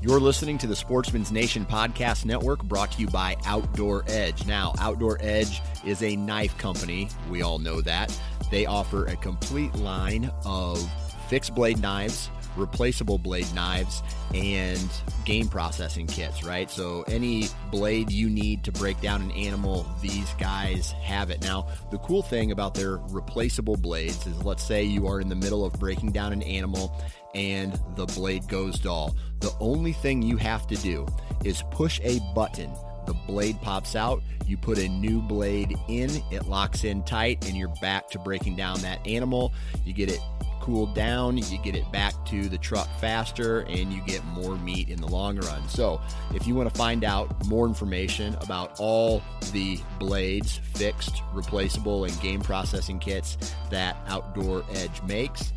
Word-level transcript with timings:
You're 0.00 0.20
listening 0.20 0.58
to 0.58 0.68
the 0.68 0.76
Sportsman's 0.76 1.32
Nation 1.32 1.66
Podcast 1.66 2.24
Network 2.24 2.62
brought 2.62 2.92
to 2.92 3.00
you 3.00 3.08
by 3.08 3.36
Outdoor 3.44 4.04
Edge. 4.06 4.46
Now, 4.46 4.72
Outdoor 4.78 5.18
Edge 5.20 5.60
is 5.84 6.04
a 6.04 6.14
knife 6.14 6.56
company. 6.56 7.08
We 7.28 7.42
all 7.42 7.58
know 7.58 7.80
that. 7.80 8.16
They 8.48 8.64
offer 8.64 9.06
a 9.06 9.16
complete 9.16 9.74
line 9.74 10.30
of 10.44 10.88
fixed 11.28 11.52
blade 11.52 11.82
knives, 11.82 12.30
replaceable 12.56 13.18
blade 13.18 13.52
knives, 13.54 14.04
and 14.32 14.88
game 15.24 15.48
processing 15.48 16.06
kits, 16.06 16.44
right? 16.44 16.70
So, 16.70 17.02
any 17.08 17.48
blade 17.72 18.12
you 18.12 18.30
need 18.30 18.62
to 18.64 18.72
break 18.72 19.00
down 19.00 19.20
an 19.20 19.32
animal, 19.32 19.84
these 20.00 20.32
guys 20.34 20.92
have 21.02 21.30
it. 21.30 21.42
Now, 21.42 21.66
the 21.90 21.98
cool 21.98 22.22
thing 22.22 22.52
about 22.52 22.74
their 22.74 22.98
replaceable 23.08 23.76
blades 23.76 24.24
is 24.28 24.44
let's 24.44 24.62
say 24.62 24.84
you 24.84 25.08
are 25.08 25.20
in 25.20 25.28
the 25.28 25.34
middle 25.34 25.64
of 25.64 25.72
breaking 25.72 26.12
down 26.12 26.32
an 26.32 26.42
animal 26.44 26.96
and 27.38 27.78
the 27.94 28.04
blade 28.06 28.48
goes 28.48 28.80
dull. 28.80 29.14
The 29.38 29.54
only 29.60 29.92
thing 29.92 30.22
you 30.22 30.36
have 30.38 30.66
to 30.66 30.76
do 30.76 31.06
is 31.44 31.62
push 31.70 32.00
a 32.02 32.18
button. 32.34 32.70
The 33.06 33.14
blade 33.14 33.62
pops 33.62 33.94
out, 33.94 34.22
you 34.44 34.56
put 34.56 34.76
a 34.76 34.88
new 34.88 35.22
blade 35.22 35.78
in, 35.88 36.10
it 36.32 36.46
locks 36.46 36.82
in 36.82 37.04
tight, 37.04 37.46
and 37.46 37.56
you're 37.56 37.72
back 37.80 38.10
to 38.10 38.18
breaking 38.18 38.56
down 38.56 38.80
that 38.80 39.06
animal. 39.06 39.52
You 39.84 39.92
get 39.92 40.10
it 40.10 40.20
cooled 40.60 40.94
down, 40.94 41.38
you 41.38 41.58
get 41.58 41.76
it 41.76 41.90
back 41.92 42.12
to 42.26 42.48
the 42.48 42.58
truck 42.58 42.88
faster, 43.00 43.60
and 43.60 43.92
you 43.92 44.02
get 44.04 44.22
more 44.24 44.56
meat 44.56 44.88
in 44.88 45.00
the 45.00 45.06
long 45.06 45.38
run. 45.38 45.66
So, 45.68 46.00
if 46.34 46.46
you 46.46 46.56
want 46.56 46.68
to 46.70 46.76
find 46.76 47.04
out 47.04 47.46
more 47.46 47.66
information 47.66 48.34
about 48.40 48.78
all 48.80 49.22
the 49.52 49.78
blades, 50.00 50.60
fixed, 50.74 51.22
replaceable, 51.32 52.04
and 52.04 52.20
game 52.20 52.40
processing 52.40 52.98
kits 52.98 53.54
that 53.70 53.96
Outdoor 54.08 54.64
Edge 54.72 55.00
makes, 55.04 55.52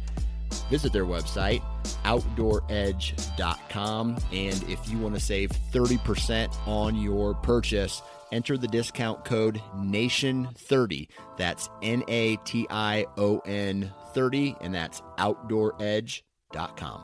visit 0.69 0.94
their 0.94 1.05
website 1.05 1.61
outdooredge.com 2.03 4.17
and 4.31 4.63
if 4.69 4.89
you 4.89 4.97
want 4.97 5.13
to 5.16 5.21
save 5.21 5.52
30% 5.71 6.67
on 6.67 6.95
your 6.95 7.33
purchase 7.33 8.02
enter 8.31 8.57
the 8.57 8.67
discount 8.67 9.25
code 9.25 9.61
nation30 9.77 11.07
that's 11.38 11.69
n-a-t-i-o-n 11.81 13.91
30 14.13 14.55
and 14.61 14.75
that's 14.75 15.02
outdooredge.com 15.17 17.03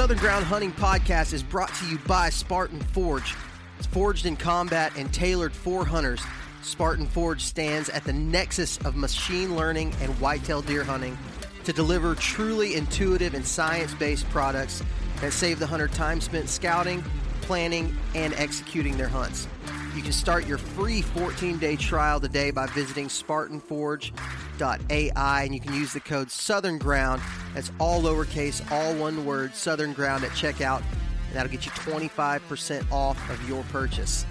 Southern 0.00 0.16
Ground 0.16 0.46
Hunting 0.46 0.72
Podcast 0.72 1.34
is 1.34 1.42
brought 1.42 1.74
to 1.74 1.84
you 1.84 1.98
by 2.06 2.30
Spartan 2.30 2.80
Forge. 2.80 3.34
It's 3.76 3.86
forged 3.86 4.24
in 4.24 4.34
combat 4.34 4.94
and 4.96 5.12
tailored 5.12 5.52
for 5.52 5.84
hunters. 5.84 6.22
Spartan 6.62 7.06
Forge 7.06 7.42
stands 7.42 7.90
at 7.90 8.04
the 8.04 8.12
nexus 8.14 8.78
of 8.78 8.96
machine 8.96 9.56
learning 9.56 9.92
and 10.00 10.18
whitetail 10.18 10.62
deer 10.62 10.84
hunting 10.84 11.18
to 11.64 11.74
deliver 11.74 12.14
truly 12.14 12.76
intuitive 12.76 13.34
and 13.34 13.46
science 13.46 13.92
based 13.92 14.26
products 14.30 14.82
that 15.20 15.34
save 15.34 15.58
the 15.58 15.66
hunter 15.66 15.88
time 15.88 16.22
spent 16.22 16.48
scouting, 16.48 17.04
planning, 17.42 17.94
and 18.14 18.32
executing 18.38 18.96
their 18.96 19.06
hunts. 19.06 19.48
You 19.94 20.02
can 20.02 20.12
start 20.12 20.46
your 20.46 20.58
free 20.58 21.02
14 21.02 21.58
day 21.58 21.74
trial 21.74 22.20
today 22.20 22.52
by 22.52 22.66
visiting 22.66 23.08
SpartanForge.ai 23.08 25.42
and 25.42 25.54
you 25.54 25.60
can 25.60 25.74
use 25.74 25.92
the 25.92 26.00
code 26.00 26.30
Southern 26.30 26.78
Ground. 26.78 27.20
That's 27.54 27.72
all 27.80 28.00
lowercase, 28.00 28.70
all 28.70 28.94
one 28.94 29.26
word, 29.26 29.52
Southern 29.54 29.92
Ground 29.92 30.22
at 30.22 30.30
checkout, 30.30 30.84
and 31.26 31.34
that'll 31.34 31.50
get 31.50 31.66
you 31.66 31.72
25% 31.72 32.92
off 32.92 33.30
of 33.30 33.48
your 33.48 33.64
purchase. 33.64 34.24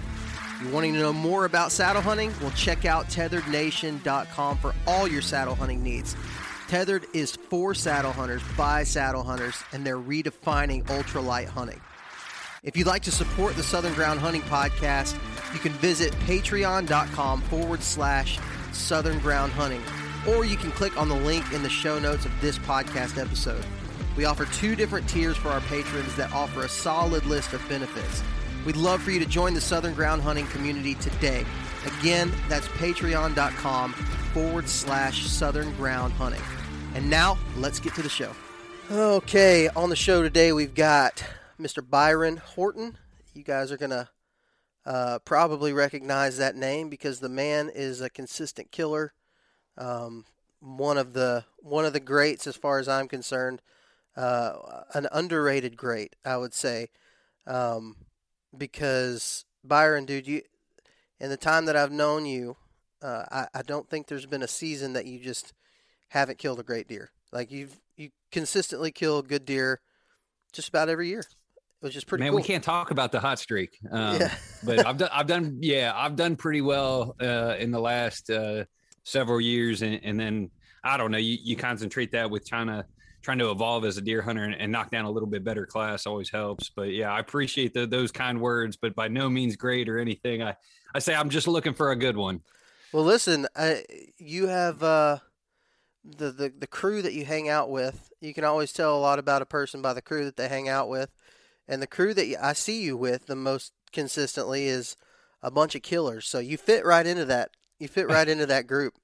If 0.56 0.62
you're 0.62 0.72
wanting 0.72 0.94
to 0.94 1.00
know 1.00 1.12
more 1.12 1.44
about 1.44 1.72
saddle 1.72 2.00
hunting? 2.00 2.32
Well, 2.40 2.52
check 2.52 2.86
out 2.86 3.08
tetherednation.com 3.08 4.56
for 4.58 4.74
all 4.86 5.06
your 5.06 5.22
saddle 5.22 5.54
hunting 5.54 5.82
needs. 5.82 6.16
Tethered 6.68 7.04
is 7.12 7.36
for 7.36 7.74
saddle 7.74 8.12
hunters 8.12 8.40
by 8.56 8.84
saddle 8.84 9.24
hunters, 9.24 9.62
and 9.72 9.84
they're 9.84 9.98
redefining 9.98 10.84
ultralight 10.84 11.46
hunting. 11.46 11.82
If 12.62 12.76
you'd 12.76 12.86
like 12.86 13.02
to 13.04 13.10
support 13.10 13.56
the 13.56 13.62
Southern 13.62 13.94
Ground 13.94 14.20
Hunting 14.20 14.42
Podcast, 14.42 15.18
you 15.54 15.58
can 15.60 15.72
visit 15.72 16.12
patreon.com 16.26 17.40
forward 17.42 17.82
slash 17.82 18.38
Southern 18.72 19.18
Ground 19.20 19.50
Hunting, 19.52 19.80
or 20.28 20.44
you 20.44 20.58
can 20.58 20.70
click 20.72 20.94
on 21.00 21.08
the 21.08 21.14
link 21.14 21.50
in 21.54 21.62
the 21.62 21.70
show 21.70 21.98
notes 21.98 22.26
of 22.26 22.40
this 22.42 22.58
podcast 22.58 23.16
episode. 23.16 23.64
We 24.14 24.26
offer 24.26 24.44
two 24.44 24.76
different 24.76 25.08
tiers 25.08 25.38
for 25.38 25.48
our 25.48 25.62
patrons 25.62 26.14
that 26.16 26.34
offer 26.34 26.64
a 26.64 26.68
solid 26.68 27.24
list 27.24 27.54
of 27.54 27.66
benefits. 27.66 28.22
We'd 28.66 28.76
love 28.76 29.00
for 29.02 29.10
you 29.10 29.20
to 29.20 29.26
join 29.26 29.54
the 29.54 29.60
Southern 29.62 29.94
Ground 29.94 30.20
Hunting 30.20 30.46
community 30.48 30.96
today. 30.96 31.46
Again, 31.98 32.30
that's 32.50 32.68
patreon.com 32.68 33.94
forward 34.34 34.68
slash 34.68 35.24
Southern 35.24 35.74
Ground 35.76 36.12
Hunting. 36.12 36.42
And 36.94 37.08
now, 37.08 37.38
let's 37.56 37.80
get 37.80 37.94
to 37.94 38.02
the 38.02 38.10
show. 38.10 38.32
Okay, 38.90 39.68
on 39.68 39.88
the 39.88 39.96
show 39.96 40.22
today, 40.22 40.52
we've 40.52 40.74
got 40.74 41.24
Mr. 41.60 41.88
Byron 41.88 42.38
Horton. 42.38 42.96
You 43.34 43.44
guys 43.44 43.70
are 43.70 43.76
going 43.76 43.90
to 43.90 44.08
uh, 44.86 45.18
probably 45.20 45.72
recognize 45.72 46.38
that 46.38 46.56
name 46.56 46.88
because 46.88 47.20
the 47.20 47.28
man 47.28 47.70
is 47.72 48.00
a 48.00 48.10
consistent 48.10 48.72
killer. 48.72 49.12
Um, 49.76 50.24
one 50.60 50.98
of 50.98 51.12
the 51.12 51.44
one 51.58 51.84
of 51.84 51.92
the 51.92 52.00
greats 52.00 52.46
as 52.46 52.56
far 52.56 52.78
as 52.78 52.88
I'm 52.88 53.08
concerned. 53.08 53.62
Uh, 54.16 54.82
an 54.92 55.06
underrated 55.12 55.76
great, 55.76 56.16
I 56.24 56.36
would 56.36 56.52
say, 56.52 56.88
um, 57.46 57.96
because 58.56 59.44
Byron, 59.62 60.04
dude, 60.04 60.26
you 60.26 60.42
in 61.20 61.30
the 61.30 61.36
time 61.36 61.66
that 61.66 61.76
I've 61.76 61.92
known 61.92 62.26
you, 62.26 62.56
uh, 63.02 63.24
I, 63.30 63.46
I 63.54 63.62
don't 63.62 63.88
think 63.88 64.06
there's 64.06 64.26
been 64.26 64.42
a 64.42 64.48
season 64.48 64.94
that 64.94 65.06
you 65.06 65.20
just 65.20 65.52
haven't 66.08 66.38
killed 66.38 66.58
a 66.58 66.64
great 66.64 66.88
deer. 66.88 67.10
Like 67.32 67.52
you've 67.52 67.80
you 67.96 68.10
consistently 68.32 68.90
kill 68.90 69.22
good 69.22 69.44
deer 69.44 69.80
just 70.52 70.70
about 70.70 70.88
every 70.88 71.08
year 71.08 71.24
which 71.80 71.96
is 71.96 72.04
pretty. 72.04 72.24
Man, 72.24 72.32
cool. 72.32 72.36
we 72.36 72.42
can't 72.42 72.64
talk 72.64 72.90
about 72.90 73.12
the 73.12 73.20
hot 73.20 73.38
streak, 73.38 73.78
um, 73.90 74.20
yeah. 74.20 74.34
but 74.62 74.86
I've 74.86 74.96
done, 74.96 75.08
I've 75.12 75.26
done, 75.26 75.58
yeah, 75.60 75.92
I've 75.94 76.16
done 76.16 76.36
pretty 76.36 76.60
well 76.60 77.16
uh, 77.20 77.56
in 77.58 77.70
the 77.70 77.80
last 77.80 78.30
uh, 78.30 78.64
several 79.02 79.40
years, 79.40 79.82
and, 79.82 80.00
and, 80.02 80.18
then 80.18 80.50
I 80.84 80.96
don't 80.96 81.10
know, 81.10 81.18
you, 81.18 81.38
you 81.42 81.56
concentrate 81.56 82.12
that 82.12 82.30
with 82.30 82.46
trying 82.46 82.68
to 82.68 82.84
trying 83.22 83.38
to 83.38 83.50
evolve 83.50 83.84
as 83.84 83.98
a 83.98 84.00
deer 84.00 84.22
hunter 84.22 84.44
and, 84.44 84.54
and, 84.54 84.72
knock 84.72 84.90
down 84.90 85.04
a 85.04 85.10
little 85.10 85.28
bit 85.28 85.44
better 85.44 85.66
class 85.66 86.06
always 86.06 86.30
helps. 86.30 86.70
But 86.70 86.94
yeah, 86.94 87.12
I 87.12 87.20
appreciate 87.20 87.74
the, 87.74 87.86
those 87.86 88.10
kind 88.10 88.40
words, 88.40 88.78
but 88.78 88.94
by 88.94 89.08
no 89.08 89.28
means 89.28 89.56
great 89.56 89.90
or 89.90 89.98
anything. 89.98 90.42
I 90.42 90.56
I 90.94 90.98
say 90.98 91.14
I'm 91.14 91.30
just 91.30 91.46
looking 91.48 91.74
for 91.74 91.90
a 91.90 91.96
good 91.96 92.16
one. 92.16 92.40
Well, 92.92 93.04
listen, 93.04 93.46
I, 93.54 93.84
you 94.18 94.48
have 94.48 94.82
uh, 94.82 95.18
the, 96.04 96.32
the 96.32 96.52
the 96.58 96.66
crew 96.66 97.02
that 97.02 97.12
you 97.12 97.24
hang 97.24 97.48
out 97.48 97.70
with. 97.70 98.10
You 98.20 98.34
can 98.34 98.44
always 98.44 98.72
tell 98.72 98.96
a 98.96 99.00
lot 99.00 99.18
about 99.18 99.42
a 99.42 99.46
person 99.46 99.80
by 99.82 99.94
the 99.94 100.02
crew 100.02 100.24
that 100.24 100.36
they 100.36 100.48
hang 100.48 100.68
out 100.68 100.88
with 100.88 101.10
and 101.70 101.80
the 101.80 101.86
crew 101.86 102.12
that 102.12 102.36
I 102.42 102.52
see 102.52 102.82
you 102.82 102.96
with 102.96 103.26
the 103.26 103.36
most 103.36 103.72
consistently 103.92 104.66
is 104.66 104.96
a 105.40 105.52
bunch 105.52 105.76
of 105.76 105.82
killers. 105.82 106.26
So 106.26 106.40
you 106.40 106.58
fit 106.58 106.84
right 106.84 107.06
into 107.06 107.24
that. 107.26 107.52
You 107.78 107.86
fit 107.86 108.08
right 108.10 108.28
into 108.28 108.44
that 108.46 108.66
group 108.66 108.94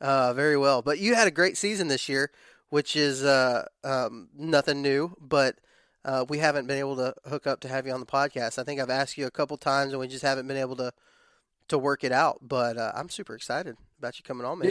uh, 0.00 0.32
very 0.32 0.56
well. 0.56 0.80
But 0.80 1.00
you 1.00 1.16
had 1.16 1.26
a 1.26 1.32
great 1.32 1.56
season 1.56 1.88
this 1.88 2.08
year, 2.08 2.30
which 2.70 2.94
is 2.94 3.24
uh, 3.24 3.66
um, 3.82 4.28
nothing 4.32 4.80
new. 4.80 5.16
But 5.20 5.56
uh, 6.04 6.24
we 6.28 6.38
haven't 6.38 6.68
been 6.68 6.78
able 6.78 6.96
to 6.96 7.14
hook 7.28 7.48
up 7.48 7.60
to 7.60 7.68
have 7.68 7.84
you 7.84 7.92
on 7.92 8.00
the 8.00 8.06
podcast. 8.06 8.60
I 8.60 8.62
think 8.62 8.80
I've 8.80 8.90
asked 8.90 9.18
you 9.18 9.26
a 9.26 9.30
couple 9.32 9.56
times, 9.56 9.92
and 9.92 10.00
we 10.00 10.06
just 10.06 10.24
haven't 10.24 10.46
been 10.46 10.56
able 10.56 10.76
to 10.76 10.92
to 11.66 11.78
work 11.78 12.04
it 12.04 12.12
out. 12.12 12.38
But 12.42 12.78
uh, 12.78 12.92
I'm 12.94 13.08
super 13.08 13.34
excited 13.34 13.76
about 13.98 14.18
you 14.18 14.22
coming 14.22 14.46
on, 14.46 14.60
man. 14.60 14.70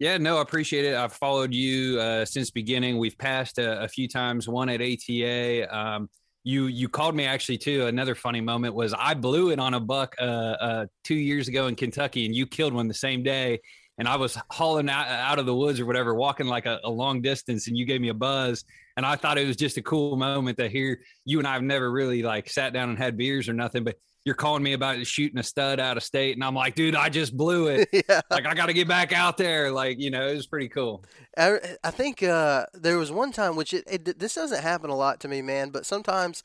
Yeah, 0.00 0.18
no, 0.18 0.38
I 0.38 0.42
appreciate 0.42 0.86
it. 0.86 0.96
I've 0.96 1.12
followed 1.12 1.54
you 1.54 2.00
uh, 2.00 2.24
since 2.24 2.50
beginning. 2.50 2.98
We've 2.98 3.16
passed 3.16 3.58
a, 3.58 3.82
a, 3.82 3.88
few 3.88 4.08
times, 4.08 4.48
one 4.48 4.68
at 4.68 4.80
ATA. 4.80 5.72
Um, 5.72 6.08
you 6.44 6.66
you 6.66 6.88
called 6.88 7.14
me 7.14 7.24
actually 7.24 7.58
too. 7.58 7.86
Another 7.86 8.14
funny 8.14 8.42
moment 8.42 8.74
was 8.74 8.94
I 8.96 9.14
blew 9.14 9.50
it 9.50 9.58
on 9.58 9.74
a 9.74 9.80
buck 9.80 10.14
uh, 10.20 10.24
uh, 10.24 10.86
two 11.02 11.14
years 11.14 11.48
ago 11.48 11.66
in 11.66 11.74
Kentucky, 11.74 12.26
and 12.26 12.34
you 12.34 12.46
killed 12.46 12.74
one 12.74 12.86
the 12.86 12.94
same 12.94 13.22
day. 13.22 13.60
And 13.96 14.08
I 14.08 14.16
was 14.16 14.36
hauling 14.50 14.90
out, 14.90 15.06
out 15.06 15.38
of 15.38 15.46
the 15.46 15.54
woods 15.54 15.78
or 15.78 15.86
whatever, 15.86 16.14
walking 16.14 16.48
like 16.48 16.66
a, 16.66 16.80
a 16.82 16.90
long 16.90 17.22
distance, 17.22 17.68
and 17.68 17.76
you 17.76 17.84
gave 17.86 18.00
me 18.00 18.08
a 18.08 18.14
buzz. 18.14 18.64
And 18.96 19.06
I 19.06 19.14
thought 19.16 19.38
it 19.38 19.46
was 19.46 19.56
just 19.56 19.76
a 19.76 19.82
cool 19.82 20.16
moment 20.16 20.58
to 20.58 20.68
hear 20.68 21.00
you 21.24 21.38
and 21.38 21.46
I 21.48 21.54
have 21.54 21.62
never 21.62 21.90
really 21.90 22.22
like 22.22 22.48
sat 22.48 22.72
down 22.72 22.90
and 22.90 22.98
had 22.98 23.16
beers 23.16 23.48
or 23.48 23.52
nothing, 23.52 23.84
but 23.84 23.96
you're 24.24 24.34
calling 24.34 24.62
me 24.62 24.72
about 24.72 25.06
shooting 25.06 25.38
a 25.38 25.42
stud 25.42 25.78
out 25.78 25.96
of 25.96 26.02
state, 26.02 26.34
and 26.34 26.42
I'm 26.42 26.54
like, 26.54 26.74
dude, 26.74 26.94
I 26.94 27.08
just 27.08 27.36
blew 27.36 27.68
it. 27.68 27.88
yeah. 28.08 28.20
Like 28.30 28.46
I 28.46 28.54
got 28.54 28.66
to 28.66 28.72
get 28.72 28.88
back 28.88 29.12
out 29.12 29.36
there. 29.36 29.70
Like 29.70 29.98
you 29.98 30.10
know, 30.10 30.26
it 30.26 30.34
was 30.34 30.46
pretty 30.46 30.68
cool. 30.68 31.04
I, 31.36 31.58
I 31.82 31.90
think 31.90 32.22
uh, 32.22 32.66
there 32.72 32.98
was 32.98 33.12
one 33.12 33.32
time 33.32 33.56
which 33.56 33.74
it, 33.74 33.84
it 33.86 34.18
this 34.18 34.34
doesn't 34.34 34.62
happen 34.62 34.90
a 34.90 34.96
lot 34.96 35.20
to 35.20 35.28
me, 35.28 35.42
man. 35.42 35.70
But 35.70 35.86
sometimes, 35.86 36.42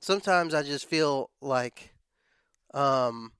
sometimes 0.00 0.54
I 0.54 0.62
just 0.62 0.86
feel 0.86 1.30
like, 1.42 1.94
um, 2.72 3.32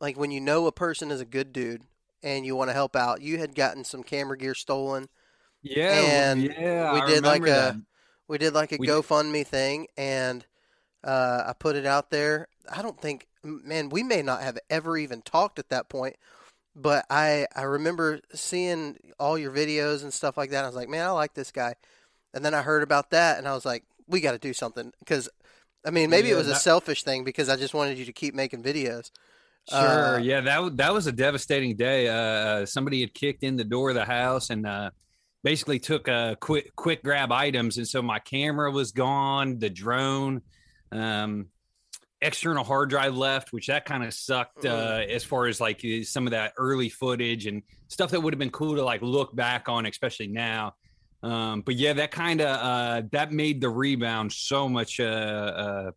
like 0.00 0.16
when 0.16 0.30
you 0.30 0.40
know 0.40 0.66
a 0.66 0.72
person 0.72 1.10
is 1.10 1.20
a 1.20 1.26
good 1.26 1.52
dude 1.52 1.82
and 2.24 2.46
you 2.46 2.56
want 2.56 2.70
to 2.70 2.74
help 2.74 2.96
out. 2.96 3.20
You 3.20 3.38
had 3.38 3.54
gotten 3.54 3.84
some 3.84 4.02
camera 4.02 4.36
gear 4.36 4.54
stolen. 4.54 5.08
Yeah, 5.62 5.92
and 5.92 6.42
yeah, 6.42 6.92
we 6.94 7.12
did 7.12 7.24
like 7.24 7.42
that. 7.44 7.74
a 7.74 7.82
we 8.26 8.38
did 8.38 8.54
like 8.54 8.72
a 8.72 8.76
we, 8.78 8.86
GoFundMe 8.88 9.46
thing, 9.46 9.86
and 9.96 10.44
uh, 11.04 11.44
I 11.46 11.52
put 11.52 11.76
it 11.76 11.86
out 11.86 12.10
there, 12.10 12.48
I 12.70 12.82
don't 12.82 13.00
think, 13.00 13.28
man, 13.42 13.88
we 13.88 14.02
may 14.02 14.22
not 14.22 14.42
have 14.42 14.58
ever 14.70 14.96
even 14.96 15.22
talked 15.22 15.58
at 15.58 15.68
that 15.70 15.88
point, 15.88 16.16
but 16.74 17.04
I 17.10 17.46
I 17.54 17.62
remember 17.62 18.20
seeing 18.34 18.96
all 19.18 19.38
your 19.38 19.52
videos 19.52 20.02
and 20.02 20.12
stuff 20.12 20.36
like 20.36 20.50
that. 20.50 20.64
I 20.64 20.66
was 20.66 20.76
like, 20.76 20.88
man, 20.88 21.06
I 21.06 21.10
like 21.10 21.34
this 21.34 21.50
guy, 21.50 21.74
and 22.32 22.44
then 22.44 22.54
I 22.54 22.62
heard 22.62 22.82
about 22.82 23.10
that, 23.10 23.38
and 23.38 23.46
I 23.46 23.54
was 23.54 23.64
like, 23.64 23.84
we 24.08 24.20
got 24.20 24.32
to 24.32 24.38
do 24.38 24.52
something 24.52 24.92
because, 24.98 25.28
I 25.86 25.90
mean, 25.90 26.10
maybe 26.10 26.28
yeah, 26.28 26.34
it 26.34 26.38
was 26.38 26.48
that, 26.48 26.56
a 26.56 26.60
selfish 26.60 27.02
thing 27.02 27.24
because 27.24 27.48
I 27.48 27.56
just 27.56 27.74
wanted 27.74 27.98
you 27.98 28.04
to 28.04 28.12
keep 28.12 28.34
making 28.34 28.62
videos. 28.62 29.10
Sure. 29.68 30.16
Uh, 30.16 30.18
yeah, 30.18 30.40
that 30.42 30.76
that 30.76 30.92
was 30.92 31.06
a 31.06 31.12
devastating 31.12 31.76
day. 31.76 32.08
Uh, 32.08 32.14
uh, 32.14 32.66
somebody 32.66 33.00
had 33.00 33.14
kicked 33.14 33.42
in 33.42 33.56
the 33.56 33.64
door 33.64 33.90
of 33.90 33.94
the 33.94 34.04
house 34.04 34.50
and 34.50 34.66
uh, 34.66 34.90
basically 35.42 35.78
took 35.78 36.08
a 36.08 36.12
uh, 36.12 36.34
quick 36.34 36.74
quick 36.76 37.02
grab 37.02 37.32
items, 37.32 37.78
and 37.78 37.88
so 37.88 38.02
my 38.02 38.18
camera 38.18 38.70
was 38.70 38.92
gone, 38.92 39.58
the 39.58 39.70
drone. 39.70 40.42
Um, 40.92 41.46
external 42.24 42.64
hard 42.64 42.90
drive 42.90 43.16
left, 43.16 43.52
which 43.52 43.66
that 43.66 43.84
kind 43.84 44.02
of 44.02 44.14
sucked 44.14 44.64
uh, 44.64 45.02
as 45.08 45.22
far 45.22 45.46
as 45.46 45.60
like 45.60 45.84
some 46.02 46.26
of 46.26 46.30
that 46.30 46.52
early 46.56 46.88
footage 46.88 47.46
and 47.46 47.62
stuff 47.88 48.10
that 48.10 48.20
would 48.20 48.32
have 48.32 48.38
been 48.38 48.50
cool 48.50 48.74
to 48.74 48.82
like 48.82 49.02
look 49.02 49.34
back 49.36 49.68
on, 49.68 49.86
especially 49.86 50.26
now. 50.26 50.74
Um, 51.22 51.60
but 51.62 51.76
yeah, 51.76 51.92
that 51.94 52.10
kind 52.10 52.40
of 52.40 52.48
uh, 52.48 53.02
that 53.12 53.32
made 53.32 53.60
the 53.60 53.68
rebound 53.68 54.32
so 54.32 54.68
much 54.68 55.00
uh, 55.00 55.04
uh, 55.04 55.90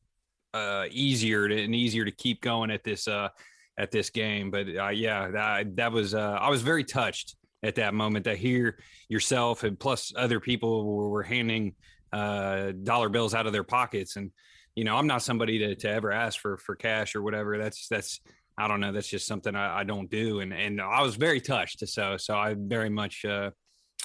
uh, 0.54 0.86
easier 0.92 1.48
to, 1.48 1.64
and 1.64 1.74
easier 1.74 2.06
to 2.06 2.12
keep 2.12 2.42
going 2.42 2.72
at 2.72 2.84
this 2.84 3.08
uh, 3.08 3.30
at 3.78 3.92
this 3.92 4.10
game. 4.10 4.52
But 4.52 4.68
uh, 4.76 4.90
yeah, 4.90 5.30
that 5.30 5.76
that 5.78 5.92
was 5.92 6.14
uh, 6.14 6.38
I 6.40 6.50
was 6.50 6.62
very 6.62 6.84
touched 6.84 7.36
at 7.64 7.76
that 7.76 7.94
moment 7.94 8.26
to 8.26 8.36
hear 8.36 8.78
yourself 9.10 9.64
and 9.64 9.80
plus 9.80 10.14
other 10.16 10.40
people 10.40 11.10
were 11.10 11.24
handing 11.24 11.74
uh, 12.14 12.72
dollar 12.84 13.10
bills 13.10 13.34
out 13.34 13.48
of 13.48 13.54
their 13.54 13.64
pockets 13.64 14.16
and 14.16 14.32
you 14.78 14.84
know, 14.84 14.96
I'm 14.96 15.08
not 15.08 15.24
somebody 15.24 15.58
to, 15.58 15.76
to 15.76 15.90
ever 15.90 16.12
ask 16.12 16.40
for, 16.40 16.56
for 16.60 16.76
cash 16.76 17.16
or 17.16 17.24
whatever. 17.24 17.58
That's, 17.58 17.88
that's, 17.88 18.22
I 18.60 18.68
don't 18.68 18.80
know. 18.80 18.92
That's 18.92 19.08
just 19.08 19.26
something 19.26 19.56
I, 19.56 19.80
I 19.80 19.84
don't 19.84 20.08
do. 20.08 20.42
And, 20.42 20.54
and 20.54 20.80
I 20.80 21.02
was 21.02 21.16
very 21.16 21.42
touched. 21.42 21.86
So, 21.90 22.16
so 22.18 22.36
I 22.36 22.56
very 22.56 22.92
much, 22.92 23.26
uh, 23.26 23.50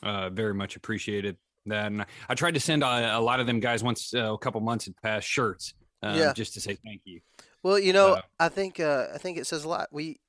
uh, 0.03 0.31
very 0.31 0.55
much 0.55 0.77
appreciated 0.77 1.37
that. 1.67 1.89
And 1.89 2.01
I, 2.01 2.07
I 2.31 2.35
tried 2.35 2.55
to 2.55 2.61
send 2.61 2.83
a, 2.83 3.19
a, 3.19 3.21
lot 3.21 3.39
of 3.39 3.47
them 3.47 3.61
guys 3.61 3.85
once 3.85 4.15
uh, 4.15 4.33
a 4.33 4.39
couple 4.39 4.63
months 4.63 4.87
had 4.87 4.97
passed 5.03 5.29
shirts, 5.29 5.75
uh, 6.03 6.15
yeah. 6.17 6.33
just 6.33 6.55
to 6.55 6.61
say 6.61 6.79
thank 6.83 7.03
you. 7.05 7.21
Well, 7.63 7.79
you 7.79 7.93
know, 7.93 8.23
I 8.41 8.49
think, 8.49 8.81
uh, 8.81 9.09
I 9.15 9.19
think 9.19 9.37
it 9.37 9.47
says 9.47 9.65
a 9.65 9.69
lot. 9.69 9.89
We, 9.93 10.21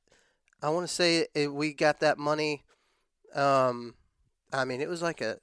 I 0.62 0.72
want 0.72 0.86
to 0.86 0.94
say 0.94 1.26
it, 1.34 1.54
we 1.54 1.74
got 1.74 2.02
that 2.02 2.18
money. 2.18 2.66
Um, 3.34 3.96
I 4.52 4.66
mean, 4.66 4.82
it 4.82 4.90
was 4.90 5.02
like 5.02 5.22
a, 5.22 5.38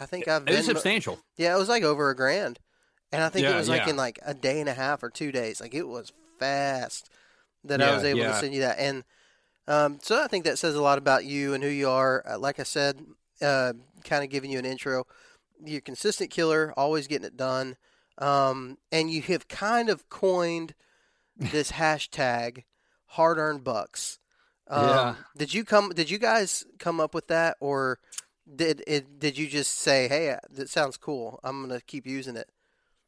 I 0.00 0.06
think 0.06 0.28
I've 0.28 0.46
been, 0.46 0.54
it 0.54 0.58
was 0.58 0.66
substantial. 0.66 1.18
Yeah, 1.36 1.54
it 1.54 1.58
was 1.58 1.68
like 1.68 1.82
over 1.82 2.08
a 2.08 2.16
grand. 2.16 2.58
And 3.12 3.22
I 3.22 3.28
think 3.28 3.44
yeah, 3.44 3.54
it 3.54 3.56
was 3.56 3.68
like 3.68 3.82
yeah. 3.84 3.90
in 3.90 3.96
like 3.96 4.18
a 4.24 4.34
day 4.34 4.60
and 4.60 4.68
a 4.68 4.74
half 4.74 5.02
or 5.02 5.10
two 5.10 5.32
days. 5.32 5.60
Like 5.60 5.74
it 5.74 5.86
was 5.86 6.12
fast 6.38 7.10
that 7.64 7.80
yeah, 7.80 7.90
I 7.90 7.94
was 7.94 8.04
able 8.04 8.20
to 8.20 8.34
send 8.34 8.54
you 8.54 8.60
that. 8.60 8.78
And 8.78 9.04
um, 9.68 9.98
so 10.02 10.22
I 10.22 10.26
think 10.28 10.44
that 10.44 10.58
says 10.58 10.74
a 10.74 10.82
lot 10.82 10.98
about 10.98 11.24
you 11.24 11.54
and 11.54 11.62
who 11.62 11.70
you 11.70 11.88
are. 11.88 12.24
Uh, 12.28 12.38
like 12.38 12.60
I 12.60 12.64
said, 12.64 13.04
uh, 13.42 13.72
kind 14.04 14.24
of 14.24 14.30
giving 14.30 14.50
you 14.50 14.58
an 14.58 14.64
intro. 14.64 15.06
You're 15.64 15.78
a 15.78 15.82
consistent 15.82 16.30
killer, 16.30 16.72
always 16.76 17.06
getting 17.06 17.26
it 17.26 17.36
done. 17.36 17.76
Um, 18.18 18.78
and 18.90 19.10
you 19.10 19.22
have 19.22 19.48
kind 19.48 19.88
of 19.88 20.08
coined 20.08 20.74
this 21.36 21.72
hashtag 21.72 22.64
hard 23.06 23.38
earned 23.38 23.64
bucks. 23.64 24.18
Um, 24.68 24.88
yeah. 24.88 25.14
Did 25.36 25.54
you 25.54 25.64
come? 25.64 25.90
Did 25.90 26.10
you 26.10 26.18
guys 26.18 26.64
come 26.78 26.98
up 26.98 27.14
with 27.14 27.28
that, 27.28 27.56
or 27.60 28.00
did 28.52 28.82
it? 28.86 29.20
Did 29.20 29.38
you 29.38 29.46
just 29.46 29.74
say, 29.78 30.08
"Hey, 30.08 30.36
that 30.50 30.68
sounds 30.68 30.96
cool. 30.96 31.38
I'm 31.44 31.62
gonna 31.62 31.80
keep 31.80 32.04
using 32.04 32.36
it"? 32.36 32.50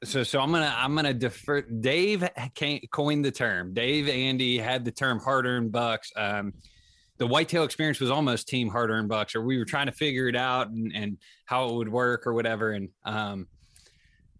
So, 0.04 0.22
so 0.22 0.40
I'm 0.40 0.52
gonna 0.52 0.72
I'm 0.76 0.94
gonna 0.94 1.14
defer. 1.14 1.62
Dave 1.62 2.28
coined 2.92 3.24
the 3.24 3.32
term. 3.32 3.74
Dave 3.74 4.08
Andy 4.08 4.58
had 4.58 4.84
the 4.84 4.92
term 4.92 5.18
hard 5.18 5.44
earned 5.44 5.72
bucks. 5.72 6.12
Um, 6.16 6.52
the 7.18 7.26
whitetail 7.26 7.64
experience 7.64 7.98
was 7.98 8.10
almost 8.10 8.46
team 8.46 8.68
hard 8.68 8.90
earned 8.90 9.08
bucks, 9.08 9.34
or 9.34 9.42
we 9.42 9.58
were 9.58 9.64
trying 9.64 9.86
to 9.86 9.92
figure 9.92 10.28
it 10.28 10.36
out 10.36 10.68
and, 10.68 10.92
and 10.94 11.18
how 11.46 11.68
it 11.68 11.74
would 11.74 11.88
work 11.88 12.28
or 12.28 12.32
whatever. 12.32 12.70
And 12.70 12.90
um, 13.04 13.48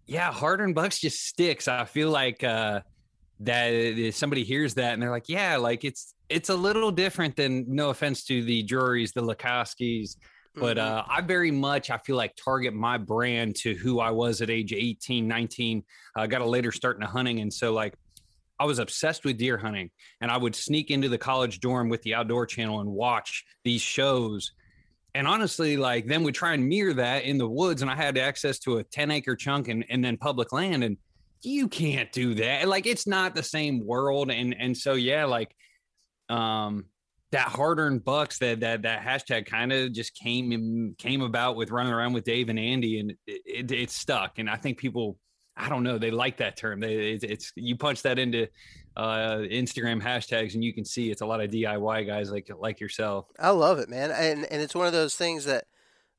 yeah, 0.05 0.31
hard 0.31 0.61
earned 0.61 0.75
bucks 0.75 0.99
just 0.99 1.25
sticks. 1.25 1.67
I 1.67 1.83
feel 1.83 2.09
like 2.09 2.41
uh, 2.41 2.79
that 3.41 4.11
somebody 4.13 4.45
hears 4.45 4.75
that 4.75 4.93
and 4.93 5.01
they're 5.01 5.11
like, 5.11 5.27
yeah, 5.27 5.57
like 5.57 5.83
it's 5.83 6.13
it's 6.29 6.47
a 6.47 6.55
little 6.55 6.91
different 6.91 7.35
than. 7.35 7.65
No 7.67 7.89
offense 7.89 8.23
to 8.25 8.41
the 8.43 8.63
Drurys 8.63 9.11
the 9.11 9.21
Lakoskys 9.21 10.15
but 10.55 10.77
mm-hmm. 10.77 10.97
uh, 10.97 11.03
I 11.07 11.21
very 11.21 11.51
much 11.51 11.89
I 11.89 11.97
feel 11.97 12.15
like 12.15 12.35
target 12.35 12.73
my 12.73 12.97
brand 12.97 13.55
to 13.57 13.75
who 13.75 13.99
I 13.99 14.11
was 14.11 14.41
at 14.41 14.49
age 14.49 14.73
18, 14.73 15.27
19. 15.27 15.83
I 16.15 16.23
uh, 16.23 16.27
got 16.27 16.41
a 16.41 16.45
later 16.45 16.71
start 16.71 16.97
into 16.97 17.07
hunting, 17.07 17.39
and 17.39 17.53
so 17.53 17.73
like 17.73 17.93
I 18.59 18.65
was 18.65 18.79
obsessed 18.79 19.23
with 19.23 19.37
deer 19.37 19.57
hunting, 19.57 19.89
and 20.21 20.29
I 20.29 20.37
would 20.37 20.55
sneak 20.55 20.91
into 20.91 21.07
the 21.07 21.17
college 21.17 21.59
dorm 21.59 21.89
with 21.89 22.01
the 22.01 22.15
Outdoor 22.15 22.45
Channel 22.45 22.81
and 22.81 22.89
watch 22.89 23.45
these 23.63 23.81
shows. 23.81 24.51
And 25.15 25.27
honestly, 25.27 25.77
like 25.77 26.07
then 26.07 26.23
we 26.23 26.31
try 26.31 26.53
and 26.53 26.67
mirror 26.67 26.93
that 26.93 27.23
in 27.23 27.37
the 27.37 27.47
woods, 27.47 27.81
and 27.81 27.89
I 27.89 27.95
had 27.95 28.17
access 28.17 28.59
to 28.59 28.77
a 28.77 28.83
10 28.83 29.11
acre 29.11 29.35
chunk 29.35 29.69
and, 29.69 29.85
and 29.89 30.03
then 30.03 30.17
public 30.17 30.51
land, 30.51 30.83
and 30.83 30.97
you 31.41 31.69
can't 31.69 32.11
do 32.11 32.33
that. 32.35 32.67
Like 32.67 32.85
it's 32.85 33.07
not 33.07 33.33
the 33.33 33.43
same 33.43 33.85
world, 33.85 34.29
and 34.29 34.53
and 34.59 34.77
so 34.77 34.93
yeah, 34.93 35.25
like 35.25 35.55
um 36.27 36.85
that 37.31 37.47
hard-earned 37.47 38.03
bucks 38.03 38.39
that 38.39 38.61
that 38.61 38.81
that 38.81 39.01
hashtag 39.01 39.45
kind 39.45 39.71
of 39.71 39.93
just 39.93 40.15
came 40.15 40.51
in, 40.51 40.95
came 40.97 41.21
about 41.21 41.55
with 41.55 41.71
running 41.71 41.93
around 41.93 42.13
with 42.13 42.23
Dave 42.23 42.49
and 42.49 42.59
Andy, 42.59 42.99
and 42.99 43.11
it, 43.27 43.41
it, 43.45 43.71
it, 43.71 43.91
stuck. 43.91 44.39
And 44.39 44.49
I 44.49 44.55
think 44.55 44.77
people, 44.77 45.17
I 45.55 45.69
don't 45.69 45.83
know, 45.83 45.97
they 45.97 46.11
like 46.11 46.37
that 46.37 46.57
term. 46.57 46.79
They, 46.79 47.13
it, 47.13 47.23
it's 47.23 47.51
you 47.55 47.77
punch 47.77 48.01
that 48.01 48.17
into 48.17 48.47
uh, 48.97 49.37
Instagram 49.49 50.01
hashtags, 50.01 50.55
and 50.55 50.63
you 50.63 50.73
can 50.73 50.85
see 50.85 51.11
it's 51.11 51.21
a 51.21 51.25
lot 51.25 51.41
of 51.41 51.51
DIY 51.51 52.07
guys 52.07 52.31
like 52.31 52.49
like 52.57 52.79
yourself. 52.79 53.27
I 53.39 53.51
love 53.51 53.79
it, 53.79 53.89
man, 53.89 54.11
and 54.11 54.45
and 54.51 54.61
it's 54.61 54.75
one 54.75 54.87
of 54.87 54.93
those 54.93 55.15
things 55.15 55.45
that, 55.45 55.65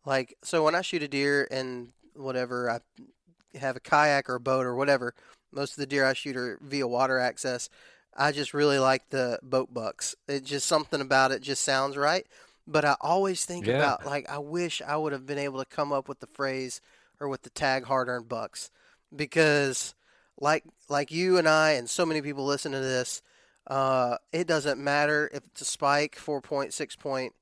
like, 0.07 0.37
so 0.45 0.63
when 0.63 0.75
I 0.75 0.83
shoot 0.83 1.03
a 1.03 1.09
deer 1.09 1.49
and 1.51 1.89
whatever, 2.15 2.71
I 2.71 3.59
have 3.59 3.77
a 3.77 3.81
kayak 3.81 4.31
or 4.31 4.37
a 4.37 4.41
boat 4.41 4.65
or 4.65 4.77
whatever. 4.77 5.15
Most 5.53 5.73
of 5.73 5.79
the 5.79 5.87
deer 5.87 6.07
I 6.07 6.13
shoot 6.13 6.37
are 6.37 6.61
via 6.63 6.87
water 6.87 7.19
access. 7.19 7.69
I 8.17 8.33
just 8.33 8.55
really 8.55 8.79
like 8.79 9.09
the 9.11 9.39
boat 9.43 9.73
bucks. 9.73 10.15
It's 10.29 10.49
just 10.49 10.67
something 10.67 11.01
about 11.01 11.33
it 11.33 11.43
just 11.43 11.63
sounds 11.63 11.97
right. 11.97 12.27
But 12.67 12.85
I 12.85 12.97
always 13.01 13.45
think 13.45 13.67
yeah. 13.67 13.77
about 13.77 14.07
like 14.07 14.29
I 14.29 14.39
wish 14.39 14.83
I 14.87 14.97
would 14.97 15.13
have 15.13 15.27
been 15.27 15.39
able 15.39 15.59
to 15.59 15.65
come 15.65 15.93
up 15.93 16.09
with 16.09 16.21
the 16.21 16.27
phrase 16.27 16.81
or 17.19 17.29
with 17.29 17.43
the 17.43 17.51
tag 17.51 17.85
hard 17.85 18.09
earned 18.09 18.29
bucks 18.29 18.71
because 19.15 19.95
like 20.41 20.65
like 20.89 21.11
you 21.11 21.39
and 21.39 21.49
I 21.49 21.73
and 21.73 21.89
so 21.89 22.07
many 22.07 22.23
people 22.23 22.45
listen 22.45 22.73
to 22.73 22.81
this, 22.81 23.23
uh, 23.67 24.17
it 24.33 24.47
doesn't 24.47 24.83
matter 24.83 25.31
if 25.33 25.45
it's 25.47 25.61
a 25.61 25.67
spike, 25.67 26.17
four 26.17 26.41
point, 26.41 26.73
six 26.73 26.97
point, 26.97 27.35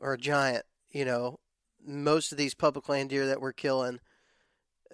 or 0.00 0.14
a 0.14 0.18
giant. 0.18 0.64
You 0.90 1.04
know, 1.04 1.40
most 1.84 2.32
of 2.32 2.38
these 2.38 2.54
public 2.54 2.88
land 2.88 3.10
deer 3.10 3.26
that 3.26 3.40
we're 3.40 3.52
killing, 3.52 4.00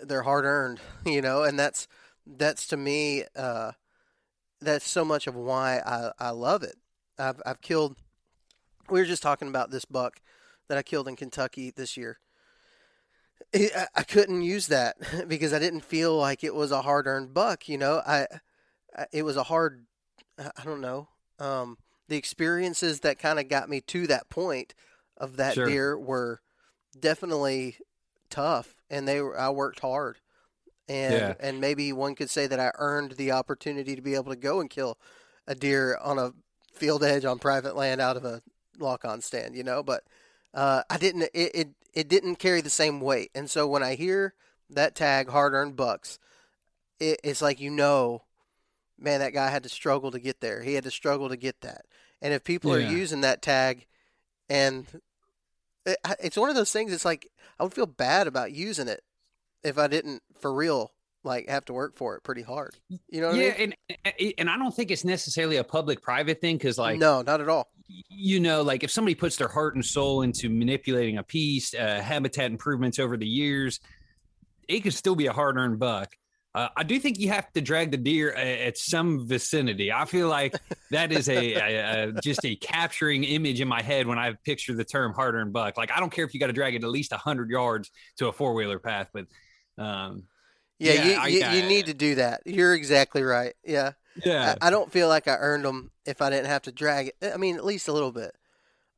they're 0.03 0.23
hard 0.23 0.45
earned. 0.45 0.81
You 1.07 1.21
know, 1.21 1.43
and 1.43 1.59
that's 1.59 1.87
that's 2.27 2.67
to 2.69 2.77
me. 2.77 3.25
Uh, 3.37 3.73
that's 4.65 4.89
so 4.89 5.05
much 5.05 5.27
of 5.27 5.35
why 5.35 5.79
I, 5.79 6.11
I 6.19 6.31
love 6.31 6.63
it. 6.63 6.77
I've 7.19 7.41
I've 7.47 7.61
killed. 7.61 7.97
We 8.91 9.01
were 9.01 9.07
just 9.07 9.23
talking 9.23 9.49
about 9.49 9.71
this 9.71 9.85
buck 9.85 10.21
that 10.69 10.77
I 10.79 10.83
killed 10.83 11.09
in 11.09 11.17
Kentucky 11.17 11.71
this 11.71 11.97
year. 11.97 12.19
I, 13.55 13.87
I 13.95 14.03
couldn't 14.03 14.43
use 14.43 14.67
that 14.69 14.97
because 15.29 15.53
I 15.53 15.59
didn't 15.59 15.85
feel 15.85 16.17
like 16.17 16.43
it 16.45 16.55
was 16.55 16.73
a 16.73 16.83
hard 16.83 17.07
earned 17.07 17.35
buck. 17.35 17.69
You 17.69 17.79
know, 17.79 18.03
I, 18.07 18.27
I 18.97 19.07
it 19.13 19.23
was 19.23 19.37
a 19.37 19.45
hard. 19.45 19.87
I 20.39 20.65
don't 20.65 20.81
know. 20.81 21.09
Um, 21.39 21.79
the 22.09 22.17
experiences 22.17 23.01
that 23.01 23.19
kind 23.19 23.39
of 23.39 23.49
got 23.49 23.69
me 23.69 23.81
to 23.83 24.07
that 24.09 24.29
point 24.29 24.75
of 25.17 25.37
that 25.37 25.55
Sure. 25.55 25.67
deer 25.67 25.99
were 25.99 26.41
definitely 26.99 27.77
tough, 28.31 28.75
and 28.91 29.07
they 29.07 29.21
were. 29.21 29.39
I 29.39 29.51
worked 29.51 29.81
hard, 29.81 30.19
and 30.89 31.15
Yeah. 31.15 31.35
and 31.41 31.61
maybe 31.61 31.93
one 31.93 32.15
could 32.15 32.31
say 32.31 32.47
that 32.47 32.61
I 32.61 32.73
earned 32.77 33.13
the 33.13 33.33
opportunity 33.33 33.97
to 33.97 34.03
be 34.03 34.15
able 34.15 34.31
to 34.33 34.37
go 34.37 34.61
and 34.61 34.69
kill 34.71 34.99
a 35.47 35.55
deer 35.55 35.97
on 36.03 36.19
a 36.19 36.33
field 36.73 37.03
edge 37.05 37.25
on 37.25 37.39
private 37.39 37.77
land 37.77 38.01
out 38.01 38.17
of 38.17 38.25
a 38.25 38.43
lock 38.79 39.05
on 39.05 39.21
stand. 39.21 39.55
You 39.57 39.63
know, 39.65 39.83
but 39.83 40.05
uh, 40.53 40.83
I 40.91 40.99
didn't. 40.99 41.23
It, 41.35 41.51
it 41.55 41.69
it 41.93 42.09
didn't 42.09 42.37
carry 42.37 42.61
the 42.61 42.71
same 42.71 43.01
weight, 43.01 43.31
and 43.35 43.49
so 43.51 43.67
when 43.67 43.83
I 43.83 43.95
hear 43.95 44.35
that 44.71 44.95
tag, 44.95 45.29
hard 45.29 45.53
earned 45.53 45.77
bucks, 45.77 46.19
it, 46.99 47.21
it's 47.23 47.43
like 47.43 47.61
you 47.61 47.71
know, 47.71 48.23
man, 48.99 49.21
that 49.21 49.33
guy 49.33 49.51
had 49.51 49.63
to 49.63 49.69
struggle 49.69 50.11
to 50.11 50.19
get 50.21 50.41
there. 50.41 50.63
He 50.63 50.75
had 50.75 50.85
to 50.85 50.91
struggle 50.91 51.29
to 51.29 51.37
get 51.37 51.61
that. 51.63 51.87
And 52.21 52.33
if 52.35 52.45
people 52.45 52.71
Yeah. 52.71 52.77
are 52.79 52.81
using 52.81 53.21
that 53.23 53.43
tag, 53.43 53.87
and 54.49 54.87
it, 55.87 55.99
it's 56.21 56.37
one 56.37 56.49
of 56.51 56.57
those 56.57 56.73
things, 56.73 56.93
it's 56.93 57.05
like 57.05 57.31
I 57.59 57.63
would 57.63 57.75
feel 57.75 57.87
bad 57.87 58.27
about 58.27 58.53
using 58.53 58.89
it 58.89 59.03
if 59.65 59.79
I 59.79 59.89
didn't 59.89 60.23
for 60.41 60.55
real 60.55 60.93
like 61.25 61.49
have 61.49 61.65
to 61.65 61.73
work 61.73 61.97
for 61.97 62.17
it 62.17 62.23
pretty 62.23 62.43
hard. 62.43 62.77
You 63.09 63.21
know 63.21 63.29
what 63.29 63.37
yeah, 63.37 63.55
I 63.57 63.59
mean? 63.59 63.75
and 64.05 64.33
and 64.39 64.51
I 64.51 64.57
don't 64.57 64.75
think 64.75 64.91
it's 64.91 65.05
necessarily 65.05 65.57
a 65.57 65.65
public 65.65 66.03
private 66.03 66.41
thing 66.41 66.57
because 66.57 66.79
like 66.79 66.99
no, 66.99 67.23
not 67.23 67.41
at 67.41 67.49
all. 67.49 67.69
you 67.89 68.41
know, 68.41 68.63
like 68.63 68.85
if 68.85 68.91
somebody 68.91 69.15
puts 69.15 69.37
their 69.37 69.49
heart 69.49 69.75
and 69.75 69.85
soul 69.85 70.23
into 70.23 70.49
manipulating 70.49 71.19
a 71.19 71.23
piece, 71.23 71.75
uh, 71.75 72.01
habitat 72.03 72.51
improvements 72.51 72.99
over 72.99 73.17
the 73.17 73.27
years, 73.27 73.81
it 74.69 74.81
could 74.81 74.95
still 74.95 75.17
be 75.17 75.27
a 75.27 75.33
hard 75.33 75.57
earned 75.57 75.79
buck. 75.79 76.15
Uh, 76.55 76.69
I 76.77 76.85
do 76.85 77.01
think 77.01 77.19
you 77.19 77.31
have 77.31 77.53
to 77.55 77.61
drag 77.61 77.91
the 77.91 77.97
deer 77.97 78.33
a- 78.37 78.67
at 78.67 78.79
some 78.79 79.27
vicinity. 79.27 79.91
I 79.91 80.05
feel 80.05 80.29
like 80.29 80.55
that 80.93 81.11
is 81.11 81.29
a, 81.29 81.55
a, 81.55 82.09
a 82.09 82.13
just 82.23 82.45
a 82.45 82.55
capturing 82.55 83.25
image 83.25 83.61
in 83.61 83.67
my 83.67 83.83
head 83.83 84.07
when 84.07 84.21
I 84.21 84.35
picture 84.45 84.73
the 84.73 84.85
term 84.85 85.15
hard 85.15 85.35
earned 85.35 85.53
buck. 85.53 85.77
Like 85.77 85.91
I 85.91 85.99
don't 85.99 86.13
care 86.13 86.25
if 86.25 86.33
you 86.33 86.39
got 86.39 86.47
to 86.47 86.53
drag 86.53 86.77
it 86.77 86.85
at 86.85 86.91
least 86.91 87.13
hundred 87.13 87.51
yards 87.51 87.91
to 88.19 88.29
a 88.29 88.33
four 88.33 88.55
wheeler 88.55 88.79
path, 88.79 89.09
but 89.13 89.27
um, 89.79 90.25
Yeah, 90.79 90.93
Yeah, 90.93 91.05
you, 91.05 91.15
I- 91.21 91.27
you, 91.29 91.43
I- 91.45 91.55
you 91.55 91.63
need 91.69 91.87
to 91.87 91.95
do 91.95 92.17
that. 92.17 92.43
You're 92.47 92.75
exactly 92.75 93.23
right. 93.23 93.55
Yeah. 93.65 93.93
yeah, 94.25 94.55
I, 94.61 94.69
I 94.69 94.71
don't 94.71 94.93
feel 94.93 95.09
like 95.09 95.27
I 95.29 95.37
earned 95.37 95.65
them 95.65 95.91
if 96.07 96.21
I 96.23 96.31
didn't 96.31 96.47
have 96.47 96.63
to 96.63 96.73
drag 96.73 97.09
it. 97.09 97.33
I 97.33 97.37
mean, 97.37 97.57
at 97.57 97.65
least 97.65 97.89
a 97.89 97.93
little 97.93 98.13
bit. 98.13 98.35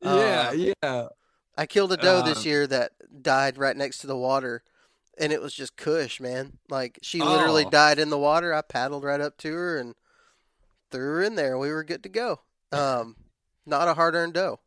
yeah, 0.01 0.49
Uh, 0.49 0.51
yeah. 0.83 1.07
I 1.57 1.65
killed 1.65 1.91
a 1.91 1.97
doe 1.97 2.21
this 2.23 2.39
Um, 2.39 2.45
year 2.47 2.67
that 2.67 2.91
died 3.23 3.57
right 3.57 3.75
next 3.75 3.97
to 3.99 4.07
the 4.07 4.15
water, 4.17 4.63
and 5.17 5.33
it 5.33 5.41
was 5.41 5.53
just 5.55 5.75
cush, 5.75 6.19
man. 6.19 6.59
Like 6.69 6.99
she 7.01 7.19
literally 7.19 7.65
Oh. 7.65 7.69
died 7.71 7.97
in 7.97 8.09
the 8.11 8.17
water. 8.19 8.53
I 8.53 8.61
paddled 8.61 9.03
right 9.03 9.19
up 9.21 9.37
to 9.39 9.51
her 9.53 9.77
and 9.79 9.95
threw 10.91 11.01
her 11.15 11.23
in 11.23 11.33
there. 11.35 11.57
We 11.57 11.71
were 11.71 11.83
good 11.83 12.03
to 12.03 12.09
go. 12.09 12.41
Um, 12.71 13.15
not 13.65 13.87
a 13.87 13.95
hard 13.95 14.13
earned 14.13 14.33
doe. 14.35 14.59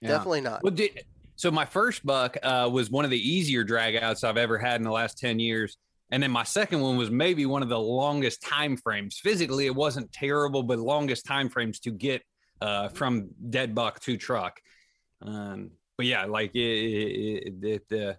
yeah. 0.00 0.10
Definitely 0.10 0.42
not. 0.42 0.62
Well, 0.62 0.72
did, 0.74 1.04
so 1.36 1.50
my 1.50 1.64
first 1.64 2.04
buck 2.04 2.36
uh, 2.42 2.68
was 2.72 2.90
one 2.90 3.04
of 3.04 3.10
the 3.10 3.18
easier 3.30 3.62
drag 3.64 3.96
outs 3.96 4.24
I've 4.24 4.36
ever 4.36 4.58
had 4.58 4.76
in 4.76 4.82
the 4.82 4.90
last 4.90 5.18
10 5.18 5.38
years. 5.38 5.76
And 6.10 6.22
then 6.22 6.30
my 6.30 6.44
second 6.44 6.80
one 6.80 6.96
was 6.96 7.10
maybe 7.10 7.46
one 7.46 7.62
of 7.62 7.68
the 7.68 7.78
longest 7.78 8.40
time 8.42 8.76
frames. 8.76 9.18
Physically, 9.18 9.66
it 9.66 9.74
wasn't 9.74 10.12
terrible, 10.12 10.62
but 10.62 10.78
longest 10.78 11.26
time 11.26 11.48
frames 11.48 11.80
to 11.80 11.90
get 11.90 12.22
uh, 12.60 12.88
from 12.88 13.28
dead 13.50 13.74
buck 13.74 14.00
to 14.00 14.16
truck. 14.16 14.60
Um, 15.22 15.70
but 15.96 16.06
yeah, 16.06 16.24
like 16.26 16.54
it, 16.54 16.60
it, 17.62 17.82
it, 17.90 18.18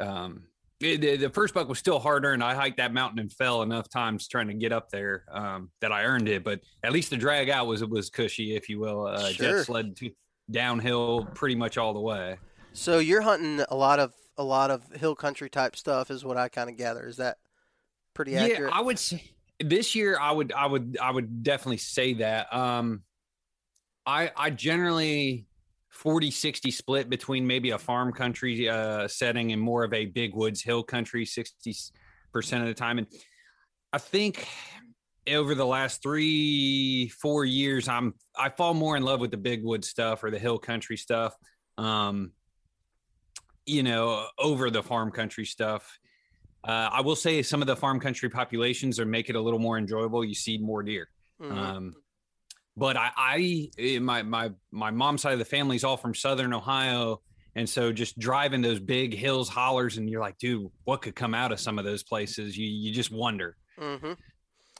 uh, 0.00 0.02
um, 0.02 0.44
it, 0.80 1.00
the- 1.00 1.16
the 1.16 1.30
first 1.30 1.54
buck 1.54 1.68
was 1.68 1.78
still 1.78 1.98
hard 2.00 2.24
earned. 2.24 2.42
I 2.42 2.54
hiked 2.54 2.78
that 2.78 2.92
mountain 2.92 3.20
and 3.20 3.32
fell 3.32 3.62
enough 3.62 3.88
times 3.88 4.26
trying 4.26 4.48
to 4.48 4.54
get 4.54 4.72
up 4.72 4.90
there 4.90 5.24
um, 5.30 5.70
that 5.80 5.92
I 5.92 6.04
earned 6.04 6.28
it. 6.28 6.42
But 6.44 6.60
at 6.82 6.92
least 6.92 7.10
the 7.10 7.16
drag 7.16 7.48
out 7.48 7.66
was 7.68 7.84
was 7.84 8.10
cushy, 8.10 8.56
if 8.56 8.68
you 8.68 8.80
will. 8.80 9.06
Uh, 9.06 9.28
Sure. 9.30 9.58
Jet 9.58 9.66
sled 9.66 9.96
to, 9.98 10.10
downhill 10.50 11.28
pretty 11.34 11.54
much 11.54 11.78
all 11.78 11.94
the 11.94 12.00
way. 12.00 12.38
So 12.72 12.98
you're 12.98 13.22
hunting 13.22 13.64
a 13.68 13.76
lot 13.76 13.98
of 13.98 14.12
a 14.36 14.44
lot 14.44 14.70
of 14.70 14.82
hill 14.92 15.14
country 15.14 15.48
type 15.48 15.76
stuff, 15.76 16.10
is 16.10 16.24
what 16.24 16.36
I 16.36 16.48
kind 16.48 16.68
of 16.68 16.76
gather. 16.76 17.06
Is 17.06 17.16
that 17.18 17.38
pretty 18.14 18.36
accurate? 18.36 18.72
Yeah, 18.72 18.78
I 18.78 18.80
would 18.80 18.98
say 18.98 19.22
this 19.60 19.94
year 19.94 20.18
I 20.18 20.32
would 20.32 20.52
I 20.52 20.66
would 20.66 20.98
I 21.00 21.10
would 21.10 21.42
definitely 21.42 21.78
say 21.78 22.14
that. 22.14 22.52
Um 22.52 23.02
I 24.06 24.30
I 24.36 24.50
generally 24.50 25.46
40 25.90 26.30
60 26.32 26.70
split 26.72 27.08
between 27.08 27.46
maybe 27.46 27.70
a 27.70 27.78
farm 27.78 28.12
country 28.12 28.68
uh 28.68 29.06
setting 29.06 29.52
and 29.52 29.62
more 29.62 29.84
of 29.84 29.92
a 29.92 30.06
big 30.06 30.34
woods 30.34 30.60
hill 30.60 30.82
country 30.82 31.24
60% 31.24 31.92
of 32.60 32.66
the 32.66 32.74
time 32.74 32.98
and 32.98 33.06
I 33.92 33.98
think 33.98 34.48
over 35.28 35.54
the 35.54 35.66
last 35.66 36.02
3 36.02 37.08
4 37.08 37.44
years 37.44 37.88
I'm 37.88 38.14
I 38.36 38.50
fall 38.50 38.74
more 38.74 38.96
in 38.96 39.02
love 39.02 39.20
with 39.20 39.30
the 39.30 39.36
big 39.36 39.64
wood 39.64 39.84
stuff 39.84 40.22
or 40.22 40.30
the 40.30 40.38
hill 40.38 40.58
country 40.58 40.96
stuff. 40.96 41.34
Um 41.78 42.32
you 43.66 43.82
know, 43.82 44.26
over 44.38 44.70
the 44.70 44.82
farm 44.82 45.10
country 45.10 45.46
stuff. 45.46 45.98
Uh, 46.62 46.88
I 46.92 47.00
will 47.00 47.16
say 47.16 47.42
some 47.42 47.60
of 47.62 47.66
the 47.66 47.76
farm 47.76 48.00
country 48.00 48.28
populations 48.28 48.98
are 48.98 49.06
make 49.06 49.28
it 49.28 49.36
a 49.36 49.40
little 49.40 49.58
more 49.58 49.78
enjoyable. 49.78 50.24
You 50.24 50.34
see 50.34 50.58
more 50.58 50.82
deer. 50.82 51.08
Mhm. 51.40 51.52
Um, 51.52 51.94
but 52.76 52.96
I, 52.96 53.10
I, 53.16 53.70
eh, 53.78 53.98
my 54.00 54.22
my 54.22 54.50
my 54.70 54.90
mom's 54.90 55.22
side 55.22 55.34
of 55.34 55.38
the 55.38 55.44
family 55.44 55.76
is 55.76 55.84
all 55.84 55.96
from 55.96 56.14
Southern 56.14 56.52
Ohio, 56.52 57.20
and 57.54 57.68
so 57.68 57.92
just 57.92 58.18
driving 58.18 58.62
those 58.62 58.80
big 58.80 59.14
hills, 59.14 59.48
hollers, 59.48 59.96
and 59.96 60.08
you're 60.10 60.20
like, 60.20 60.38
dude, 60.38 60.70
what 60.84 61.02
could 61.02 61.14
come 61.14 61.34
out 61.34 61.52
of 61.52 61.60
some 61.60 61.78
of 61.78 61.84
those 61.84 62.02
places? 62.02 62.56
You 62.56 62.66
you 62.66 62.92
just 62.92 63.10
wonder. 63.10 63.56
Mhm. 63.78 64.16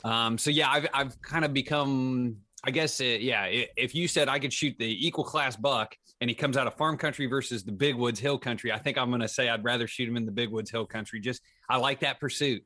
Um, 0.05 0.37
so 0.37 0.51
yeah, 0.51 0.69
I've 0.69 0.87
I've 0.93 1.21
kind 1.21 1.43
of 1.43 1.53
become, 1.53 2.37
I 2.63 2.71
guess, 2.71 3.01
uh, 3.01 3.03
yeah. 3.03 3.45
If 3.75 3.95
you 3.95 4.07
said 4.07 4.29
I 4.29 4.39
could 4.39 4.53
shoot 4.53 4.75
the 4.77 5.07
equal 5.07 5.23
class 5.23 5.55
buck, 5.55 5.97
and 6.21 6.29
he 6.29 6.35
comes 6.35 6.57
out 6.57 6.67
of 6.67 6.75
farm 6.75 6.97
country 6.97 7.25
versus 7.25 7.63
the 7.63 7.71
big 7.71 7.95
woods 7.95 8.19
hill 8.19 8.37
country, 8.37 8.71
I 8.71 8.77
think 8.77 8.97
I'm 8.97 9.09
going 9.09 9.21
to 9.21 9.27
say 9.27 9.49
I'd 9.49 9.63
rather 9.63 9.87
shoot 9.87 10.07
him 10.07 10.15
in 10.15 10.25
the 10.25 10.31
big 10.31 10.51
woods 10.51 10.69
hill 10.69 10.85
country. 10.85 11.19
Just 11.19 11.41
I 11.67 11.77
like 11.77 12.01
that 12.01 12.19
pursuit. 12.19 12.63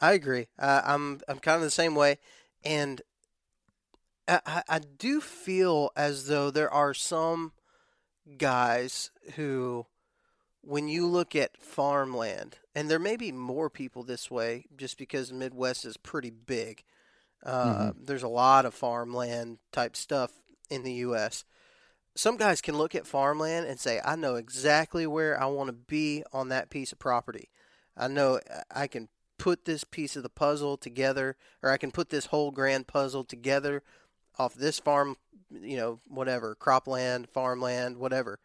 I 0.00 0.12
agree. 0.12 0.48
Uh, 0.58 0.82
I'm 0.84 1.20
I'm 1.26 1.38
kind 1.38 1.56
of 1.56 1.62
the 1.62 1.70
same 1.70 1.94
way, 1.94 2.18
and 2.64 3.00
I 4.28 4.62
I 4.68 4.78
do 4.78 5.20
feel 5.22 5.90
as 5.96 6.26
though 6.26 6.50
there 6.50 6.70
are 6.70 6.92
some 6.92 7.52
guys 8.36 9.10
who, 9.36 9.86
when 10.62 10.88
you 10.88 11.06
look 11.06 11.36
at 11.36 11.60
farmland, 11.60 12.58
and 12.74 12.90
there 12.90 12.98
may 12.98 13.16
be 13.16 13.32
more 13.32 13.68
people 13.68 14.02
this 14.02 14.30
way, 14.30 14.66
just 14.76 14.96
because 14.96 15.28
the 15.28 15.34
Midwest 15.34 15.84
is 15.84 15.96
pretty 15.96 16.30
big. 16.30 16.84
Uh, 17.44 17.92
There's 18.00 18.22
a 18.22 18.28
lot 18.28 18.64
of 18.64 18.72
farmland 18.74 19.58
type 19.72 19.96
stuff 19.96 20.30
in 20.70 20.84
the 20.84 20.92
U.S. 20.94 21.44
Some 22.14 22.36
guys 22.36 22.60
can 22.60 22.78
look 22.78 22.94
at 22.94 23.06
farmland 23.06 23.66
and 23.66 23.80
say, 23.80 24.00
"I 24.04 24.16
know 24.16 24.36
exactly 24.36 25.06
where 25.06 25.40
I 25.40 25.46
want 25.46 25.68
to 25.68 25.72
be 25.72 26.22
on 26.32 26.48
that 26.48 26.70
piece 26.70 26.92
of 26.92 26.98
property. 26.98 27.48
I 27.96 28.08
know 28.08 28.40
I 28.70 28.86
can 28.86 29.08
put 29.38 29.64
this 29.64 29.82
piece 29.82 30.14
of 30.14 30.22
the 30.22 30.28
puzzle 30.28 30.76
together, 30.76 31.36
or 31.62 31.70
I 31.70 31.76
can 31.76 31.90
put 31.90 32.10
this 32.10 32.26
whole 32.26 32.52
grand 32.52 32.86
puzzle 32.86 33.24
together 33.24 33.82
off 34.38 34.54
this 34.54 34.78
farm, 34.78 35.16
you 35.50 35.76
know, 35.76 35.98
whatever, 36.06 36.54
cropland, 36.54 37.28
farmland, 37.28 37.96
whatever. 37.96 38.38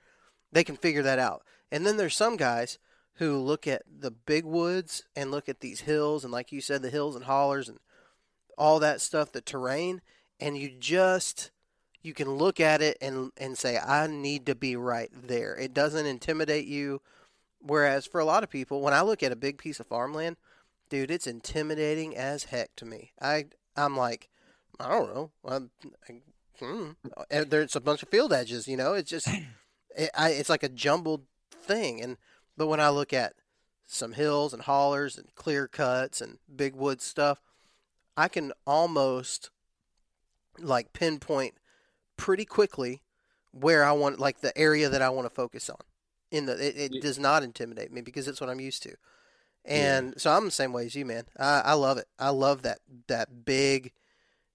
They 0.52 0.64
can 0.64 0.76
figure 0.76 1.04
that 1.04 1.20
out. 1.20 1.44
And 1.72 1.86
then 1.86 1.98
there's 1.98 2.16
some 2.16 2.38
guys 2.38 2.78
who 3.16 3.38
look 3.38 3.68
at 3.68 3.84
the 3.88 4.12
big 4.12 4.46
woods 4.46 5.04
and 5.16 5.32
look 5.32 5.50
at 5.50 5.60
these 5.60 5.82
hills, 5.82 6.24
and 6.24 6.32
like 6.32 6.52
you 6.52 6.62
said, 6.62 6.82
the 6.82 6.90
hills 6.90 7.16
and 7.16 7.26
hollers 7.26 7.68
and 7.68 7.80
all 8.58 8.80
that 8.80 9.02
stuff, 9.02 9.32
the 9.32 9.42
terrain, 9.42 10.02
and 10.40 10.58
you 10.58 10.70
just 10.70 11.52
you 12.02 12.14
can 12.14 12.36
look 12.36 12.60
at 12.60 12.82
it 12.82 12.98
and 13.02 13.32
and 13.38 13.58
say, 13.58 13.78
I 13.78 14.08
need 14.08 14.46
to 14.46 14.56
be 14.56 14.76
right 14.76 15.10
there. 15.14 15.56
It 15.56 15.74
doesn't 15.74 16.06
intimidate 16.06 16.66
you. 16.66 17.02
Whereas 17.60 18.06
for 18.06 18.20
a 18.20 18.26
lot 18.26 18.44
of 18.44 18.52
people, 18.52 18.82
when 18.82 18.94
I 18.94 19.02
look 19.02 19.24
at 19.24 19.32
a 19.32 19.36
big 19.36 19.58
piece 19.58 19.80
of 19.80 19.88
farmland, 19.88 20.38
dude, 20.90 21.12
it's 21.12 21.28
intimidating 21.28 22.16
as 22.16 22.46
heck 22.46 22.76
to 22.78 22.86
me. 22.86 23.12
I 23.20 23.48
I'm 23.76 23.98
like, 23.98 24.30
I 24.80 24.90
don't 24.90 25.14
know. 25.14 25.32
I'm, 25.46 25.70
I, 26.08 26.14
hmm. 26.60 26.92
There's 27.30 27.76
a 27.76 27.82
bunch 27.82 28.04
of 28.04 28.10
field 28.10 28.34
edges, 28.34 28.68
you 28.68 28.78
know. 28.78 28.94
It's 28.94 29.10
just, 29.10 29.28
it, 29.96 30.10
I, 30.16 30.32
it's 30.32 30.50
like 30.50 30.64
a 30.64 30.70
jumbled 30.70 31.24
thing. 31.68 32.02
And 32.02 32.18
but 32.56 32.68
when 32.68 32.80
I 32.80 32.90
look 32.90 33.14
at 33.14 33.34
some 33.86 34.14
hills 34.14 34.54
and 34.54 34.64
hollers 34.64 35.18
and 35.18 35.34
clear 35.36 35.68
cuts 35.68 36.22
and 36.22 36.40
big 36.54 36.76
wood 36.76 37.02
stuff, 37.02 37.42
I 38.16 38.28
can 38.28 38.52
almost 38.66 39.50
like 40.60 40.94
pinpoint 40.94 41.56
pretty 42.18 42.46
quickly 42.46 43.04
where 43.52 43.84
I 43.84 43.92
want, 43.92 44.20
like 44.20 44.42
the 44.42 44.56
area 44.58 44.90
that 44.90 45.02
I 45.02 45.10
want 45.10 45.26
to 45.28 45.34
focus 45.34 45.70
on. 45.70 45.78
In 46.32 46.46
the, 46.46 46.54
it, 46.54 46.78
it 46.78 46.94
Yeah. 46.96 47.02
does 47.02 47.18
not 47.18 47.44
intimidate 47.44 47.92
me 47.92 48.02
because 48.02 48.28
it's 48.28 48.42
what 48.42 48.50
I'm 48.50 48.60
used 48.60 48.84
to. 48.84 48.96
And 49.64 50.14
so 50.20 50.32
I'm 50.32 50.46
the 50.46 50.52
same 50.52 50.74
way 50.74 50.86
as 50.86 50.96
you, 50.96 51.06
man. 51.06 51.26
I, 51.40 51.62
I 51.66 51.74
love 51.74 51.98
it. 51.98 52.08
I 52.20 52.30
love 52.30 52.62
that 52.64 52.80
that 53.08 53.46
big, 53.46 53.92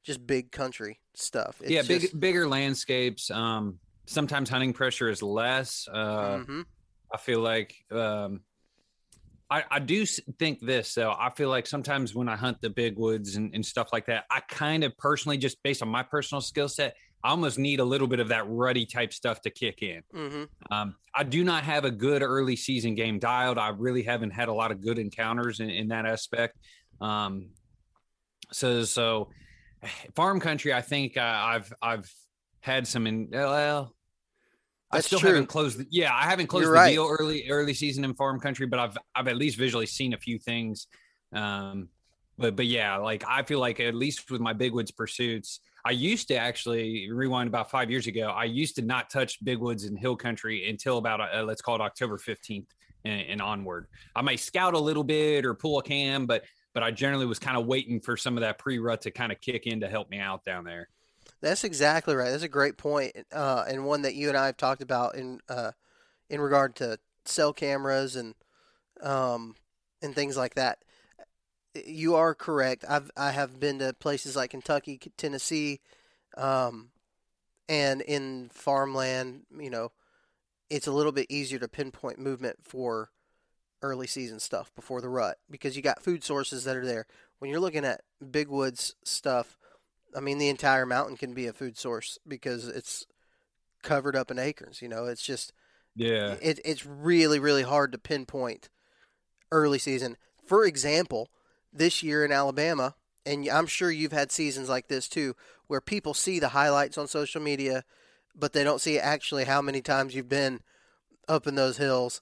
just 0.03 0.27
big 0.27 0.53
country 0.53 1.01
stuff. 1.15 1.61
It's 1.61 1.71
yeah, 1.71 1.83
big 1.83 2.01
just, 2.01 2.19
bigger 2.19 2.49
landscapes. 2.49 3.31
Um, 3.31 3.79
sometimes 4.07 4.49
hunting 4.49 4.73
pressure 4.73 5.09
is 5.09 5.23
less. 5.23 5.89
Uh, 5.93 6.39
Mhm. 6.39 6.65
I 7.13 7.19
feel 7.19 7.41
like 7.41 7.75
um, 7.91 8.41
I, 9.51 9.65
I 9.71 9.79
do 9.81 10.07
think 10.07 10.61
this 10.61 10.95
though. 10.95 11.13
I 11.13 11.31
feel 11.31 11.51
like 11.51 11.67
sometimes 11.67 12.15
when 12.15 12.29
I 12.29 12.37
hunt 12.37 12.61
the 12.63 12.71
big 12.71 12.97
woods 12.97 13.37
and, 13.37 13.55
and 13.55 13.65
stuff 13.65 13.93
like 13.93 14.07
that, 14.07 14.25
I 14.31 14.41
kind 14.41 14.83
of 14.83 14.97
personally, 14.97 15.37
just 15.37 15.63
based 15.63 15.83
on 15.83 15.89
my 15.89 16.03
personal 16.03 16.41
skill 16.41 16.69
set, 16.69 16.97
I 17.23 17.31
almost 17.31 17.59
need 17.59 17.79
a 17.79 17.85
little 17.85 18.09
bit 18.09 18.19
of 18.19 18.29
that 18.29 18.49
rutty 18.49 18.87
type 18.87 19.13
stuff 19.13 19.43
to 19.43 19.51
kick 19.51 19.83
in. 19.83 20.03
Mhm. 20.15 20.49
Um, 20.71 20.97
I 21.15 21.23
do 21.23 21.45
not 21.45 21.65
have 21.65 21.85
a 21.85 21.91
good 21.91 22.23
early 22.23 22.57
season 22.57 22.95
game 22.95 23.19
dialed. 23.19 23.59
I 23.59 23.69
really 23.69 24.03
haven't 24.03 24.31
had 24.31 24.49
a 24.49 24.55
lot 24.55 24.73
of 24.73 24.81
good 24.81 24.99
encounters 24.99 25.61
in, 25.61 25.69
in 25.69 25.89
that 25.89 26.07
aspect. 26.07 26.57
Um, 27.03 27.51
so, 28.53 28.85
so 28.85 29.29
farm 30.15 30.41
country, 30.41 30.73
I 30.73 30.81
think 30.81 31.19
uh, 31.19 31.21
I've 31.21 31.73
I've 31.83 32.11
had 32.61 32.87
some 32.87 33.07
in 33.07 33.29
well. 33.31 33.95
I 34.93 35.01
still 35.01 35.19
true. 35.19 35.31
haven't 35.31 35.47
closed. 35.47 35.79
The, 35.79 35.87
yeah, 35.91 36.13
I 36.15 36.25
haven't 36.25 36.49
closed 36.49 36.65
You're 36.65 36.75
the 36.75 36.81
right. 36.81 36.93
deal 36.93 37.09
early 37.09 37.49
early 37.49 37.75
season 37.75 38.05
in 38.05 38.15
farm 38.15 38.41
country, 38.41 38.67
but 38.67 38.79
I've 38.79 38.99
I've 39.15 39.29
at 39.29 39.37
least 39.37 39.57
visually 39.57 39.87
seen 39.87 40.13
a 40.13 40.19
few 40.19 40.39
things. 40.39 40.87
Um, 41.33 41.89
but 42.39 42.57
but 42.57 42.67
yeah, 42.67 42.97
like 42.97 43.25
I 43.27 43.43
feel 43.43 43.59
like 43.61 43.81
at 43.81 43.95
least 43.95 44.31
with 44.31 44.41
my 44.41 44.53
big 44.53 44.73
woods 44.73 44.91
pursuits, 44.91 45.61
I 45.85 45.93
used 45.93 46.29
to 46.29 46.37
actually 46.37 47.11
rewind 47.11 47.49
about 47.49 47.71
five 47.71 47.91
years 47.91 48.07
ago. 48.07 48.29
I 48.29 48.45
used 48.45 48.77
to 48.77 48.83
not 48.83 49.11
touch 49.11 49.43
big 49.45 49.59
woods 49.59 49.85
and 49.85 49.99
hill 49.99 50.17
country 50.17 50.69
until 50.69 50.99
about 50.99 51.21
uh, 51.21 51.43
let's 51.43 51.63
call 51.63 51.75
it 51.77 51.81
October 51.81 52.19
fifteenth 52.19 52.69
and, 53.05 53.23
and 53.23 53.43
onward. 53.43 53.87
I 54.15 54.23
may 54.23 54.37
scout 54.37 54.75
a 54.75 54.79
little 54.79 55.05
bit 55.05 55.45
or 55.45 55.55
pull 55.55 55.79
a 55.79 55.83
cam, 55.83 56.27
but 56.27 56.45
but 56.75 56.83
I 56.83 56.91
generally 56.91 57.27
was 57.27 57.39
kind 57.39 57.57
of 57.57 57.67
waiting 57.67 58.01
for 58.01 58.17
some 58.17 58.37
of 58.37 58.43
that 58.43 58.59
pre 58.59 58.79
rut 58.79 59.03
to 59.03 59.11
kind 59.11 59.33
of 59.33 59.41
kick 59.41 59.67
in 59.67 59.81
to 59.81 59.89
help 59.89 60.11
me 60.11 60.19
out 60.19 60.45
down 60.45 60.65
there. 60.65 60.89
That's 61.43 61.65
exactly 61.65 62.15
right. 62.15 62.31
That's 62.31 62.45
a 62.45 62.49
great 62.49 62.79
point, 62.79 63.17
uh, 63.33 63.65
and 63.69 63.85
one 63.85 64.03
that 64.03 64.15
you 64.15 64.29
and 64.29 64.39
I 64.39 64.47
have 64.47 64.57
talked 64.57 64.81
about 64.81 65.17
in 65.17 65.41
uh, 65.49 65.73
in 66.31 66.41
regard 66.41 66.77
to 66.77 66.99
cell 67.25 67.53
cameras 67.53 68.15
and 68.15 68.35
um, 69.03 69.57
and 70.01 70.15
things 70.15 70.37
like 70.37 70.55
that. 70.55 70.79
You 71.75 72.15
are 72.15 72.35
correct. 72.35 72.85
I've 72.89 73.11
I 73.17 73.33
have 73.33 73.59
been 73.59 73.81
to 73.81 73.93
places 73.93 74.37
like 74.37 74.51
Kentucky, 74.51 75.01
Tennessee, 75.17 75.81
um, 76.37 76.91
and 77.69 78.03
in 78.03 78.51
farmland. 78.53 79.43
You 79.59 79.71
know, 79.71 79.93
it's 80.71 80.87
a 80.87 80.93
little 80.93 81.13
bit 81.13 81.27
easier 81.31 81.59
to 81.59 81.69
pinpoint 81.69 82.21
movement 82.21 82.59
for 82.63 83.11
early 83.83 84.07
season 84.07 84.39
stuff 84.41 84.73
before 84.77 85.01
the 85.01 85.09
rut 85.09 85.39
because 85.51 85.77
you 85.77 85.83
got 85.83 86.03
food 86.03 86.23
sources 86.25 86.65
that 86.65 86.77
are 86.77 86.87
there. 86.87 87.07
When 87.41 87.51
you're 87.51 87.61
looking 87.61 87.85
at 87.85 88.03
big 88.31 88.49
woods 88.49 88.95
stuff, 89.05 89.59
I 90.17 90.21
mean, 90.21 90.39
the 90.39 90.49
entire 90.49 90.87
mountain 90.87 91.17
can 91.17 91.35
be 91.35 91.47
a 91.47 91.53
food 91.53 91.77
source 91.79 92.19
because 92.27 92.69
it's 92.69 93.07
covered 93.83 94.17
up 94.17 94.31
in 94.31 94.39
acres. 94.39 94.81
You 94.83 94.89
know, 94.89 95.07
it's 95.07 95.23
just 95.23 95.53
Yeah. 95.95 96.37
it, 96.41 96.61
it's 96.65 96.87
really 96.87 97.39
really 97.39 97.63
hard 97.63 97.93
to 97.93 97.99
pinpoint 97.99 98.69
early 99.51 99.79
season. 99.79 100.17
For 100.47 100.65
example, 100.65 101.31
this 101.73 102.03
year 102.03 102.25
in 102.25 102.33
Alabama, 102.33 102.95
and 103.25 103.49
I'm 103.49 103.67
sure 103.67 103.91
you've 103.91 104.13
had 104.13 104.33
seasons 104.33 104.69
like 104.69 104.89
this 104.89 105.09
too, 105.09 105.35
where 105.67 105.81
people 105.81 106.15
see 106.15 106.39
the 106.39 106.49
highlights 106.49 106.99
on 106.99 107.07
social 107.07 107.41
media, 107.41 107.85
but 108.35 108.53
they 108.53 108.65
don't 108.65 108.81
see 108.81 108.99
actually 108.99 109.45
how 109.45 109.63
many 109.63 109.81
times 109.81 110.15
you've 110.15 110.29
been 110.29 110.61
up 111.29 111.47
in 111.47 111.55
those 111.55 111.77
hills 111.77 112.21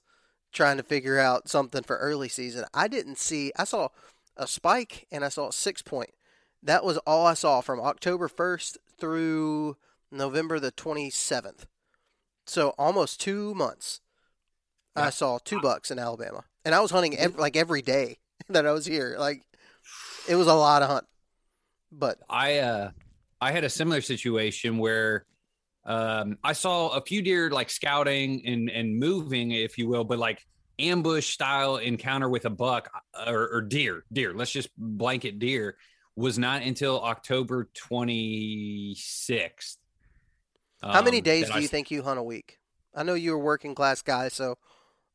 trying 0.51 0.77
to 0.77 0.83
figure 0.83 1.17
out 1.17 1.49
something 1.49 1.83
for 1.83 1.97
early 1.97 2.29
season. 2.29 2.65
I 2.73 2.87
didn't 2.87 3.17
see. 3.17 3.51
I 3.55 3.63
saw 3.63 3.89
a 4.37 4.47
spike 4.47 5.07
and 5.11 5.23
I 5.23 5.29
saw 5.29 5.47
a 5.47 5.53
six 5.53 5.81
point. 5.81 6.11
That 6.63 6.83
was 6.83 6.97
all 6.99 7.25
I 7.25 7.33
saw 7.33 7.61
from 7.61 7.79
October 7.79 8.27
1st 8.27 8.77
through 8.99 9.77
November 10.11 10.59
the 10.59 10.71
27th. 10.71 11.65
So 12.45 12.73
almost 12.77 13.19
two 13.21 13.53
months. 13.55 14.01
I 14.95 15.09
saw 15.09 15.37
two 15.37 15.61
bucks 15.61 15.89
in 15.89 15.99
Alabama, 15.99 16.43
and 16.65 16.75
I 16.75 16.81
was 16.81 16.91
hunting 16.91 17.17
ev- 17.17 17.37
like 17.37 17.55
every 17.55 17.81
day 17.81 18.17
that 18.49 18.65
I 18.65 18.73
was 18.73 18.85
here. 18.85 19.15
Like 19.17 19.41
it 20.27 20.35
was 20.35 20.47
a 20.47 20.53
lot 20.53 20.81
of 20.81 20.89
hunt, 20.89 21.05
but 21.91 22.19
I 22.29 22.59
uh 22.59 22.91
I 23.39 23.53
had 23.53 23.63
a 23.63 23.69
similar 23.69 24.01
situation 24.01 24.77
where 24.77 25.25
um 25.85 26.37
I 26.43 26.51
saw 26.51 26.89
a 26.89 27.01
few 27.01 27.21
deer 27.21 27.49
like 27.51 27.69
scouting 27.69 28.45
and 28.45 28.69
and 28.69 28.99
moving, 28.99 29.51
if 29.51 29.77
you 29.77 29.87
will, 29.87 30.03
but 30.03 30.19
like 30.19 30.45
ambush 30.77 31.29
style 31.29 31.77
encounter 31.77 32.27
with 32.27 32.45
a 32.45 32.49
buck 32.49 32.89
uh, 33.13 33.31
or, 33.31 33.47
or 33.47 33.61
deer, 33.61 34.03
deer. 34.11 34.33
Let's 34.33 34.51
just 34.51 34.69
blanket 34.77 35.39
deer 35.39 35.77
was 36.21 36.39
not 36.39 36.61
until 36.61 37.01
October 37.01 37.69
twenty 37.73 38.95
sixth. 38.97 39.77
how 40.81 41.01
many 41.01 41.19
days 41.21 41.49
Um, 41.49 41.55
do 41.57 41.61
you 41.61 41.67
think 41.67 41.91
you 41.91 42.03
hunt 42.03 42.19
a 42.19 42.23
week? 42.23 42.59
I 42.95 43.03
know 43.03 43.13
you're 43.13 43.35
a 43.35 43.39
working 43.39 43.75
class 43.75 44.01
guy, 44.01 44.29
so 44.29 44.57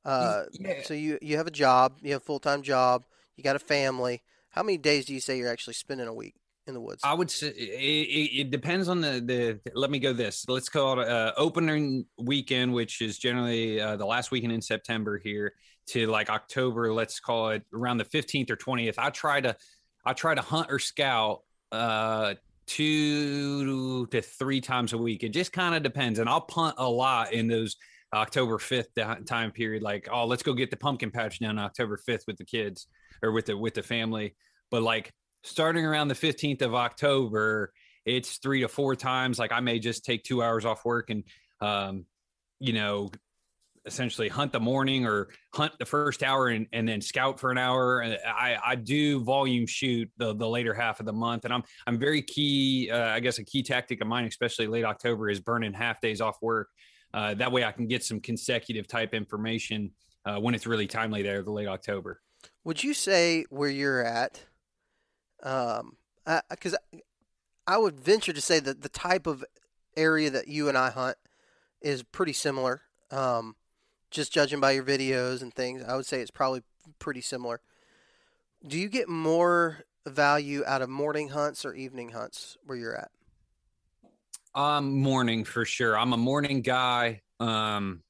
uh, 0.04 0.44
Yeah. 0.52 0.82
so 0.84 0.94
you 0.94 1.18
you 1.22 1.36
have 1.36 1.46
a 1.46 1.50
job, 1.52 1.98
you 2.02 2.12
have 2.12 2.22
a 2.22 2.24
full 2.24 2.38
time 2.40 2.62
job, 2.62 3.04
you 3.36 3.44
got 3.44 3.56
a 3.56 3.60
family. 3.60 4.22
How 4.50 4.62
many 4.62 4.78
days 4.78 5.04
do 5.06 5.14
you 5.14 5.20
say 5.20 5.38
you're 5.38 5.50
actually 5.50 5.74
spending 5.74 6.06
a 6.08 6.14
week 6.14 6.34
in 6.66 6.74
the 6.74 6.80
woods? 6.80 7.00
I 7.04 7.12
would 7.14 7.30
say 7.30 7.48
it, 7.48 7.52
it, 7.52 8.40
it 8.42 8.50
depends 8.50 8.88
on 8.88 9.00
the 9.00 9.20
the. 9.20 9.60
Let 9.74 9.90
me 9.90 9.98
go 9.98 10.12
this. 10.12 10.44
Let's 10.48 10.68
call 10.68 11.00
it 11.00 11.08
uh, 11.08 11.32
opening 11.36 12.06
weekend, 12.18 12.72
which 12.72 13.00
is 13.02 13.18
generally 13.18 13.80
uh, 13.80 13.96
the 13.96 14.06
last 14.06 14.30
weekend 14.30 14.52
in 14.52 14.62
September 14.62 15.18
here 15.18 15.52
to 15.88 16.06
like 16.06 16.30
October. 16.30 16.92
Let's 16.94 17.20
call 17.20 17.50
it 17.50 17.62
around 17.74 17.98
the 17.98 18.04
fifteenth 18.04 18.50
or 18.50 18.56
twentieth. 18.56 18.98
I 18.98 19.10
try 19.10 19.40
to 19.40 19.56
I 20.06 20.12
try 20.12 20.34
to 20.34 20.40
hunt 20.40 20.68
or 20.70 20.78
scout 20.78 21.42
uh, 21.72 22.34
two 22.66 24.06
to 24.06 24.22
three 24.22 24.60
times 24.60 24.92
a 24.94 24.98
week. 24.98 25.24
It 25.24 25.30
just 25.30 25.52
kind 25.52 25.74
of 25.74 25.82
depends, 25.82 26.18
and 26.18 26.28
I'll 26.28 26.40
punt 26.40 26.76
a 26.78 26.88
lot 26.88 27.32
in 27.32 27.46
those. 27.46 27.76
October 28.14 28.56
5th 28.56 29.26
time 29.26 29.50
period 29.50 29.82
like 29.82 30.08
oh 30.10 30.24
let's 30.26 30.42
go 30.42 30.54
get 30.54 30.70
the 30.70 30.76
pumpkin 30.76 31.10
patch 31.10 31.40
done 31.40 31.58
October 31.58 31.98
5th 32.08 32.22
with 32.28 32.36
the 32.36 32.44
kids 32.44 32.86
or 33.20 33.32
with 33.32 33.46
the 33.46 33.56
with 33.56 33.74
the 33.74 33.82
family 33.82 34.34
but 34.70 34.80
like 34.80 35.12
starting 35.46 35.84
around 35.84 36.08
the 36.08 36.14
15th 36.14 36.62
of 36.62 36.74
October, 36.74 37.72
it's 38.04 38.38
three 38.38 38.60
to 38.60 38.68
four 38.68 38.96
times. 38.96 39.38
Like 39.38 39.52
I 39.52 39.60
may 39.60 39.78
just 39.78 40.04
take 40.04 40.24
two 40.24 40.42
hours 40.42 40.64
off 40.64 40.84
work 40.84 41.10
and, 41.10 41.24
um, 41.60 42.04
you 42.58 42.72
know, 42.72 43.10
essentially 43.86 44.28
hunt 44.28 44.52
the 44.52 44.60
morning 44.60 45.06
or 45.06 45.28
hunt 45.54 45.72
the 45.78 45.86
first 45.86 46.22
hour 46.22 46.48
and, 46.48 46.66
and 46.72 46.88
then 46.88 47.00
scout 47.00 47.38
for 47.38 47.50
an 47.50 47.58
hour. 47.58 48.00
And 48.00 48.18
I, 48.26 48.56
I 48.64 48.74
do 48.74 49.22
volume 49.22 49.66
shoot 49.66 50.10
the, 50.16 50.34
the 50.34 50.48
later 50.48 50.74
half 50.74 51.00
of 51.00 51.06
the 51.06 51.12
month. 51.12 51.44
And 51.44 51.54
I'm, 51.54 51.62
I'm 51.86 51.98
very 51.98 52.22
key. 52.22 52.90
Uh, 52.90 53.08
I 53.08 53.20
guess 53.20 53.38
a 53.38 53.44
key 53.44 53.62
tactic 53.62 54.00
of 54.00 54.08
mine, 54.08 54.24
especially 54.24 54.66
late 54.66 54.84
October 54.84 55.30
is 55.30 55.40
burning 55.40 55.72
half 55.72 56.00
days 56.00 56.20
off 56.20 56.36
work. 56.42 56.68
Uh, 57.14 57.34
that 57.34 57.50
way 57.50 57.64
I 57.64 57.72
can 57.72 57.86
get 57.86 58.04
some 58.04 58.20
consecutive 58.20 58.86
type 58.86 59.14
information 59.14 59.92
uh, 60.24 60.38
when 60.38 60.54
it's 60.54 60.66
really 60.66 60.86
timely 60.86 61.22
there, 61.22 61.42
the 61.42 61.52
late 61.52 61.68
October. 61.68 62.20
Would 62.64 62.82
you 62.82 62.92
say 62.94 63.44
where 63.50 63.70
you're 63.70 64.04
at? 64.04 64.42
Um, 65.42 65.96
because 66.50 66.74
I, 66.92 67.00
I 67.66 67.78
would 67.78 68.00
venture 68.00 68.32
to 68.32 68.40
say 68.40 68.58
that 68.60 68.82
the 68.82 68.88
type 68.88 69.26
of 69.26 69.44
area 69.96 70.30
that 70.30 70.48
you 70.48 70.68
and 70.68 70.76
I 70.76 70.90
hunt 70.90 71.16
is 71.80 72.02
pretty 72.02 72.32
similar. 72.32 72.82
Um, 73.10 73.54
just 74.16 74.32
judging 74.32 74.58
by 74.58 74.72
your 74.72 74.82
videos 74.82 75.42
and 75.42 75.54
things, 75.54 75.84
I 75.86 75.94
would 75.94 76.06
say 76.06 76.20
it's 76.20 76.30
probably 76.30 76.62
pretty 76.98 77.20
similar. 77.20 77.60
Do 78.66 78.78
you 78.78 78.88
get 78.88 79.08
more 79.08 79.84
value 80.06 80.64
out 80.66 80.82
of 80.82 80.88
morning 80.88 81.28
hunts 81.28 81.64
or 81.64 81.74
evening 81.74 82.10
hunts 82.10 82.56
where 82.64 82.76
you're 82.76 82.96
at? 82.96 83.10
Um, 84.54 84.98
morning 85.00 85.44
for 85.44 85.64
sure. 85.64 85.96
I'm 85.96 86.12
a 86.14 86.16
morning 86.16 86.62
guy. 86.62 87.20
Um, 87.38 88.02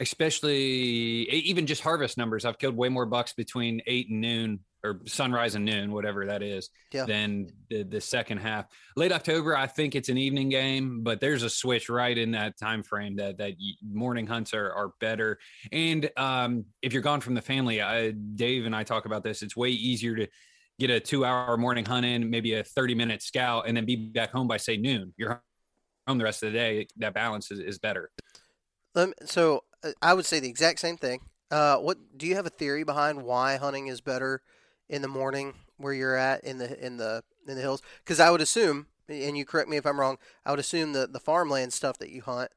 especially 0.00 1.28
even 1.28 1.66
just 1.66 1.82
harvest 1.82 2.16
numbers. 2.16 2.44
I've 2.44 2.58
killed 2.58 2.76
way 2.76 2.88
more 2.88 3.06
bucks 3.06 3.32
between 3.32 3.82
eight 3.86 4.08
and 4.08 4.20
noon 4.20 4.60
or 4.88 5.00
sunrise 5.06 5.54
and 5.54 5.64
noon, 5.64 5.92
whatever 5.92 6.26
that 6.26 6.42
is, 6.42 6.70
Yeah. 6.92 7.04
than 7.04 7.50
the, 7.68 7.82
the 7.82 8.00
second 8.00 8.38
half. 8.38 8.66
Late 8.96 9.12
October, 9.12 9.56
I 9.56 9.66
think 9.66 9.94
it's 9.94 10.08
an 10.08 10.18
evening 10.18 10.48
game, 10.48 11.02
but 11.02 11.20
there's 11.20 11.42
a 11.42 11.50
switch 11.50 11.88
right 11.88 12.16
in 12.16 12.32
that 12.32 12.58
time 12.58 12.82
frame 12.82 13.16
that 13.16 13.38
that 13.38 13.54
morning 13.82 14.26
hunts 14.26 14.54
are 14.54 14.72
are 14.72 14.92
better. 15.00 15.38
And 15.72 16.10
um, 16.16 16.64
if 16.82 16.92
you're 16.92 17.02
gone 17.02 17.20
from 17.20 17.34
the 17.34 17.42
family, 17.42 17.82
I, 17.82 18.10
Dave 18.10 18.66
and 18.66 18.74
I 18.74 18.82
talk 18.84 19.04
about 19.04 19.22
this. 19.22 19.42
It's 19.42 19.56
way 19.56 19.70
easier 19.70 20.16
to 20.16 20.26
get 20.78 20.90
a 20.90 21.00
two 21.00 21.24
hour 21.24 21.56
morning 21.56 21.84
hunt 21.84 22.06
in, 22.06 22.30
maybe 22.30 22.54
a 22.54 22.64
30 22.64 22.94
minute 22.94 23.22
scout, 23.22 23.64
and 23.66 23.76
then 23.76 23.84
be 23.84 23.96
back 23.96 24.30
home 24.30 24.48
by 24.48 24.56
say 24.56 24.76
noon. 24.76 25.12
You're 25.16 25.42
home 26.06 26.18
the 26.18 26.24
rest 26.24 26.42
of 26.42 26.52
the 26.52 26.58
day. 26.58 26.86
That 26.96 27.14
balance 27.14 27.50
is, 27.50 27.60
is 27.60 27.78
better. 27.78 28.10
Me, 28.94 29.12
so 29.24 29.64
uh, 29.84 29.90
I 30.00 30.14
would 30.14 30.24
say 30.26 30.40
the 30.40 30.48
exact 30.48 30.80
same 30.80 30.96
thing. 30.96 31.20
Uh, 31.50 31.76
what 31.76 31.98
do 32.16 32.26
you 32.26 32.34
have 32.34 32.46
a 32.46 32.50
theory 32.50 32.84
behind 32.84 33.22
why 33.22 33.56
hunting 33.56 33.86
is 33.86 34.00
better 34.00 34.42
in 34.88 35.02
the 35.02 35.08
morning 35.08 35.54
where 35.76 35.92
you're 35.92 36.16
at 36.16 36.44
in 36.44 36.58
the 36.58 36.84
in 36.84 36.96
the 36.96 37.22
in 37.46 37.54
the 37.56 37.60
hills? 37.60 37.82
Because 38.04 38.20
I 38.20 38.30
would 38.30 38.40
assume, 38.40 38.86
and 39.08 39.36
you 39.36 39.44
correct 39.44 39.68
me 39.68 39.76
if 39.76 39.86
I'm 39.86 40.00
wrong, 40.00 40.18
I 40.44 40.50
would 40.50 40.60
assume 40.60 40.92
that 40.94 41.12
the 41.12 41.20
farmland 41.20 41.72
stuff 41.72 41.98
that 41.98 42.10
you 42.10 42.22
hunt 42.22 42.50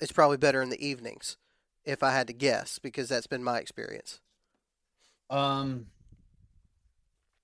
is 0.00 0.12
probably 0.12 0.36
better 0.36 0.62
in 0.62 0.70
the 0.70 0.84
evenings, 0.86 1.36
if 1.84 2.02
I 2.02 2.12
had 2.12 2.26
to 2.26 2.32
guess, 2.32 2.78
because 2.78 3.08
that's 3.08 3.26
been 3.26 3.44
my 3.44 3.58
experience. 3.58 4.20
Um, 5.30 5.86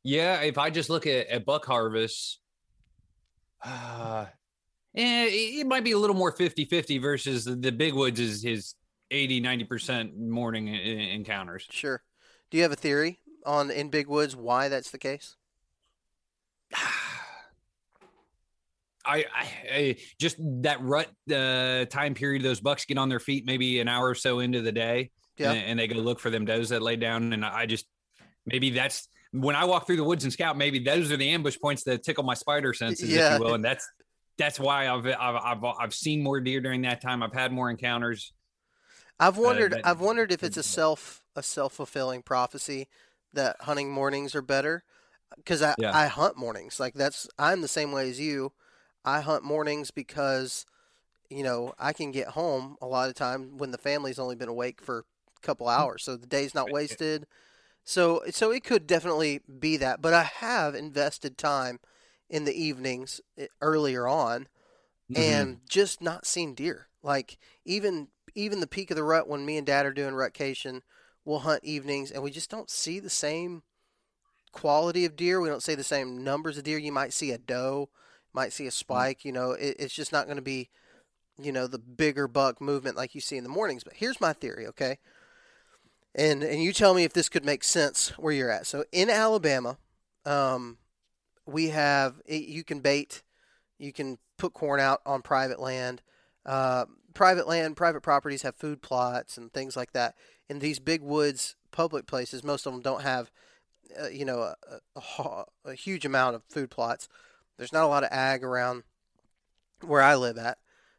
yeah, 0.02 0.40
if 0.42 0.58
I 0.58 0.70
just 0.70 0.90
look 0.90 1.06
at, 1.06 1.28
at 1.28 1.44
buck 1.44 1.64
harvest, 1.66 2.38
Uh, 3.62 4.26
eh, 4.94 5.28
it 5.30 5.66
might 5.66 5.84
be 5.84 5.92
a 5.92 5.98
little 5.98 6.16
more 6.16 6.32
50-50 6.32 7.00
versus 7.00 7.44
the 7.44 7.72
big 7.72 7.94
woods 7.94 8.18
is 8.18 8.42
his 8.42 8.74
80 9.10 9.42
90% 9.42 10.16
morning 10.16 10.68
encounters. 10.68 11.66
Sure. 11.70 12.02
Do 12.50 12.56
you 12.56 12.62
have 12.62 12.72
a 12.72 12.76
theory 12.76 13.18
on 13.44 13.70
in 13.70 13.88
big 13.88 14.06
woods 14.06 14.36
why 14.36 14.68
that's 14.68 14.90
the 14.90 14.98
case? 14.98 15.36
I, 19.02 19.24
I, 19.34 19.48
I, 19.72 19.96
just 20.18 20.36
that 20.62 20.82
rut 20.82 21.08
uh, 21.32 21.86
time 21.86 22.14
period. 22.14 22.42
Those 22.42 22.60
bucks 22.60 22.84
get 22.84 22.98
on 22.98 23.08
their 23.08 23.18
feet 23.18 23.46
maybe 23.46 23.80
an 23.80 23.88
hour 23.88 24.08
or 24.08 24.14
so 24.14 24.40
into 24.40 24.60
the 24.60 24.72
day, 24.72 25.10
yeah. 25.38 25.52
and, 25.52 25.64
and, 25.64 25.78
they 25.78 25.88
go 25.88 25.96
look 25.96 26.20
for 26.20 26.28
them 26.28 26.44
does 26.44 26.68
that 26.68 26.82
lay 26.82 26.96
down. 26.96 27.32
And 27.32 27.44
I 27.44 27.66
just 27.66 27.86
maybe 28.46 28.70
that's 28.70 29.08
when 29.32 29.56
I 29.56 29.64
walk 29.64 29.86
through 29.86 29.96
the 29.96 30.04
woods 30.04 30.24
and 30.24 30.32
scout. 30.32 30.56
Maybe 30.56 30.78
those 30.80 31.10
are 31.10 31.16
the 31.16 31.30
ambush 31.30 31.58
points 31.58 31.82
that 31.84 32.02
tickle 32.02 32.24
my 32.24 32.34
spider 32.34 32.74
senses, 32.74 33.10
yeah. 33.10 33.34
if 33.34 33.40
you 33.40 33.46
will. 33.46 33.54
And 33.54 33.64
that's 33.64 33.88
that's 34.38 34.60
why 34.60 34.88
I've, 34.88 35.06
I've 35.06 35.36
I've 35.36 35.64
I've 35.64 35.94
seen 35.94 36.22
more 36.22 36.40
deer 36.40 36.60
during 36.60 36.82
that 36.82 37.00
time. 37.00 37.22
I've 37.22 37.32
had 37.32 37.52
more 37.52 37.70
encounters. 37.70 38.32
I've 39.18 39.38
uh, 39.38 39.42
wondered. 39.42 39.74
Uh, 39.74 39.80
I've 39.84 40.00
wondered 40.00 40.30
if 40.30 40.42
it's 40.42 40.56
a 40.56 40.62
self 40.62 41.22
a 41.36 41.42
self 41.42 41.72
fulfilling 41.72 42.22
prophecy 42.22 42.88
that 43.32 43.56
hunting 43.60 43.90
mornings 43.90 44.34
are 44.34 44.42
better 44.42 44.84
because 45.36 45.62
I, 45.62 45.74
yeah. 45.78 45.96
I 45.96 46.06
hunt 46.06 46.36
mornings. 46.36 46.80
Like 46.80 46.94
that's 46.94 47.28
I'm 47.38 47.60
the 47.60 47.68
same 47.68 47.92
way 47.92 48.08
as 48.10 48.20
you. 48.20 48.52
I 49.04 49.20
hunt 49.20 49.44
mornings 49.44 49.90
because, 49.90 50.66
you 51.28 51.42
know, 51.42 51.72
I 51.78 51.92
can 51.92 52.10
get 52.10 52.28
home 52.28 52.76
a 52.82 52.86
lot 52.86 53.08
of 53.08 53.14
time 53.14 53.56
when 53.56 53.70
the 53.70 53.78
family's 53.78 54.18
only 54.18 54.36
been 54.36 54.48
awake 54.48 54.82
for 54.82 54.98
a 54.98 55.46
couple 55.46 55.66
mm. 55.66 55.78
hours, 55.78 56.02
so 56.02 56.16
the 56.16 56.26
day's 56.26 56.54
not 56.54 56.70
wasted. 56.70 57.26
So, 57.82 58.22
so 58.30 58.50
it 58.50 58.62
could 58.62 58.86
definitely 58.86 59.40
be 59.58 59.78
that. 59.78 60.02
But 60.02 60.12
I 60.12 60.24
have 60.24 60.74
invested 60.74 61.38
time 61.38 61.80
in 62.28 62.44
the 62.44 62.52
evenings 62.52 63.20
eh, 63.38 63.46
earlier 63.62 64.06
on, 64.06 64.48
mm-hmm. 65.10 65.20
and 65.20 65.60
just 65.68 66.02
not 66.02 66.26
seen 66.26 66.54
deer. 66.54 66.88
Like 67.02 67.38
even 67.64 68.08
even 68.34 68.60
the 68.60 68.66
peak 68.66 68.90
of 68.90 68.96
the 68.96 69.02
rut 69.02 69.28
when 69.28 69.44
me 69.44 69.56
and 69.56 69.66
Dad 69.66 69.86
are 69.86 69.92
doing 69.92 70.14
rutcation, 70.14 70.82
we'll 71.24 71.40
hunt 71.40 71.64
evenings, 71.64 72.10
and 72.10 72.22
we 72.22 72.30
just 72.30 72.50
don't 72.50 72.70
see 72.70 72.98
the 72.98 73.10
same 73.10 73.62
quality 74.52 75.04
of 75.04 75.16
deer. 75.16 75.40
We 75.40 75.48
don't 75.48 75.62
see 75.62 75.74
the 75.74 75.84
same 75.84 76.24
numbers 76.24 76.58
of 76.58 76.64
deer. 76.64 76.78
You 76.78 76.92
might 76.92 77.12
see 77.12 77.30
a 77.30 77.38
doe 77.38 77.88
might 78.32 78.52
see 78.52 78.66
a 78.66 78.70
mm. 78.70 78.74
spike. 78.74 79.24
You 79.24 79.32
know, 79.32 79.52
it, 79.52 79.76
it's 79.78 79.94
just 79.94 80.12
not 80.12 80.26
going 80.26 80.36
to 80.36 80.42
be, 80.42 80.68
you 81.40 81.52
know, 81.52 81.66
the 81.66 81.78
bigger 81.78 82.28
buck 82.28 82.60
movement 82.60 82.96
like 82.96 83.14
you 83.14 83.20
see 83.20 83.36
in 83.36 83.44
the 83.44 83.50
mornings. 83.50 83.84
But 83.84 83.94
here's 83.94 84.20
my 84.20 84.32
theory, 84.32 84.66
okay? 84.68 84.98
And 86.14 86.42
and 86.42 86.62
you 86.62 86.72
tell 86.72 86.94
me 86.94 87.04
if 87.04 87.12
this 87.12 87.28
could 87.28 87.44
make 87.44 87.62
sense 87.62 88.10
where 88.18 88.32
you're 88.32 88.50
at. 88.50 88.66
So 88.66 88.84
in 88.90 89.08
Alabama, 89.08 89.78
um, 90.24 90.78
we 91.46 91.68
have 91.68 92.20
you 92.26 92.64
can 92.64 92.80
bait, 92.80 93.22
you 93.78 93.92
can 93.92 94.18
put 94.36 94.52
corn 94.52 94.80
out 94.80 95.00
on 95.06 95.22
private 95.22 95.60
land. 95.60 96.02
Uh, 96.44 96.86
private 97.14 97.46
land, 97.46 97.76
private 97.76 98.00
properties 98.00 98.42
have 98.42 98.56
food 98.56 98.82
plots 98.82 99.38
and 99.38 99.52
things 99.52 99.76
like 99.76 99.92
that. 99.92 100.14
In 100.50 100.58
these 100.58 100.80
big 100.80 101.00
woods, 101.00 101.54
public 101.70 102.06
places, 102.08 102.42
most 102.42 102.66
of 102.66 102.72
them 102.72 102.82
don't 102.82 103.02
have, 103.02 103.30
uh, 104.02 104.08
you 104.08 104.24
know, 104.24 104.40
a, 104.40 104.56
a, 104.96 105.44
a, 105.64 105.74
huge 105.74 106.04
amount 106.04 106.34
of 106.34 106.42
food 106.48 106.70
plots. 106.70 107.08
There's 107.56 107.72
not 107.72 107.84
a 107.84 107.86
lot 107.86 108.02
of 108.02 108.10
ag 108.10 108.42
around 108.42 108.82
where 109.80 110.02
I 110.02 110.16
live 110.16 110.36
at. 110.36 110.58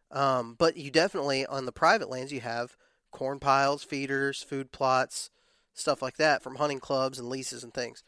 Um, 0.10 0.56
but 0.58 0.78
you 0.78 0.90
definitely, 0.90 1.46
on 1.46 1.66
the 1.66 1.74
private 1.74 2.10
lands, 2.10 2.32
you 2.32 2.40
have 2.40 2.78
corn 3.12 3.40
piles, 3.40 3.84
feeders, 3.84 4.42
food 4.42 4.72
plots, 4.72 5.30
stuff 5.74 6.02
like 6.02 6.16
that 6.16 6.42
from 6.42 6.56
hunting 6.56 6.80
clubs 6.80 7.20
and 7.20 7.28
leases 7.28 7.62
and 7.62 7.74
things. 7.74 8.04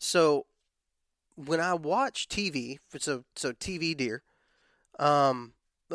So 0.00 0.46
when 1.36 1.60
I 1.60 1.74
watch 1.74 2.28
TV, 2.28 2.78
so, 2.98 3.22
so 3.36 3.52
TV 3.52 3.96
deer, 3.96 4.22
um, 4.98 5.52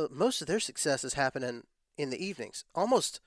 most 0.09 0.39
of 0.39 0.47
their 0.47 0.61
success 0.61 1.03
is 1.03 1.15
happening 1.15 1.63
in 1.97 2.11
the 2.11 2.25
evenings. 2.25 2.63
Almost, 2.73 3.19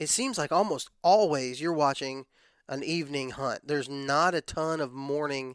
it 0.00 0.08
seems 0.08 0.38
like 0.38 0.50
almost 0.50 0.90
always 1.02 1.60
you're 1.60 1.72
watching 1.74 2.24
an 2.68 2.82
evening 2.82 3.30
hunt. 3.30 3.60
There's 3.66 3.88
not 3.88 4.34
a 4.34 4.40
ton 4.40 4.80
of 4.80 4.92
morning 4.92 5.54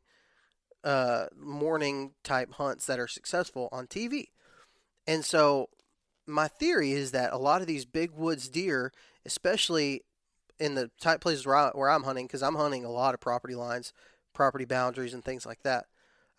uh, 0.83 1.25
morning 1.35 2.11
type 2.23 2.53
hunts 2.53 2.85
that 2.85 2.99
are 2.99 3.07
successful 3.07 3.67
on 3.71 3.87
TV. 3.87 4.27
And 5.07 5.25
so 5.25 5.69
my 6.27 6.47
theory 6.47 6.91
is 6.91 7.09
that 7.09 7.33
a 7.33 7.37
lot 7.37 7.61
of 7.61 7.67
these 7.67 7.85
big 7.85 8.11
woods 8.11 8.47
deer, 8.49 8.93
especially 9.25 10.03
in 10.59 10.75
the 10.75 10.91
type 11.01 11.21
places 11.21 11.47
where, 11.47 11.55
I, 11.55 11.69
where 11.69 11.89
I'm 11.89 12.03
hunting, 12.03 12.27
because 12.27 12.43
I'm 12.43 12.55
hunting 12.55 12.85
a 12.85 12.91
lot 12.91 13.15
of 13.15 13.19
property 13.19 13.55
lines, 13.55 13.93
property 14.31 14.65
boundaries, 14.65 15.15
and 15.15 15.25
things 15.25 15.43
like 15.43 15.63
that, 15.63 15.85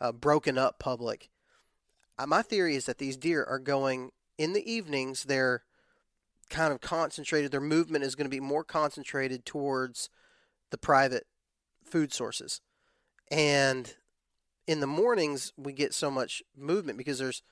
uh, 0.00 0.12
broken 0.12 0.56
up 0.56 0.78
public. 0.78 1.28
Uh, 2.16 2.26
my 2.26 2.42
theory 2.42 2.76
is 2.76 2.86
that 2.86 2.98
these 2.98 3.16
deer 3.16 3.44
are 3.44 3.58
going 3.58 4.12
in 4.38 4.52
the 4.52 4.70
evenings. 4.70 5.24
They're 5.24 5.64
kind 6.50 6.72
of 6.72 6.80
concentrated. 6.80 7.50
Their 7.50 7.60
movement 7.60 8.04
is 8.04 8.14
going 8.14 8.26
to 8.26 8.34
be 8.34 8.40
more 8.40 8.64
concentrated 8.64 9.44
towards 9.44 10.08
the 10.70 10.78
private 10.78 11.26
food 11.84 12.12
sources, 12.12 12.60
and 13.30 13.94
in 14.66 14.80
the 14.80 14.86
mornings 14.86 15.52
we 15.56 15.72
get 15.72 15.94
so 15.94 16.10
much 16.10 16.42
movement 16.56 16.98
because 16.98 17.18
there's 17.18 17.42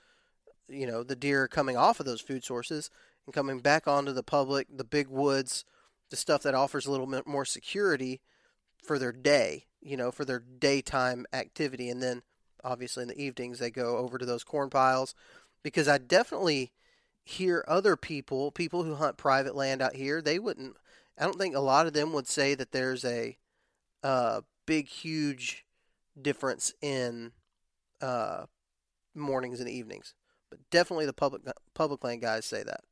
you 0.69 0.87
know 0.87 1.03
the 1.03 1.17
deer 1.17 1.47
coming 1.47 1.77
off 1.77 2.01
of 2.01 2.07
those 2.07 2.21
food 2.21 2.45
sources 2.45 2.91
and 3.27 3.35
coming 3.35 3.61
back 3.61 3.87
onto 3.87 4.13
the 4.13 4.23
public 4.23 4.67
the 4.75 4.85
big 4.85 5.09
woods 5.09 5.65
the 6.11 6.17
stuff 6.17 6.43
that 6.43 6.55
offers 6.55 6.87
a 6.87 6.91
little 6.91 7.07
bit 7.07 7.27
more 7.27 7.45
security 7.45 8.21
for 8.83 8.99
their 8.99 9.13
day 9.13 9.67
you 9.81 9.97
know 9.97 10.11
for 10.11 10.25
their 10.25 10.41
daytime 10.41 11.27
activity 11.33 11.89
and 11.89 12.03
then 12.03 12.23
obviously 12.63 13.03
in 13.03 13.09
the 13.09 13.21
evenings 13.21 13.59
they 13.59 13.71
go 13.71 13.99
over 13.99 14.19
to 14.19 14.27
those 14.27 14.45
corn 14.45 14.71
piles 14.71 15.15
because 15.63 15.89
i 15.89 15.99
definitely 15.99 16.73
hear 17.25 17.65
other 17.67 17.97
people 17.97 18.51
people 18.51 18.85
who 18.85 18.95
hunt 18.95 19.17
private 19.17 19.57
land 19.57 19.81
out 19.81 19.95
here 19.95 20.21
they 20.21 20.39
wouldn't 20.39 20.77
i 21.19 21.25
don't 21.25 21.39
think 21.39 21.55
a 21.55 21.61
lot 21.61 21.87
of 21.87 21.95
them 21.95 22.13
would 22.13 22.29
say 22.29 22.55
that 22.55 22.71
there's 22.71 23.05
a 23.05 23.37
uh, 24.05 24.43
big 24.67 24.87
huge 24.87 25.65
difference 26.21 26.73
in 26.83 27.33
uh, 28.01 28.45
mornings 29.15 29.61
and 29.61 29.69
evenings, 29.69 30.15
but 30.51 30.61
definitely 30.71 31.07
the 31.07 31.13
public 31.13 31.43
public 31.75 32.05
land 32.05 32.21
guys 32.21 32.45
say 32.45 32.63
that. 32.63 32.83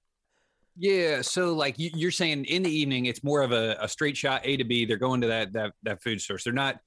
Yeah, 0.76 1.20
so 1.20 1.52
like 1.52 1.74
you're 1.76 2.10
saying 2.10 2.46
in 2.46 2.62
the 2.62 2.70
evening, 2.70 3.06
it's 3.06 3.22
more 3.22 3.42
of 3.42 3.52
a, 3.52 3.76
a 3.78 3.88
straight 3.88 4.16
shot 4.16 4.40
A 4.44 4.56
to 4.56 4.64
B. 4.64 4.86
They're 4.86 4.96
going 4.96 5.20
to 5.20 5.26
that 5.26 5.52
that 5.52 5.72
that 5.82 6.02
food 6.02 6.20
source. 6.20 6.44
They're 6.44 6.52
not. 6.52 6.80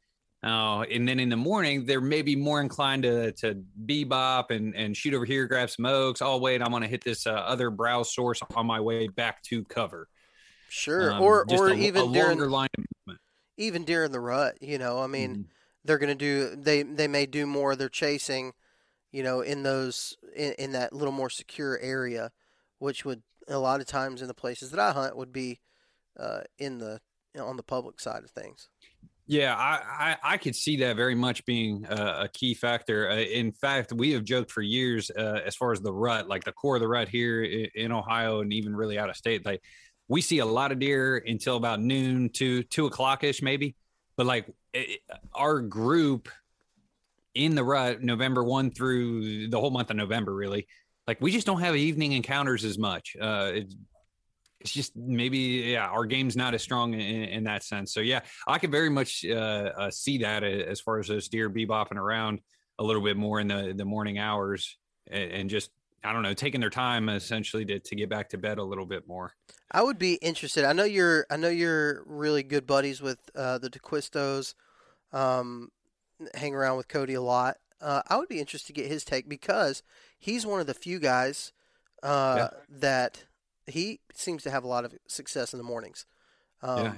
Uh, 0.46 0.82
and 0.84 1.08
then 1.08 1.20
in 1.20 1.30
the 1.30 1.36
morning, 1.36 1.86
they're 1.86 2.00
maybe 2.00 2.36
more 2.36 2.62
inclined 2.62 3.04
to 3.04 3.32
to 3.34 3.64
bebop 3.86 4.52
and 4.52 4.76
and 4.76 4.96
shoot 4.96 5.14
over 5.14 5.26
here, 5.26 5.48
grab 5.48 5.70
some 5.70 5.86
oaks. 5.86 6.22
Oh 6.22 6.38
wait, 6.38 6.62
I'm 6.62 6.72
gonna 6.72 6.88
hit 6.88 7.04
this 7.04 7.26
uh, 7.26 7.32
other 7.32 7.70
browse 7.70 8.14
source 8.14 8.42
on 8.56 8.68
my 8.68 8.80
way 8.80 9.08
back 9.08 9.42
to 9.44 9.64
cover. 9.66 10.08
Sure, 10.70 11.14
um, 11.14 11.22
or 11.22 11.46
or 11.50 11.70
a, 11.70 11.74
even 11.76 12.10
a 12.10 12.14
during 12.14 12.40
line 12.40 12.70
even 13.58 13.86
during 13.86 14.12
the 14.12 14.20
rut. 14.20 14.58
You 14.62 14.78
know, 14.78 15.02
I 15.02 15.08
mean, 15.08 15.32
mm-hmm 15.32 15.42
they're 15.86 16.00
going 16.00 16.10
to 16.10 16.16
do 16.16 16.56
they 16.56 16.84
they 16.84 17.08
may 17.08 17.26
do 17.26 17.46
more 17.46 17.74
of 17.74 17.78
their 17.78 17.90
chasing, 17.90 18.54
you 19.12 19.24
know, 19.24 19.42
in 19.42 19.64
those 19.64 20.18
in, 20.36 20.54
in 20.54 20.72
that 20.74 20.92
little 20.92 21.14
more 21.14 21.30
secure 21.30 21.80
area, 21.80 22.32
which 22.80 23.06
would 23.06 23.22
a 23.48 23.60
lot 23.60 23.80
of 23.80 23.86
times 23.86 24.22
in 24.22 24.28
the 24.28 24.34
places 24.34 24.72
that 24.72 24.80
I 24.80 24.92
hunt 24.92 25.16
would 25.16 25.32
be 25.32 25.60
uh, 26.20 26.42
in 26.58 26.80
the 26.80 27.00
you 27.34 27.42
know, 27.42 27.48
on 27.48 27.58
the 27.58 27.64
public 27.64 28.00
side 28.00 28.24
of 28.24 28.32
things. 28.32 28.70
Yeah, 29.28 29.56
I, 29.56 29.82
I, 30.24 30.34
I, 30.34 30.38
could 30.38 30.56
see 30.56 30.78
that 30.78 30.96
very 30.96 31.16
much 31.16 31.44
being 31.46 31.84
a, 31.90 32.24
a 32.24 32.30
key 32.32 32.54
factor. 32.54 33.10
Uh, 33.10 33.16
in 33.16 33.52
fact, 33.52 33.92
we 33.92 34.12
have 34.12 34.24
joked 34.24 34.52
for 34.52 34.62
years 34.62 35.10
uh, 35.10 35.40
as 35.44 35.56
far 35.56 35.72
as 35.72 35.82
the 35.82 35.92
rut, 35.92 36.28
like 36.28 36.44
the 36.44 36.52
core 36.52 36.76
of 36.76 36.82
the 36.82 36.88
rut 36.88 37.10
here 37.10 37.44
in 37.44 37.92
Ohio 37.92 38.42
and 38.42 38.54
even 38.54 38.76
really 38.76 39.00
out 39.00 39.10
of 39.10 39.16
state. 39.16 39.44
Like 39.44 39.64
we 40.08 40.22
see 40.22 40.40
a 40.40 40.46
lot 40.46 40.72
of 40.72 40.78
deer 40.78 41.24
until 41.26 41.58
about 41.58 41.82
noon 41.82 42.30
to 42.34 42.62
two 42.64 42.86
o'clock 42.86 43.24
ish, 43.24 43.42
maybe. 43.42 43.76
But 44.16 44.28
like 44.28 44.46
it, 44.74 45.00
our 45.34 45.60
group 45.60 46.30
in 47.34 47.56
the 47.56 47.64
rut, 47.64 48.04
November 48.04 48.44
one 48.44 48.70
through 48.70 49.48
the 49.48 49.60
whole 49.60 49.72
month 49.72 49.90
of 49.90 49.98
November, 49.98 50.36
really, 50.36 50.68
like 51.08 51.20
we 51.20 51.32
just 51.32 51.48
don't 51.48 51.62
have 51.62 51.76
evening 51.76 52.12
encounters 52.12 52.64
as 52.64 52.78
much. 52.78 53.16
Uh, 53.20 53.54
it's, 54.66 54.74
just 54.74 54.96
maybe 54.96 55.38
yeah, 55.38 55.88
our 55.88 56.06
game's 56.06 56.36
not 56.36 56.54
as 56.54 56.62
strong 56.62 56.94
in, 56.94 57.00
in 57.00 57.44
that 57.46 57.64
sense. 57.64 57.94
So 57.94 58.00
yeah, 58.00 58.22
I 58.48 58.58
could 58.58 58.72
very 58.72 58.90
much 58.90 59.24
uh, 59.26 59.72
uh, 59.78 59.92
see 59.92 60.18
that 60.20 60.44
as 60.44 60.82
far 60.82 61.00
as 61.00 61.08
those 61.08 61.28
deer 61.30 61.50
bebopping 61.50 61.98
around 61.98 62.42
a 62.80 62.84
little 62.84 63.02
bit 63.02 63.16
more 63.18 63.40
in 63.40 63.48
the 63.48 63.74
the 63.76 63.86
morning 63.86 64.18
hours 64.18 64.78
and, 65.10 65.32
and 65.32 65.50
just 65.50 65.70
I 66.04 66.14
don't 66.14 66.24
know, 66.24 66.34
taking 66.34 66.62
their 66.62 66.70
time 66.70 67.10
essentially 67.10 67.66
to, 67.66 67.80
to 67.80 67.96
get 67.96 68.10
back 68.10 68.30
to 68.30 68.38
bed 68.38 68.58
a 68.58 68.64
little 68.64 68.86
bit 68.86 69.08
more. 69.08 69.34
I 69.72 69.82
would 69.82 69.98
be 69.98 70.16
interested. 70.16 70.66
I 70.66 70.74
know 70.74 70.84
you're 70.84 71.26
I 71.30 71.38
know 71.38 71.50
you're 71.50 72.04
really 72.06 72.44
good 72.44 72.66
buddies 72.66 73.02
with 73.02 73.20
uh, 73.36 73.58
the 73.58 73.70
DeQuistos. 73.70 74.54
Um, 75.14 75.70
hang 76.34 76.56
around 76.56 76.78
with 76.78 76.88
Cody 76.88 77.14
a 77.14 77.22
lot. 77.22 77.58
Uh, 77.82 78.02
I 78.08 78.18
would 78.18 78.30
be 78.30 78.40
interested 78.40 78.68
to 78.68 78.82
get 78.82 78.90
his 78.90 79.04
take 79.04 79.30
because 79.30 79.84
he's 80.18 80.46
one 80.46 80.60
of 80.60 80.68
the 80.68 80.74
few 80.74 80.98
guys 81.00 81.52
uh, 82.04 82.36
yeah. 82.38 82.60
that 82.70 83.26
he 83.68 84.00
seems 84.14 84.44
to 84.44 84.52
have 84.52 84.64
a 84.64 84.68
lot 84.68 84.86
of 84.86 84.94
success 85.08 85.54
in 85.54 85.58
the 85.58 85.64
mornings. 85.64 86.06
Um, 86.62 86.84
yeah, 86.84 86.94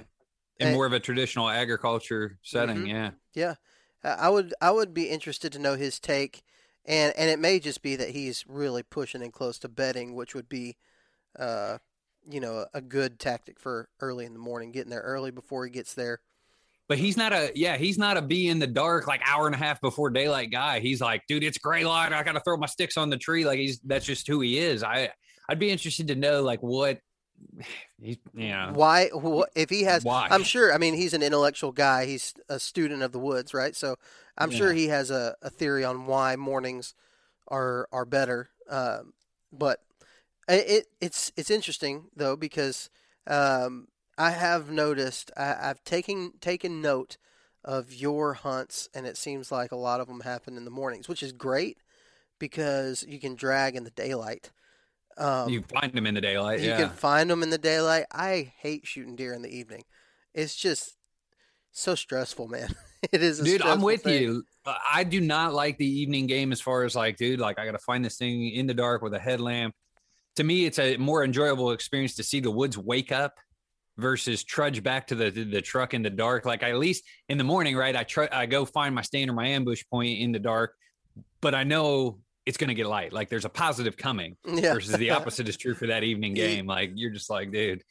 in 0.68 0.74
more 0.74 0.86
of 0.86 0.92
a 0.92 1.00
traditional 1.00 1.48
agriculture 1.48 2.38
setting. 2.42 2.78
Mm-hmm. 2.78 2.86
Yeah, 2.86 3.10
yeah. 3.34 3.54
I 4.04 4.28
would 4.28 4.54
I 4.60 4.70
would 4.70 4.94
be 4.94 5.08
interested 5.08 5.52
to 5.52 5.58
know 5.58 5.74
his 5.74 5.98
take 5.98 6.42
and 6.88 7.12
and 7.16 7.30
it 7.30 7.38
may 7.38 7.60
just 7.60 7.82
be 7.82 7.94
that 7.96 8.08
he's 8.08 8.44
really 8.48 8.82
pushing 8.82 9.22
in 9.22 9.30
close 9.30 9.58
to 9.60 9.68
bedding, 9.68 10.14
which 10.14 10.34
would 10.34 10.48
be, 10.48 10.78
uh, 11.38 11.78
you 12.28 12.40
know, 12.40 12.66
a 12.72 12.80
good 12.80 13.20
tactic 13.20 13.60
for 13.60 13.90
early 14.00 14.24
in 14.24 14.32
the 14.32 14.38
morning, 14.38 14.72
getting 14.72 14.90
there 14.90 15.02
early 15.02 15.30
before 15.30 15.64
he 15.66 15.70
gets 15.70 15.94
there. 15.94 16.20
But 16.88 16.96
he's 16.96 17.18
not 17.18 17.34
a 17.34 17.52
yeah, 17.54 17.76
he's 17.76 17.98
not 17.98 18.16
a 18.16 18.22
be 18.22 18.48
in 18.48 18.58
the 18.58 18.66
dark 18.66 19.06
like 19.06 19.20
hour 19.26 19.44
and 19.44 19.54
a 19.54 19.58
half 19.58 19.82
before 19.82 20.08
daylight 20.08 20.50
guy. 20.50 20.80
He's 20.80 21.02
like, 21.02 21.22
dude, 21.28 21.44
it's 21.44 21.58
gray 21.58 21.84
light. 21.84 22.14
I 22.14 22.22
got 22.22 22.32
to 22.32 22.40
throw 22.40 22.56
my 22.56 22.66
sticks 22.66 22.96
on 22.96 23.10
the 23.10 23.18
tree. 23.18 23.44
Like 23.44 23.58
he's 23.58 23.78
that's 23.80 24.06
just 24.06 24.26
who 24.26 24.40
he 24.40 24.58
is. 24.58 24.82
I 24.82 25.10
I'd 25.48 25.58
be 25.58 25.70
interested 25.70 26.08
to 26.08 26.14
know 26.14 26.42
like 26.42 26.62
what 26.62 27.00
he's 28.00 28.18
yeah. 28.34 28.72
Why 28.72 29.10
if 29.54 29.70
he 29.70 29.84
has 29.84 30.04
Why? 30.04 30.28
I'm 30.30 30.44
sure 30.44 30.72
I 30.72 30.78
mean 30.78 30.94
he's 30.94 31.14
an 31.14 31.22
intellectual 31.22 31.72
guy. 31.72 32.06
He's 32.06 32.34
a 32.48 32.58
student 32.58 33.02
of 33.02 33.12
the 33.12 33.18
woods, 33.18 33.54
right? 33.54 33.74
So 33.74 33.96
I'm 34.36 34.50
sure 34.50 34.72
he 34.72 34.88
has 34.88 35.10
a, 35.10 35.34
a 35.42 35.50
theory 35.50 35.84
on 35.84 36.06
why 36.06 36.36
mornings 36.36 36.94
are 37.48 37.88
are 37.92 38.04
better. 38.04 38.50
Um, 38.68 39.14
but 39.52 39.80
it 40.48 40.86
it's 41.00 41.32
it's 41.36 41.50
interesting 41.50 42.04
though 42.14 42.36
because 42.36 42.90
um, 43.26 43.88
I 44.16 44.30
have 44.30 44.70
noticed 44.70 45.30
I, 45.36 45.56
I've 45.60 45.84
taken 45.84 46.32
taken 46.40 46.80
note 46.80 47.16
of 47.64 47.92
your 47.92 48.34
hunts, 48.34 48.88
and 48.94 49.06
it 49.06 49.16
seems 49.16 49.52
like 49.52 49.72
a 49.72 49.76
lot 49.76 50.00
of 50.00 50.06
them 50.06 50.20
happen 50.20 50.56
in 50.56 50.64
the 50.64 50.70
mornings, 50.70 51.08
which 51.08 51.22
is 51.22 51.32
great 51.32 51.78
because 52.38 53.04
you 53.06 53.18
can 53.18 53.34
drag 53.34 53.76
in 53.76 53.84
the 53.84 53.90
daylight. 53.90 54.50
Um, 55.18 55.48
you 55.48 55.62
find 55.62 55.92
them 55.92 56.06
in 56.06 56.14
the 56.14 56.20
daylight. 56.20 56.60
you 56.60 56.68
yeah. 56.68 56.76
can 56.76 56.90
find 56.90 57.28
them 57.28 57.42
in 57.42 57.50
the 57.50 57.58
daylight. 57.58 58.06
I 58.12 58.52
hate 58.58 58.86
shooting 58.86 59.16
deer 59.16 59.34
in 59.34 59.42
the 59.42 59.54
evening. 59.54 59.84
It's 60.34 60.54
just 60.54 60.96
so 61.72 61.94
stressful, 61.94 62.48
man. 62.48 62.74
it 63.12 63.22
is, 63.22 63.40
a 63.40 63.44
dude 63.44 63.62
i'm 63.62 63.80
with 63.80 64.02
thing. 64.02 64.22
you 64.22 64.44
Uh, 64.66 64.74
i 64.90 65.04
do 65.04 65.20
not 65.20 65.54
like 65.54 65.76
the 65.78 65.86
evening 65.86 66.26
game 66.26 66.50
as 66.52 66.60
far 66.60 66.84
as 66.84 66.96
like 66.96 67.16
dude 67.16 67.38
like 67.38 67.58
i 67.58 67.64
gotta 67.64 67.78
find 67.78 68.04
this 68.04 68.16
thing 68.16 68.50
in 68.50 68.66
the 68.66 68.74
dark 68.74 69.02
with 69.02 69.14
a 69.14 69.18
headlamp 69.18 69.74
to 70.36 70.44
me 70.44 70.66
it's 70.66 70.78
a 70.78 70.96
more 70.96 71.24
enjoyable 71.24 71.70
experience 71.70 72.14
to 72.16 72.22
see 72.22 72.40
the 72.40 72.50
woods 72.50 72.76
wake 72.76 73.12
up 73.12 73.34
versus 73.98 74.44
trudge 74.44 74.82
back 74.82 75.06
to 75.06 75.14
the 75.14 75.30
the, 75.30 75.44
the 75.44 75.62
truck 75.62 75.94
in 75.94 76.02
the 76.02 76.10
dark 76.10 76.44
like 76.44 76.62
I, 76.62 76.70
at 76.70 76.78
least 76.78 77.04
in 77.28 77.38
the 77.38 77.44
morning 77.44 77.76
right 77.76 77.94
i 77.94 78.02
try 78.02 78.28
i 78.32 78.46
go 78.46 78.64
find 78.64 78.94
my 78.94 79.02
stand 79.02 79.30
or 79.30 79.34
my 79.34 79.46
ambush 79.46 79.84
point 79.90 80.18
in 80.18 80.32
the 80.32 80.38
dark 80.38 80.72
but 81.40 81.54
i 81.54 81.62
know 81.62 82.18
it's 82.48 82.56
going 82.56 82.68
to 82.68 82.74
get 82.74 82.86
light 82.86 83.12
like 83.12 83.28
there's 83.28 83.44
a 83.44 83.48
positive 83.50 83.96
coming 83.96 84.36
Yeah. 84.46 84.72
versus 84.74 84.92
the 84.96 85.10
opposite 85.16 85.48
is 85.48 85.56
true 85.56 85.74
for 85.74 85.86
that 85.88 86.02
evening 86.02 86.32
game 86.34 86.66
like 86.66 86.92
you're 86.94 87.10
just 87.10 87.28
like 87.28 87.52
dude 87.52 87.82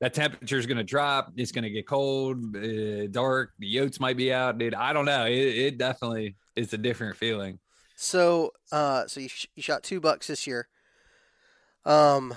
that 0.00 0.14
temperature 0.14 0.58
is 0.58 0.66
going 0.66 0.78
to 0.78 0.82
drop. 0.82 1.30
It's 1.36 1.52
going 1.52 1.62
to 1.62 1.70
get 1.70 1.86
cold, 1.86 2.56
uh, 2.56 3.06
dark. 3.06 3.52
The 3.60 3.72
yotes 3.72 4.00
might 4.00 4.16
be 4.16 4.32
out, 4.32 4.58
dude. 4.58 4.74
I 4.74 4.92
don't 4.92 5.04
know. 5.04 5.26
It, 5.26 5.38
it 5.38 5.78
definitely 5.78 6.34
is 6.56 6.72
a 6.72 6.76
different 6.78 7.16
feeling. 7.16 7.60
So, 7.94 8.50
uh, 8.72 9.06
so 9.06 9.20
you, 9.20 9.28
sh- 9.28 9.46
you 9.54 9.62
shot 9.62 9.84
two 9.84 10.00
bucks 10.00 10.26
this 10.26 10.44
year. 10.44 10.66
Um, 11.84 12.34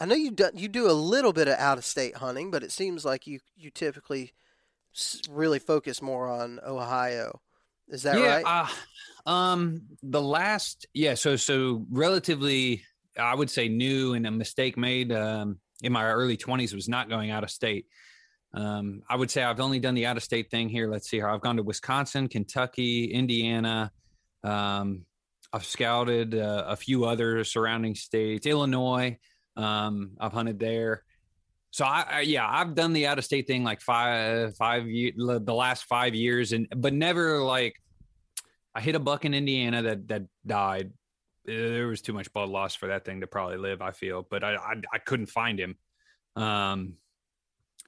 I 0.00 0.06
know 0.06 0.16
you 0.16 0.32
do, 0.32 0.50
you 0.52 0.66
do 0.66 0.90
a 0.90 0.92
little 0.92 1.32
bit 1.32 1.46
of 1.46 1.54
out 1.60 1.78
of 1.78 1.84
state 1.84 2.16
hunting, 2.16 2.50
but 2.50 2.64
it 2.64 2.72
seems 2.72 3.04
like 3.04 3.28
you 3.28 3.38
you 3.56 3.70
typically 3.70 4.32
s- 4.92 5.22
really 5.30 5.60
focus 5.60 6.02
more 6.02 6.28
on 6.28 6.58
Ohio. 6.66 7.40
Is 7.88 8.02
that 8.02 8.18
yeah. 8.18 8.36
right? 8.36 8.44
Uh, 8.44 8.66
um, 9.26 9.82
the 10.02 10.22
last, 10.22 10.86
yeah. 10.94 11.14
So, 11.14 11.36
so 11.36 11.84
relatively, 11.90 12.82
I 13.18 13.34
would 13.34 13.50
say 13.50 13.68
new 13.68 14.14
and 14.14 14.26
a 14.26 14.30
mistake 14.30 14.76
made 14.76 15.12
um, 15.12 15.58
in 15.82 15.92
my 15.92 16.04
early 16.04 16.36
twenties 16.36 16.74
was 16.74 16.88
not 16.88 17.08
going 17.08 17.30
out 17.30 17.44
of 17.44 17.50
state. 17.50 17.86
Um, 18.54 19.02
I 19.08 19.16
would 19.16 19.30
say 19.30 19.42
I've 19.42 19.60
only 19.60 19.80
done 19.80 19.94
the 19.94 20.06
out 20.06 20.16
of 20.16 20.22
state 20.22 20.50
thing 20.50 20.68
here. 20.68 20.88
Let's 20.88 21.10
see 21.10 21.18
here. 21.18 21.28
I've 21.28 21.42
gone 21.42 21.56
to 21.56 21.62
Wisconsin, 21.62 22.28
Kentucky, 22.28 23.12
Indiana. 23.12 23.90
Um, 24.42 25.04
I've 25.52 25.64
scouted 25.64 26.34
uh, 26.34 26.64
a 26.66 26.76
few 26.76 27.04
other 27.04 27.44
surrounding 27.44 27.94
states, 27.94 28.46
Illinois. 28.46 29.18
Um, 29.56 30.12
I've 30.20 30.32
hunted 30.32 30.58
there. 30.58 31.04
So 31.70 31.84
I, 31.84 32.04
I 32.10 32.20
yeah, 32.20 32.48
I've 32.48 32.74
done 32.74 32.92
the 32.94 33.06
out 33.06 33.18
of 33.18 33.24
state 33.24 33.46
thing 33.46 33.62
like 33.62 33.82
five 33.82 34.56
five 34.56 34.84
the 34.84 35.54
last 35.54 35.84
five 35.84 36.14
years, 36.14 36.52
and 36.52 36.66
but 36.74 36.94
never 36.94 37.42
like 37.42 37.74
I 38.76 38.80
hit 38.82 38.94
a 38.94 39.00
buck 39.00 39.24
in 39.24 39.32
Indiana 39.32 39.80
that 39.82 40.06
that 40.08 40.22
died. 40.46 40.92
There 41.46 41.86
was 41.86 42.02
too 42.02 42.12
much 42.12 42.30
blood 42.32 42.50
loss 42.50 42.74
for 42.74 42.88
that 42.88 43.06
thing 43.06 43.22
to 43.22 43.26
probably 43.26 43.56
live. 43.56 43.80
I 43.80 43.92
feel, 43.92 44.26
but 44.30 44.44
I 44.44 44.56
I, 44.56 44.74
I 44.92 44.98
couldn't 44.98 45.26
find 45.26 45.58
him. 45.58 45.76
Um, 46.36 46.96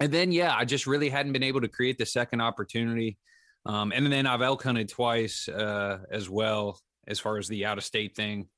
and 0.00 0.10
then 0.10 0.32
yeah, 0.32 0.54
I 0.56 0.64
just 0.64 0.86
really 0.86 1.10
hadn't 1.10 1.32
been 1.32 1.42
able 1.42 1.60
to 1.60 1.68
create 1.68 1.98
the 1.98 2.06
second 2.06 2.40
opportunity. 2.40 3.18
Um, 3.66 3.92
and 3.92 4.10
then 4.10 4.26
I've 4.26 4.40
elk 4.40 4.62
hunted 4.62 4.88
twice 4.88 5.46
uh, 5.46 5.98
as 6.10 6.30
well, 6.30 6.80
as 7.06 7.20
far 7.20 7.36
as 7.36 7.48
the 7.48 7.66
out 7.66 7.76
of 7.76 7.84
state 7.84 8.16
thing. 8.16 8.48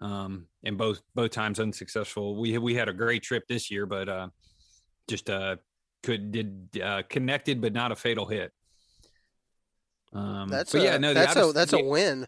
Um, 0.00 0.46
and 0.64 0.78
both 0.78 1.02
both 1.14 1.32
times 1.32 1.60
unsuccessful. 1.60 2.40
We 2.40 2.56
we 2.56 2.74
had 2.74 2.88
a 2.88 2.94
great 2.94 3.22
trip 3.22 3.44
this 3.46 3.70
year, 3.70 3.84
but 3.84 4.08
uh, 4.08 4.28
just 5.06 5.28
uh, 5.28 5.56
could 6.02 6.32
did 6.32 6.80
uh, 6.82 7.02
connected, 7.10 7.60
but 7.60 7.74
not 7.74 7.92
a 7.92 7.96
fatal 7.96 8.24
hit. 8.24 8.52
Um, 10.14 10.48
that's 10.48 10.74
a, 10.74 10.80
yeah, 10.80 10.96
no, 10.96 11.12
that's 11.12 11.36
a 11.36 11.52
that's 11.52 11.72
yeah, 11.72 11.80
a 11.80 11.84
win, 11.84 12.26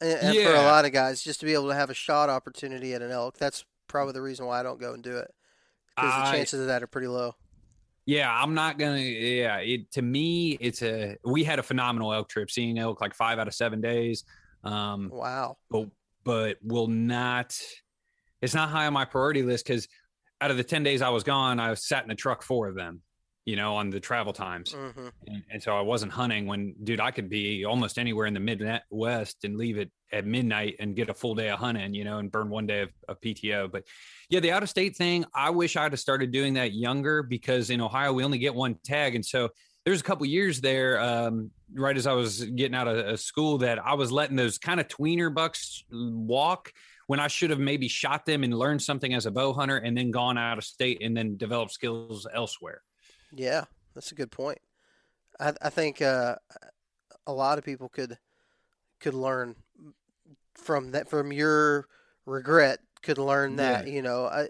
and, 0.00 0.18
and 0.22 0.36
for 0.36 0.54
a 0.54 0.62
lot 0.62 0.86
of 0.86 0.92
guys, 0.92 1.22
just 1.22 1.40
to 1.40 1.46
be 1.46 1.52
able 1.52 1.68
to 1.68 1.74
have 1.74 1.90
a 1.90 1.94
shot 1.94 2.30
opportunity 2.30 2.94
at 2.94 3.02
an 3.02 3.10
elk. 3.10 3.36
That's 3.36 3.64
probably 3.88 4.14
the 4.14 4.22
reason 4.22 4.46
why 4.46 4.60
I 4.60 4.62
don't 4.62 4.80
go 4.80 4.94
and 4.94 5.02
do 5.02 5.18
it 5.18 5.30
because 5.96 6.24
the 6.24 6.36
chances 6.36 6.60
of 6.60 6.66
that 6.68 6.82
are 6.82 6.86
pretty 6.86 7.08
low. 7.08 7.34
Yeah, 8.06 8.32
I'm 8.32 8.54
not 8.54 8.78
gonna. 8.78 8.98
Yeah, 8.98 9.58
it 9.58 9.92
to 9.92 10.02
me, 10.02 10.56
it's 10.60 10.82
a. 10.82 11.16
We 11.24 11.44
had 11.44 11.58
a 11.58 11.62
phenomenal 11.62 12.12
elk 12.12 12.28
trip, 12.28 12.50
seeing 12.50 12.78
elk 12.78 13.00
like 13.00 13.14
five 13.14 13.38
out 13.38 13.46
of 13.46 13.54
seven 13.54 13.80
days. 13.80 14.24
Um, 14.64 15.10
Wow. 15.12 15.58
but 15.70 15.88
but 16.24 16.56
will 16.62 16.88
not. 16.88 17.58
It's 18.40 18.54
not 18.54 18.70
high 18.70 18.86
on 18.86 18.94
my 18.94 19.04
priority 19.04 19.42
list 19.42 19.66
because 19.66 19.86
out 20.40 20.50
of 20.50 20.56
the 20.56 20.64
ten 20.64 20.82
days 20.82 21.02
I 21.02 21.10
was 21.10 21.22
gone, 21.22 21.60
I 21.60 21.74
sat 21.74 22.02
in 22.02 22.08
the 22.08 22.14
truck 22.14 22.42
four 22.42 22.68
of 22.68 22.74
them. 22.74 23.02
You 23.46 23.56
know, 23.56 23.76
on 23.76 23.90
the 23.90 24.00
travel 24.00 24.32
times, 24.32 24.72
hmm 24.72 25.08
and, 25.26 25.42
and 25.50 25.62
so 25.62 25.76
I 25.76 25.80
wasn't 25.80 26.12
hunting. 26.12 26.46
When 26.46 26.74
dude, 26.84 27.00
I 27.00 27.10
could 27.10 27.28
be 27.28 27.64
almost 27.64 27.98
anywhere 27.98 28.26
in 28.26 28.34
the 28.34 28.40
Midwest 28.40 29.44
and 29.44 29.56
leave 29.56 29.78
it 29.78 29.90
at 30.12 30.26
midnight 30.26 30.76
and 30.78 30.94
get 30.94 31.08
a 31.08 31.14
full 31.14 31.34
day 31.34 31.48
of 31.48 31.58
hunting. 31.58 31.94
You 31.94 32.04
know, 32.04 32.18
and 32.18 32.30
burn 32.30 32.50
one 32.50 32.66
day 32.66 32.82
of, 32.82 32.90
of 33.08 33.20
PTO. 33.20 33.72
But 33.72 33.84
yeah, 34.28 34.40
the 34.40 34.52
out 34.52 34.62
of 34.62 34.68
state 34.68 34.96
thing, 34.96 35.24
I 35.34 35.50
wish 35.50 35.76
I'd 35.76 35.92
have 35.92 36.00
started 36.00 36.32
doing 36.32 36.54
that 36.54 36.72
younger 36.74 37.22
because 37.22 37.70
in 37.70 37.80
Ohio 37.80 38.12
we 38.12 38.24
only 38.24 38.38
get 38.38 38.54
one 38.54 38.76
tag, 38.84 39.14
and 39.14 39.24
so 39.24 39.50
there's 39.84 40.00
a 40.00 40.04
couple 40.04 40.26
years 40.26 40.60
there, 40.60 41.00
um, 41.00 41.50
right 41.74 41.96
as 41.96 42.06
I 42.06 42.12
was 42.12 42.44
getting 42.44 42.74
out 42.74 42.86
of, 42.86 42.98
of 42.98 43.20
school, 43.20 43.58
that 43.58 43.84
I 43.84 43.94
was 43.94 44.12
letting 44.12 44.36
those 44.36 44.58
kind 44.58 44.78
of 44.80 44.88
tweener 44.88 45.32
bucks 45.32 45.84
walk 45.90 46.72
when 47.06 47.18
I 47.18 47.28
should 47.28 47.50
have 47.50 47.58
maybe 47.58 47.88
shot 47.88 48.26
them 48.26 48.44
and 48.44 48.56
learned 48.56 48.82
something 48.82 49.14
as 49.14 49.26
a 49.26 49.30
bow 49.30 49.52
hunter, 49.52 49.78
and 49.78 49.96
then 49.96 50.10
gone 50.10 50.38
out 50.38 50.58
of 50.58 50.64
state 50.64 51.02
and 51.02 51.16
then 51.16 51.36
developed 51.36 51.72
skills 51.72 52.26
elsewhere. 52.32 52.82
Yeah, 53.32 53.64
that's 53.94 54.12
a 54.12 54.16
good 54.16 54.30
point. 54.30 54.58
I 55.38 55.54
I 55.62 55.70
think 55.70 56.02
uh, 56.02 56.36
a 57.26 57.32
lot 57.32 57.58
of 57.58 57.64
people 57.64 57.88
could 57.88 58.18
could 59.00 59.14
learn 59.14 59.56
from 60.54 60.92
that 60.92 61.08
from 61.08 61.32
your 61.32 61.86
regret 62.26 62.80
could 63.02 63.18
learn 63.18 63.56
that 63.56 63.88
you 63.88 64.02
know 64.02 64.26
I 64.26 64.48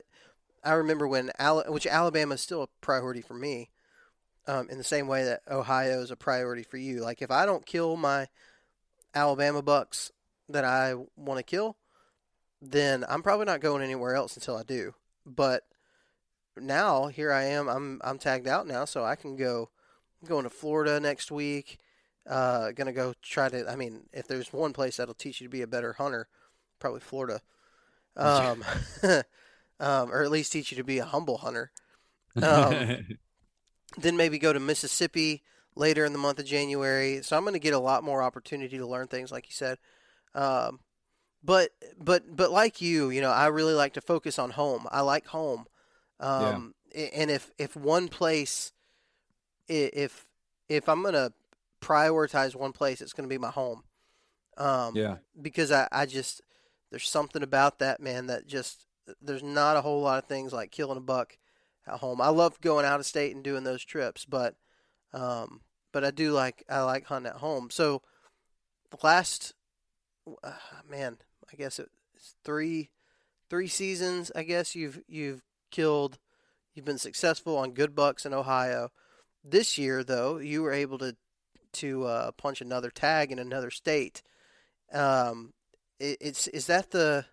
I 0.64 0.72
remember 0.74 1.06
when 1.06 1.30
Al- 1.38 1.64
which 1.72 1.86
Alabama 1.86 2.34
is 2.34 2.40
still 2.40 2.62
a 2.62 2.68
priority 2.80 3.20
for 3.22 3.34
me 3.34 3.70
um, 4.46 4.68
in 4.70 4.78
the 4.78 4.84
same 4.84 5.06
way 5.06 5.24
that 5.24 5.42
Ohio 5.50 6.00
is 6.02 6.10
a 6.10 6.16
priority 6.16 6.62
for 6.62 6.76
you. 6.76 7.00
Like 7.00 7.22
if 7.22 7.30
I 7.30 7.46
don't 7.46 7.64
kill 7.64 7.96
my 7.96 8.28
Alabama 9.14 9.62
bucks 9.62 10.10
that 10.48 10.64
I 10.64 10.94
want 11.16 11.38
to 11.38 11.44
kill 11.44 11.76
then 12.62 13.04
I'm 13.08 13.22
probably 13.22 13.46
not 13.46 13.60
going 13.60 13.82
anywhere 13.82 14.14
else 14.14 14.36
until 14.36 14.56
I 14.56 14.62
do. 14.62 14.94
But 15.24 15.62
now 16.56 17.06
here 17.06 17.32
I 17.32 17.44
am. 17.44 17.68
I'm 17.68 18.00
I'm 18.02 18.18
tagged 18.18 18.48
out 18.48 18.66
now, 18.66 18.84
so 18.84 19.04
I 19.04 19.16
can 19.16 19.36
go. 19.36 19.70
I'm 20.22 20.28
going 20.28 20.44
to 20.44 20.50
Florida 20.50 21.00
next 21.00 21.30
week. 21.30 21.78
Uh, 22.28 22.72
gonna 22.72 22.92
go 22.92 23.14
try 23.22 23.48
to. 23.48 23.68
I 23.70 23.76
mean, 23.76 24.08
if 24.12 24.26
there's 24.28 24.52
one 24.52 24.72
place 24.72 24.96
that'll 24.96 25.14
teach 25.14 25.40
you 25.40 25.46
to 25.46 25.50
be 25.50 25.62
a 25.62 25.66
better 25.66 25.94
hunter, 25.94 26.28
probably 26.78 27.00
Florida. 27.00 27.40
Um, 28.16 28.64
um, 29.80 30.10
or 30.10 30.24
at 30.24 30.32
least 30.32 30.52
teach 30.52 30.72
you 30.72 30.76
to 30.76 30.84
be 30.84 30.98
a 30.98 31.04
humble 31.04 31.38
hunter. 31.38 31.70
Um, 32.42 33.06
then 33.96 34.16
maybe 34.16 34.38
go 34.38 34.52
to 34.52 34.60
Mississippi 34.60 35.42
later 35.74 36.04
in 36.04 36.12
the 36.12 36.18
month 36.18 36.38
of 36.38 36.44
January. 36.44 37.22
So 37.22 37.36
I'm 37.36 37.44
going 37.44 37.54
to 37.54 37.60
get 37.60 37.72
a 37.72 37.78
lot 37.78 38.04
more 38.04 38.20
opportunity 38.22 38.78
to 38.78 38.86
learn 38.86 39.06
things, 39.06 39.32
like 39.32 39.46
you 39.46 39.52
said. 39.52 39.78
Um, 40.34 40.80
but 41.42 41.70
but 41.98 42.36
but 42.36 42.50
like 42.50 42.80
you, 42.80 43.10
you 43.10 43.20
know, 43.20 43.30
I 43.30 43.46
really 43.46 43.72
like 43.72 43.94
to 43.94 44.00
focus 44.00 44.38
on 44.38 44.50
home. 44.50 44.86
I 44.90 45.00
like 45.00 45.26
home. 45.26 45.66
Um, 46.20 46.74
a- 46.94 47.16
and 47.16 47.30
if 47.30 47.50
if 47.58 47.74
one 47.76 48.08
place, 48.08 48.72
if 49.68 50.26
if 50.68 50.88
I'm 50.88 51.02
going 51.02 51.14
to 51.14 51.32
prioritize 51.80 52.54
one 52.54 52.72
place, 52.72 53.00
it's 53.00 53.12
going 53.12 53.28
to 53.28 53.32
be 53.32 53.38
my 53.38 53.50
home. 53.50 53.82
Um, 54.56 54.94
yeah. 54.94 55.16
because 55.40 55.72
I, 55.72 55.88
I 55.90 56.06
just 56.06 56.42
there's 56.90 57.08
something 57.08 57.42
about 57.42 57.78
that 57.78 58.00
man 58.00 58.26
that 58.26 58.46
just 58.46 58.86
there's 59.22 59.42
not 59.42 59.76
a 59.76 59.80
whole 59.80 60.02
lot 60.02 60.22
of 60.22 60.28
things 60.28 60.52
like 60.52 60.70
killing 60.70 60.98
a 60.98 61.00
buck 61.00 61.38
at 61.86 62.00
home. 62.00 62.20
I 62.20 62.28
love 62.28 62.60
going 62.60 62.84
out 62.84 63.00
of 63.00 63.06
state 63.06 63.34
and 63.34 63.42
doing 63.42 63.64
those 63.64 63.84
trips, 63.84 64.24
but 64.24 64.56
um, 65.12 65.62
but 65.92 66.04
I 66.04 66.10
do 66.10 66.32
like 66.32 66.64
I 66.68 66.82
like 66.82 67.06
hunting 67.06 67.30
at 67.30 67.38
home. 67.38 67.70
So 67.70 68.02
the 68.90 68.98
last 69.02 69.54
uh, 70.44 70.52
man, 70.88 71.18
I 71.50 71.56
guess 71.56 71.78
it's 71.78 72.34
three 72.44 72.90
three 73.48 73.68
seasons. 73.68 74.30
I 74.34 74.42
guess 74.42 74.74
you've 74.74 75.00
you've 75.08 75.42
killed. 75.70 76.18
You've 76.74 76.84
been 76.84 76.98
successful 76.98 77.56
on 77.58 77.72
good 77.72 77.94
bucks 77.94 78.24
in 78.24 78.34
Ohio. 78.34 78.90
This 79.44 79.78
year, 79.78 80.04
though, 80.04 80.38
you 80.38 80.62
were 80.62 80.72
able 80.72 80.98
to 80.98 81.16
to 81.72 82.04
uh, 82.04 82.30
punch 82.32 82.60
another 82.60 82.90
tag 82.90 83.30
in 83.30 83.38
another 83.38 83.70
state. 83.70 84.22
Um, 84.92 85.52
it, 85.98 86.18
it's 86.20 86.46
is 86.48 86.66
that 86.66 86.90
the? 86.90 87.26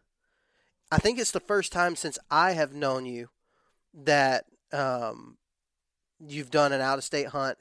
I 0.92 0.98
think 0.98 1.20
it's 1.20 1.32
the 1.32 1.40
first 1.42 1.74
time 1.74 1.96
since 1.96 2.18
I 2.32 2.54
have 2.54 2.74
known 2.74 3.06
you 3.06 3.28
that 3.94 4.46
um, 4.72 5.38
you've 6.20 6.52
done 6.52 6.72
an 6.72 6.82
out 6.82 6.98
of 6.98 7.04
state 7.04 7.28
hunt, 7.28 7.58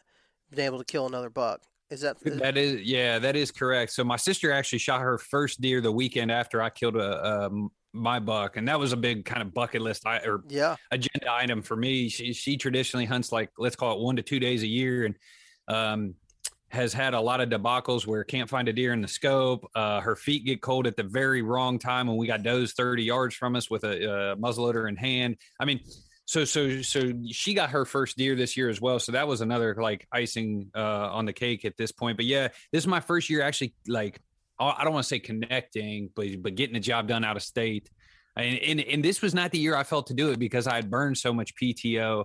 been 0.50 0.60
able 0.60 0.78
to 0.78 0.84
kill 0.84 1.06
another 1.06 1.30
buck. 1.30 1.62
Is 1.88 2.00
that 2.00 2.16
that 2.24 2.56
is 2.56 2.82
yeah 2.82 3.20
that 3.20 3.36
is 3.36 3.52
correct. 3.52 3.92
So 3.92 4.02
my 4.02 4.16
sister 4.16 4.50
actually 4.50 4.80
shot 4.80 5.00
her 5.02 5.18
first 5.18 5.60
deer 5.60 5.80
the 5.80 5.92
weekend 5.92 6.32
after 6.32 6.60
I 6.60 6.70
killed 6.70 6.96
a, 6.96 7.46
a 7.46 7.50
my 7.96 8.18
buck, 8.20 8.56
and 8.56 8.68
that 8.68 8.78
was 8.78 8.92
a 8.92 8.96
big 8.96 9.24
kind 9.24 9.42
of 9.42 9.52
bucket 9.54 9.82
list 9.82 10.06
or 10.06 10.44
yeah 10.48 10.76
agenda 10.90 11.32
item 11.32 11.62
for 11.62 11.76
me. 11.76 12.09
She 12.09 12.32
she 12.32 12.56
traditionally 12.56 13.06
hunts 13.06 13.32
like 13.32 13.50
let's 13.59 13.76
call 13.76 13.96
it 13.96 14.00
one 14.00 14.16
to 14.16 14.22
two 14.22 14.40
days 14.40 14.62
a 14.62 14.66
year, 14.66 15.06
and 15.06 15.14
um, 15.68 16.14
has 16.68 16.92
had 16.92 17.14
a 17.14 17.20
lot 17.20 17.40
of 17.40 17.48
debacles 17.48 18.06
where 18.06 18.24
can't 18.24 18.48
find 18.48 18.68
a 18.68 18.72
deer 18.72 18.92
in 18.92 19.00
the 19.00 19.09
scope. 19.09 19.68
Uh, 19.74 20.00
her 20.00 20.16
feet 20.16 20.44
get 20.44 20.61
cold 20.61 20.87
at 20.87 20.96
the 20.96 21.02
very 21.02 21.42
wrong 21.42 21.78
time 21.78 22.06
when 22.06 22.16
we 22.16 22.26
got 22.26 22.42
does 22.42 22.72
30 22.72 23.02
yards 23.02 23.35
from 23.35 23.56
us 23.56 23.70
with 23.70 23.85
a, 23.85 24.32
a 24.32 24.37
muzzleloader 24.37 24.88
in 24.88 24.96
hand. 24.96 25.37
I 25.61 25.64
mean, 25.64 25.80
so 26.26 26.44
so 26.44 26.82
so 26.82 27.12
she 27.30 27.54
got 27.54 27.70
her 27.70 27.85
first 27.85 28.16
deer 28.16 28.35
this 28.35 28.56
year 28.56 28.68
as 28.68 28.80
well 28.80 28.98
so 28.98 29.12
that 29.12 29.26
was 29.26 29.40
another 29.40 29.76
like 29.80 30.06
icing 30.12 30.68
uh 30.74 31.09
on 31.12 31.24
the 31.24 31.32
cake 31.32 31.64
at 31.64 31.76
this 31.76 31.92
point 31.92 32.16
but 32.16 32.26
yeah 32.26 32.48
this 32.72 32.82
is 32.82 32.87
my 32.87 33.00
first 33.00 33.30
year 33.30 33.42
actually 33.42 33.72
like 33.87 34.20
i 34.58 34.84
don't 34.84 34.92
want 34.92 35.02
to 35.02 35.08
say 35.08 35.18
connecting 35.18 36.10
but 36.14 36.26
but 36.40 36.54
getting 36.54 36.74
the 36.74 36.80
job 36.80 37.08
done 37.08 37.24
out 37.24 37.36
of 37.36 37.42
state 37.42 37.90
and, 38.36 38.58
and 38.58 38.80
and 38.80 39.04
this 39.04 39.22
was 39.22 39.34
not 39.34 39.50
the 39.50 39.58
year 39.58 39.76
i 39.76 39.82
felt 39.82 40.06
to 40.06 40.14
do 40.14 40.30
it 40.30 40.38
because 40.38 40.66
i 40.66 40.76
had 40.76 40.90
burned 40.90 41.16
so 41.16 41.32
much 41.32 41.54
pto 41.56 42.24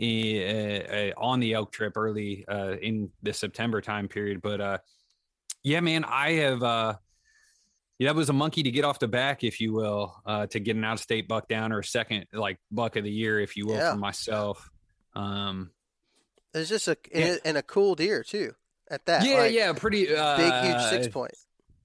uh, 0.00 1.20
on 1.20 1.40
the 1.40 1.52
elk 1.52 1.72
trip 1.72 1.96
early 1.96 2.44
uh 2.48 2.76
in 2.80 3.10
the 3.22 3.32
september 3.32 3.80
time 3.80 4.08
period 4.08 4.40
but 4.42 4.60
uh 4.60 4.78
yeah 5.62 5.80
man 5.80 6.04
i 6.04 6.32
have 6.32 6.62
uh 6.62 6.94
yeah, 8.02 8.08
that 8.08 8.16
was 8.16 8.28
a 8.30 8.32
monkey 8.32 8.64
to 8.64 8.70
get 8.72 8.84
off 8.84 8.98
the 8.98 9.06
back, 9.06 9.44
if 9.44 9.60
you 9.60 9.72
will, 9.72 10.20
uh, 10.26 10.46
to 10.48 10.58
get 10.58 10.74
an 10.74 10.82
out 10.82 10.94
of 10.94 11.00
state 11.00 11.28
buck 11.28 11.46
down 11.46 11.72
or 11.72 11.78
a 11.78 11.84
second 11.84 12.26
like 12.32 12.58
buck 12.72 12.96
of 12.96 13.04
the 13.04 13.10
year, 13.12 13.38
if 13.38 13.56
you 13.56 13.66
will, 13.66 13.76
yeah. 13.76 13.92
for 13.92 13.98
myself. 13.98 14.68
Um, 15.14 15.70
it's 16.52 16.68
just 16.68 16.88
a 16.88 16.96
yeah. 17.14 17.36
and 17.44 17.56
a 17.56 17.62
cool 17.62 17.94
deer 17.94 18.24
too. 18.24 18.54
At 18.90 19.06
that, 19.06 19.24
yeah, 19.24 19.36
like, 19.36 19.52
yeah, 19.52 19.72
pretty 19.72 20.12
uh, 20.12 20.36
big, 20.36 20.52
huge 20.52 20.82
six 20.90 21.08
point. 21.08 21.32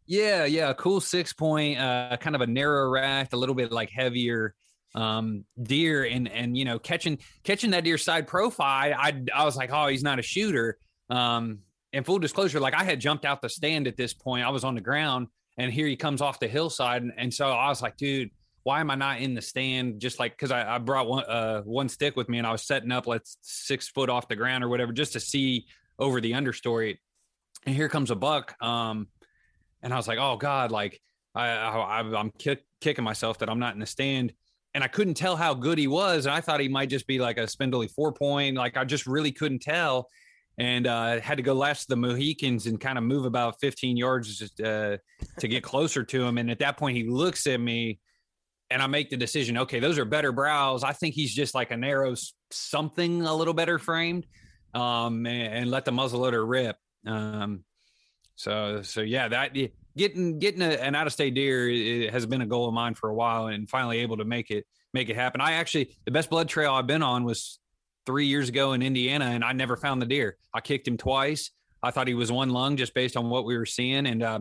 Yeah, 0.08 0.46
yeah, 0.46 0.70
a 0.70 0.74
cool 0.74 1.02
six 1.02 1.34
point, 1.34 1.80
uh, 1.80 2.18
kind 2.20 2.36
of 2.36 2.42
a 2.42 2.48
narrow 2.48 2.90
rack, 2.90 3.34
a 3.34 3.38
little 3.38 3.56
bit 3.56 3.72
like 3.72 3.90
heavier 3.90 4.56
um 4.96 5.44
deer 5.62 6.06
and 6.06 6.30
and 6.30 6.58
you 6.58 6.64
know 6.64 6.80
catching 6.80 7.18
catching 7.44 7.72
that 7.72 7.84
deer 7.84 7.98
side 7.98 8.26
profile 8.26 8.96
i 8.98 9.22
i 9.36 9.44
was 9.44 9.58
like 9.58 9.70
oh 9.72 9.88
he's 9.88 10.02
not 10.02 10.18
a 10.18 10.22
shooter 10.22 10.78
um 11.10 11.60
and 11.92 12.06
full 12.06 12.18
disclosure 12.18 12.62
like 12.62 12.74
i 12.74 12.86
had 12.86 12.98
jumped 12.98 13.26
out 13.26 13.42
the 13.42 13.50
stand 13.50 13.86
at 13.86 13.98
this 13.98 14.14
point 14.14 14.46
i 14.46 14.50
was 14.50 14.64
on 14.64 14.76
the 14.76 14.82
ground 14.82 15.28
and 15.58 15.74
here 15.74 15.88
he 15.88 15.96
comes 15.96 16.22
off 16.22 16.40
the 16.40 16.48
hillside. 16.48 17.02
And, 17.02 17.12
and 17.18 17.34
so 17.34 17.50
I 17.50 17.70
was 17.70 17.82
like, 17.82 17.98
dude, 17.98 18.30
why 18.64 18.80
am 18.80 18.92
I 18.92 18.96
not 18.96 19.20
in 19.20 19.34
the 19.34 19.42
stand? 19.42 20.00
Just 20.00 20.20
like 20.20 20.34
because 20.34 20.52
I, 20.52 20.76
I, 20.76 20.78
brought 20.78 21.08
one 21.08 21.24
uh, 21.24 21.62
one 21.62 21.90
stick 21.90 22.16
with 22.16 22.30
me 22.30 22.38
and 22.38 22.46
I 22.46 22.52
was 22.52 22.64
setting 22.64 22.92
up 22.92 23.08
like 23.08 23.22
six 23.42 23.88
foot 23.88 24.10
off 24.10 24.28
the 24.28 24.36
ground 24.36 24.64
or 24.64 24.70
whatever 24.70 24.92
just 24.92 25.14
to 25.14 25.20
see 25.20 25.66
over 25.98 26.22
the 26.22 26.34
understory. 26.34 26.98
And 27.66 27.76
here 27.76 27.90
comes 27.90 28.12
a 28.12 28.16
buck. 28.16 28.56
Um, 28.62 29.08
and 29.82 29.94
I 29.94 29.98
was 29.98 30.08
like, 30.08 30.20
oh 30.20 30.38
god, 30.38 30.72
like 30.72 31.00
I, 31.36 31.48
I 31.48 32.20
am 32.20 32.32
kick, 32.38 32.64
kicking 32.82 33.04
myself 33.04 33.40
that 33.40 33.50
I'm 33.50 33.60
not 33.60 33.74
in 33.74 33.80
the 33.80 33.86
stand. 33.86 34.34
And 34.74 34.84
I 34.84 34.88
couldn't 34.88 35.16
tell 35.16 35.36
how 35.36 35.54
good 35.54 35.78
he 35.78 35.88
was. 35.88 36.26
And 36.26 36.36
I 36.36 36.42
thought 36.42 36.60
he 36.60 36.68
might 36.68 36.90
just 36.90 37.08
be 37.08 37.20
like 37.20 37.38
a 37.38 37.48
spindly 37.48 37.88
four 37.88 38.12
point. 38.12 38.58
Like 38.58 38.78
I 38.78 38.84
just 38.84 39.08
really 39.08 39.32
couldn't 39.32 39.62
tell 39.62 40.08
and 40.58 40.88
uh, 40.88 41.20
had 41.20 41.38
to 41.38 41.44
go 41.44 41.54
last 41.54 41.88
the 41.88 41.96
Mohicans 41.96 42.66
and 42.66 42.80
kind 42.80 42.98
of 42.98 43.04
move 43.04 43.26
about 43.26 43.60
15 43.60 43.96
yards 43.96 44.52
uh, 44.60 44.98
to 45.40 45.48
get 45.48 45.64
closer 45.64 46.04
to 46.04 46.26
him. 46.26 46.38
And 46.38 46.50
at 46.50 46.60
that 46.60 46.78
point, 46.78 46.98
he 46.98 47.04
looks 47.08 47.46
at 47.46 47.60
me, 47.60 48.00
and 48.72 48.82
I 48.82 48.88
make 48.88 49.10
the 49.10 49.18
decision. 49.18 49.58
Okay, 49.60 49.80
those 49.80 50.00
are 50.00 50.06
better 50.06 50.32
brows. 50.32 50.84
I 50.84 50.94
think 50.94 51.14
he's 51.14 51.34
just 51.34 51.54
like 51.54 51.72
a 51.72 51.78
narrow 51.78 52.16
something, 52.50 53.22
a 53.22 53.36
little 53.36 53.54
better 53.54 53.78
framed, 53.78 54.26
um, 54.74 55.26
and, 55.28 55.54
and, 55.54 55.72
let 55.72 55.86
the 55.86 55.92
muzzleloader 55.92 56.48
rip. 56.48 56.76
Um, 57.06 57.64
so, 58.38 58.82
so 58.84 59.02
yeah, 59.02 59.28
that 59.28 59.54
getting 59.98 60.38
getting 60.40 60.62
a, 60.62 60.70
an 60.70 60.96
out 60.96 61.08
of 61.08 61.14
state 61.14 61.34
deer 61.34 62.10
has 62.12 62.26
been 62.26 62.42
a 62.42 62.46
goal 62.46 62.68
of 62.68 62.74
mine 62.74 62.94
for 62.94 63.10
a 63.10 63.14
while, 63.14 63.48
and 63.48 63.68
finally 63.68 64.00
able 64.00 64.18
to 64.18 64.26
make 64.26 64.52
it 64.52 64.66
make 64.94 65.10
it 65.10 65.16
happen. 65.16 65.42
I 65.42 65.54
actually 65.54 65.98
the 66.06 66.12
best 66.12 66.30
blood 66.30 66.48
trail 66.48 66.74
I've 66.74 66.88
been 66.88 67.04
on 67.04 67.26
was 67.26 67.60
three 68.06 68.28
years 68.28 68.48
ago 68.48 68.74
in 68.74 68.82
Indiana, 68.84 69.26
and 69.26 69.44
I 69.44 69.52
never 69.54 69.76
found 69.76 70.02
the 70.02 70.06
deer. 70.06 70.38
I 70.54 70.62
kicked 70.62 70.88
him 70.88 70.98
twice. 70.98 71.52
I 71.82 71.92
thought 71.92 72.08
he 72.08 72.14
was 72.14 72.32
one 72.32 72.52
lung 72.52 72.78
just 72.78 72.94
based 72.94 73.18
on 73.18 73.30
what 73.30 73.44
we 73.44 73.58
were 73.58 73.66
seeing, 73.66 74.06
and 74.06 74.22
uh, 74.22 74.40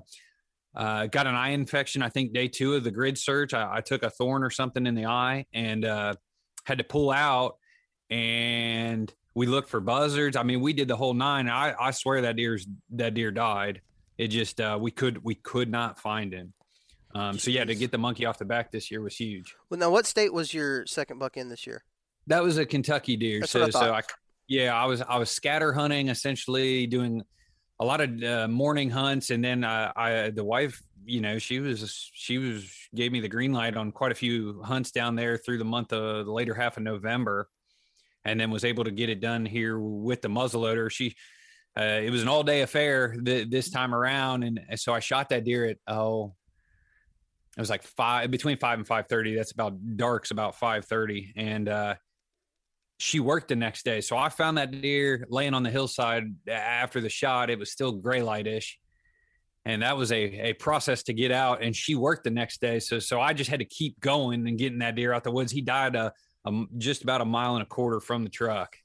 uh, 0.76 1.06
got 1.06 1.26
an 1.26 1.34
eye 1.34 1.50
infection. 1.50 2.02
I 2.02 2.10
think 2.10 2.34
day 2.34 2.48
two 2.48 2.74
of 2.74 2.84
the 2.84 2.90
grid 2.90 3.16
search, 3.16 3.54
I, 3.54 3.76
I 3.76 3.80
took 3.80 4.02
a 4.02 4.10
thorn 4.10 4.44
or 4.44 4.50
something 4.50 4.86
in 4.86 4.94
the 4.94 5.06
eye 5.06 5.46
and 5.54 5.84
uh, 5.86 6.14
had 6.64 6.78
to 6.78 6.84
pull 6.84 7.10
out. 7.10 7.56
And 8.10 9.12
we 9.36 9.46
looked 9.46 9.68
for 9.68 9.80
buzzards. 9.80 10.34
I 10.34 10.42
mean, 10.42 10.62
we 10.62 10.72
did 10.72 10.88
the 10.88 10.96
whole 10.96 11.12
nine. 11.12 11.46
I, 11.48 11.74
I 11.78 11.90
swear 11.90 12.22
that 12.22 12.36
deer's 12.36 12.66
that 12.92 13.12
deer 13.12 13.30
died. 13.30 13.82
It 14.16 14.28
just 14.28 14.60
uh, 14.60 14.78
we 14.80 14.90
could 14.90 15.22
we 15.22 15.34
could 15.34 15.70
not 15.70 16.00
find 16.00 16.32
him. 16.32 16.54
Um, 17.14 17.38
so 17.38 17.50
yeah, 17.50 17.64
to 17.64 17.74
get 17.74 17.92
the 17.92 17.98
monkey 17.98 18.24
off 18.24 18.38
the 18.38 18.46
back 18.46 18.72
this 18.72 18.90
year 18.90 19.02
was 19.02 19.14
huge. 19.14 19.54
Well, 19.68 19.78
now 19.78 19.90
what 19.90 20.06
state 20.06 20.32
was 20.32 20.52
your 20.52 20.86
second 20.86 21.18
buck 21.18 21.36
in 21.36 21.50
this 21.50 21.66
year? 21.66 21.84
That 22.26 22.42
was 22.42 22.56
a 22.56 22.64
Kentucky 22.64 23.16
deer. 23.16 23.40
That's 23.40 23.52
so, 23.52 23.64
I 23.64 23.70
so 23.70 23.94
I, 23.94 24.02
yeah, 24.48 24.74
I 24.74 24.86
was 24.86 25.02
I 25.02 25.18
was 25.18 25.30
scatter 25.30 25.72
hunting 25.72 26.08
essentially, 26.08 26.86
doing 26.86 27.22
a 27.78 27.84
lot 27.84 28.00
of 28.00 28.22
uh, 28.22 28.48
morning 28.48 28.88
hunts, 28.88 29.28
and 29.28 29.44
then 29.44 29.64
uh, 29.64 29.92
I 29.94 30.30
the 30.30 30.44
wife, 30.44 30.82
you 31.04 31.20
know, 31.20 31.38
she 31.38 31.60
was 31.60 32.10
she 32.14 32.38
was 32.38 32.72
gave 32.94 33.12
me 33.12 33.20
the 33.20 33.28
green 33.28 33.52
light 33.52 33.76
on 33.76 33.92
quite 33.92 34.12
a 34.12 34.14
few 34.14 34.62
hunts 34.62 34.92
down 34.92 35.14
there 35.14 35.36
through 35.36 35.58
the 35.58 35.64
month 35.64 35.92
of 35.92 36.24
the 36.24 36.32
later 36.32 36.54
half 36.54 36.78
of 36.78 36.84
November, 36.84 37.50
and 38.26 38.38
then 38.38 38.50
was 38.50 38.64
able 38.64 38.84
to 38.84 38.90
get 38.90 39.08
it 39.08 39.20
done 39.20 39.46
here 39.46 39.78
with 39.78 40.20
the 40.20 40.28
muzzleloader. 40.28 40.90
She. 40.90 41.14
Uh, 41.78 42.00
it 42.02 42.10
was 42.10 42.22
an 42.22 42.28
all-day 42.28 42.62
affair 42.62 43.14
th- 43.22 43.50
this 43.50 43.68
time 43.68 43.94
around, 43.94 44.44
and 44.44 44.60
so 44.76 44.94
I 44.94 45.00
shot 45.00 45.28
that 45.28 45.44
deer 45.44 45.66
at 45.66 45.76
oh, 45.86 46.34
it 47.54 47.60
was 47.60 47.68
like 47.68 47.82
five 47.82 48.30
between 48.30 48.56
five 48.56 48.78
and 48.78 48.86
five 48.86 49.08
thirty. 49.08 49.34
That's 49.36 49.52
about 49.52 49.74
dark's 49.96 50.30
about 50.30 50.56
five 50.56 50.86
thirty, 50.86 51.34
and 51.36 51.68
uh, 51.68 51.94
she 52.98 53.20
worked 53.20 53.48
the 53.48 53.56
next 53.56 53.84
day. 53.84 54.00
So 54.00 54.16
I 54.16 54.30
found 54.30 54.56
that 54.56 54.70
deer 54.70 55.26
laying 55.28 55.52
on 55.52 55.62
the 55.62 55.70
hillside 55.70 56.24
after 56.48 57.02
the 57.02 57.10
shot. 57.10 57.50
It 57.50 57.58
was 57.58 57.70
still 57.70 57.92
gray 57.92 58.20
lightish. 58.20 58.78
And 59.66 59.82
that 59.82 59.96
was 59.96 60.12
a, 60.12 60.22
a 60.50 60.52
process 60.52 61.02
to 61.02 61.12
get 61.12 61.32
out. 61.32 61.60
And 61.60 61.74
she 61.74 61.94
worked 61.96 62.22
the 62.24 62.30
next 62.30 62.60
day. 62.60 62.78
So 62.78 63.00
so 63.00 63.20
I 63.20 63.32
just 63.32 63.50
had 63.50 63.58
to 63.58 63.66
keep 63.66 63.98
going 64.00 64.46
and 64.46 64.56
getting 64.56 64.78
that 64.78 64.94
deer 64.94 65.12
out 65.12 65.24
the 65.24 65.32
woods. 65.32 65.52
He 65.52 65.60
died 65.60 65.96
a, 65.96 66.12
a 66.46 66.64
just 66.78 67.02
about 67.02 67.20
a 67.20 67.24
mile 67.24 67.54
and 67.54 67.62
a 67.62 67.66
quarter 67.66 68.00
from 68.00 68.24
the 68.24 68.30
truck. 68.30 68.76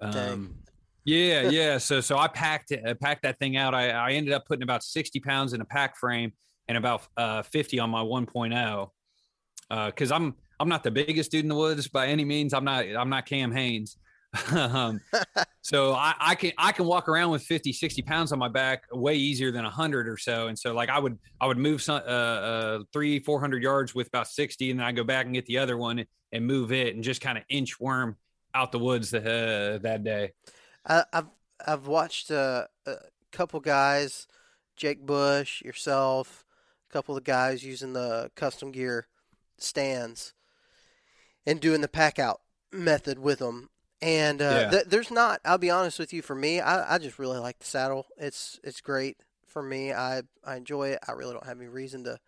Um, 0.00 0.56
yeah, 1.04 1.48
yeah. 1.48 1.78
So 1.78 2.00
so 2.00 2.18
I 2.18 2.28
packed 2.28 2.72
it, 2.72 2.82
I 2.86 2.94
packed 2.94 3.22
that 3.22 3.38
thing 3.38 3.56
out. 3.56 3.74
I, 3.74 3.90
I 3.90 4.10
ended 4.12 4.32
up 4.32 4.46
putting 4.46 4.62
about 4.62 4.82
60 4.82 5.20
pounds 5.20 5.52
in 5.52 5.60
a 5.60 5.64
pack 5.64 5.96
frame 5.96 6.32
and 6.68 6.78
about 6.78 7.06
uh, 7.16 7.42
50 7.42 7.78
on 7.80 7.90
my 7.90 8.02
1.0. 8.02 8.88
Uh, 9.70 9.90
cause 9.92 10.12
I'm, 10.12 10.34
I'm 10.60 10.68
not 10.68 10.84
the 10.84 10.90
biggest 10.90 11.30
dude 11.30 11.44
in 11.44 11.48
the 11.48 11.54
woods 11.54 11.88
by 11.88 12.06
any 12.06 12.24
means. 12.24 12.54
I'm 12.54 12.64
not 12.64 12.84
I'm 12.84 13.08
not 13.08 13.26
Cam 13.26 13.52
Hanes. 13.52 13.96
um, 14.52 15.00
so 15.60 15.92
I, 15.92 16.14
I, 16.18 16.34
can 16.34 16.52
I 16.56 16.72
can 16.72 16.86
walk 16.86 17.08
around 17.08 17.32
with 17.32 17.42
50, 17.42 17.72
60 17.72 18.02
pounds 18.02 18.32
on 18.32 18.38
my 18.38 18.48
back 18.48 18.84
way 18.90 19.14
easier 19.14 19.50
than 19.50 19.64
hundred 19.64 20.08
or 20.08 20.16
so. 20.16 20.48
And 20.48 20.58
so 20.58 20.72
like 20.72 20.88
I 20.88 20.98
would 20.98 21.18
I 21.40 21.46
would 21.46 21.58
move 21.58 21.82
some 21.82 21.96
uh, 21.96 22.08
uh 22.08 22.78
three, 22.92 23.18
four 23.18 23.40
hundred 23.40 23.62
yards 23.62 23.94
with 23.94 24.08
about 24.08 24.28
60 24.28 24.70
and 24.70 24.80
then 24.80 24.86
I 24.86 24.92
go 24.92 25.04
back 25.04 25.26
and 25.26 25.34
get 25.34 25.44
the 25.46 25.58
other 25.58 25.76
one 25.76 26.04
and 26.32 26.46
move 26.46 26.72
it 26.72 26.94
and 26.94 27.04
just 27.04 27.20
kind 27.20 27.36
of 27.36 27.44
inchworm 27.52 28.16
out 28.54 28.72
the 28.72 28.78
woods 28.78 29.12
uh, 29.12 29.78
that 29.82 30.02
day. 30.02 30.32
I, 30.86 31.04
I've 31.12 31.28
I've 31.66 31.86
watched 31.86 32.30
uh, 32.30 32.66
a 32.86 32.96
couple 33.30 33.60
guys, 33.60 34.26
Jake 34.76 35.04
Bush, 35.04 35.62
yourself, 35.62 36.44
a 36.88 36.92
couple 36.92 37.16
of 37.16 37.24
guys 37.24 37.64
using 37.64 37.92
the 37.92 38.30
custom 38.34 38.72
gear 38.72 39.06
stands 39.58 40.32
and 41.46 41.60
doing 41.60 41.80
the 41.80 41.88
pack 41.88 42.18
out 42.18 42.40
method 42.72 43.18
with 43.18 43.38
them. 43.38 43.68
And 44.02 44.42
uh, 44.42 44.44
yeah. 44.44 44.70
th- 44.70 44.84
there's 44.86 45.12
not. 45.12 45.40
I'll 45.44 45.58
be 45.58 45.70
honest 45.70 46.00
with 46.00 46.12
you. 46.12 46.22
For 46.22 46.34
me, 46.34 46.60
I, 46.60 46.96
I 46.96 46.98
just 46.98 47.20
really 47.20 47.38
like 47.38 47.60
the 47.60 47.64
saddle. 47.64 48.06
It's 48.18 48.58
it's 48.64 48.80
great 48.80 49.18
for 49.46 49.62
me. 49.62 49.92
I 49.92 50.22
I 50.44 50.56
enjoy 50.56 50.88
it. 50.88 50.98
I 51.06 51.12
really 51.12 51.32
don't 51.32 51.46
have 51.46 51.60
any 51.60 51.68
reason 51.68 52.02
to 52.04 52.18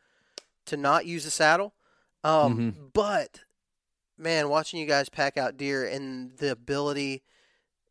to 0.67 0.77
not 0.77 1.05
use 1.05 1.25
the 1.25 1.33
saddle. 1.33 1.75
Um, 2.23 2.57
mm-hmm. 2.57 2.85
But 2.93 3.41
man, 4.17 4.49
watching 4.49 4.79
you 4.79 4.87
guys 4.87 5.09
pack 5.09 5.37
out 5.37 5.57
deer 5.57 5.85
and 5.85 6.37
the 6.39 6.53
ability 6.53 7.25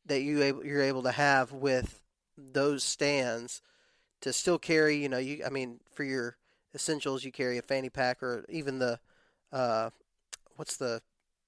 that 0.06 0.22
you 0.22 0.42
able, 0.42 0.66
you're 0.66 0.82
able 0.82 1.04
to 1.04 1.12
have 1.12 1.52
with 1.52 2.00
those 2.38 2.84
stands 2.84 3.62
to 4.22 4.32
still 4.32 4.58
carry. 4.58 4.96
You 4.96 5.10
know, 5.10 5.18
you 5.18 5.44
I 5.46 5.50
mean 5.50 5.82
for 5.92 6.06
your 6.06 6.38
essentials, 6.74 7.26
you 7.26 7.34
carry 7.34 7.58
a 7.58 7.62
fanny 7.62 7.90
pack 7.90 8.24
or 8.24 8.46
even 8.48 8.80
the 8.80 9.00
uh, 9.52 9.90
what's 10.56 10.78
the 10.78 11.02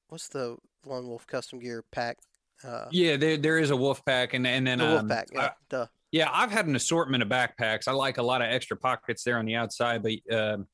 what's 0.10 0.28
the 0.28 0.58
Lone 0.86 1.08
Wolf 1.08 1.26
custom 1.28 1.60
gear 1.60 1.84
pack? 1.92 2.18
Uh, 2.64 2.86
yeah, 2.92 3.18
there 3.18 3.38
there 3.38 3.58
is 3.58 3.70
a 3.70 3.76
wolf 3.76 4.04
pack, 4.06 4.34
and 4.34 4.48
and 4.48 4.66
then 4.66 4.78
the 4.80 4.86
wolf 4.86 5.02
um, 5.02 5.10
pack. 5.10 5.28
Yeah, 5.34 5.42
I, 5.42 5.50
duh. 5.70 5.86
yeah, 6.12 6.30
I've 6.32 6.52
had 6.52 6.68
an 6.68 6.76
assortment 6.76 7.22
of 7.22 7.28
backpacks. 7.30 7.88
I 7.88 7.92
like 7.92 8.18
a 8.18 8.24
lot 8.24 8.42
of 8.42 8.48
extra 8.48 8.78
pockets 8.78 9.24
there 9.24 9.38
on 9.38 9.46
the 9.46 9.56
outside, 9.56 10.02
but 10.02 10.14
um, 10.34 10.66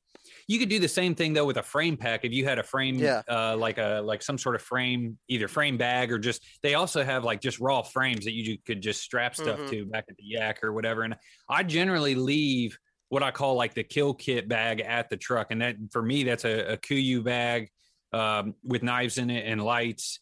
you 0.46 0.60
could 0.60 0.68
do 0.68 0.78
the 0.78 0.88
same 0.88 1.16
thing 1.16 1.32
though 1.32 1.44
with 1.44 1.56
a 1.56 1.62
frame 1.62 1.96
pack. 1.96 2.24
If 2.24 2.32
you 2.32 2.44
had 2.44 2.60
a 2.60 2.62
frame, 2.62 2.94
Yeah. 3.00 3.22
uh, 3.28 3.56
like 3.56 3.78
a 3.78 4.00
like 4.04 4.22
some 4.22 4.38
sort 4.38 4.54
of 4.54 4.62
frame, 4.62 5.18
either 5.26 5.48
frame 5.48 5.76
bag 5.76 6.12
or 6.12 6.18
just 6.20 6.44
they 6.62 6.74
also 6.74 7.02
have 7.02 7.24
like 7.24 7.40
just 7.40 7.58
raw 7.58 7.82
frames 7.82 8.24
that 8.26 8.32
you 8.32 8.58
could 8.64 8.80
just 8.80 9.02
strap 9.02 9.34
stuff 9.34 9.58
Mhm. 9.58 9.70
to 9.70 9.86
back 9.86 10.04
at 10.08 10.16
the 10.16 10.24
yak 10.24 10.62
or 10.62 10.72
whatever. 10.72 11.02
And 11.02 11.16
I 11.48 11.64
generally 11.64 12.14
leave 12.14 12.78
what 13.08 13.24
I 13.24 13.32
call 13.32 13.56
like 13.56 13.74
the 13.74 13.82
kill 13.82 14.14
kit 14.14 14.48
bag 14.48 14.80
at 14.80 15.10
the 15.10 15.16
truck, 15.16 15.48
and 15.50 15.60
that 15.60 15.74
for 15.90 16.00
me 16.02 16.22
that's 16.22 16.44
a, 16.44 16.74
a 16.74 16.76
Kuiu 16.76 17.24
bag 17.24 17.70
um, 18.12 18.54
with 18.64 18.82
knives 18.82 19.18
in 19.18 19.30
it 19.30 19.46
and 19.46 19.62
lights, 19.62 20.20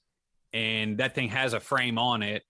and 0.52 0.98
that 0.98 1.14
thing 1.14 1.28
has 1.30 1.52
a 1.52 1.60
frame 1.60 1.98
on 1.98 2.22
it. 2.22 2.42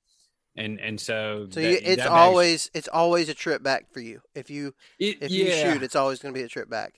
And 0.57 0.80
and 0.80 1.01
so, 1.01 1.47
So 1.51 1.61
that- 1.61 1.70
you, 1.70 1.78
it's 1.82 2.05
always 2.07 2.70
it's 2.74 2.88
always 2.88 3.28
a 3.28 3.34
trip 3.34 3.62
back 3.62 3.93
for 3.93 4.01
you. 4.01 4.20
If 4.34 4.51
you 4.51 4.74
it- 4.99 5.18
if 5.22 5.30
you 5.30 5.47
shoot, 5.72 5.82
it's 5.82 5.97
always 5.97 6.18
going 6.18 6.34
to 6.34 6.38
be 6.38 6.45
a 6.45 6.49
trip 6.49 6.68
back. 6.68 6.95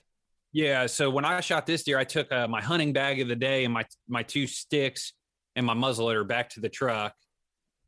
Yeah, 0.51 0.85
so 0.85 1.09
when 1.09 1.25
I 1.25 1.39
shot 1.41 1.65
this 1.65 1.83
deer, 1.83 1.97
I 1.97 2.03
took 2.03 2.31
uh, 2.31 2.47
my 2.47 2.61
hunting 2.61 2.93
bag 2.93 3.19
of 3.21 3.27
the 3.27 3.35
day 3.35 3.63
and 3.65 3.73
my 3.73 3.85
my 4.07 4.23
two 4.23 4.47
sticks 4.47 5.13
and 5.55 5.65
my 5.65 5.73
muzzleloader 5.73 6.27
back 6.27 6.49
to 6.51 6.59
the 6.59 6.69
truck, 6.69 7.13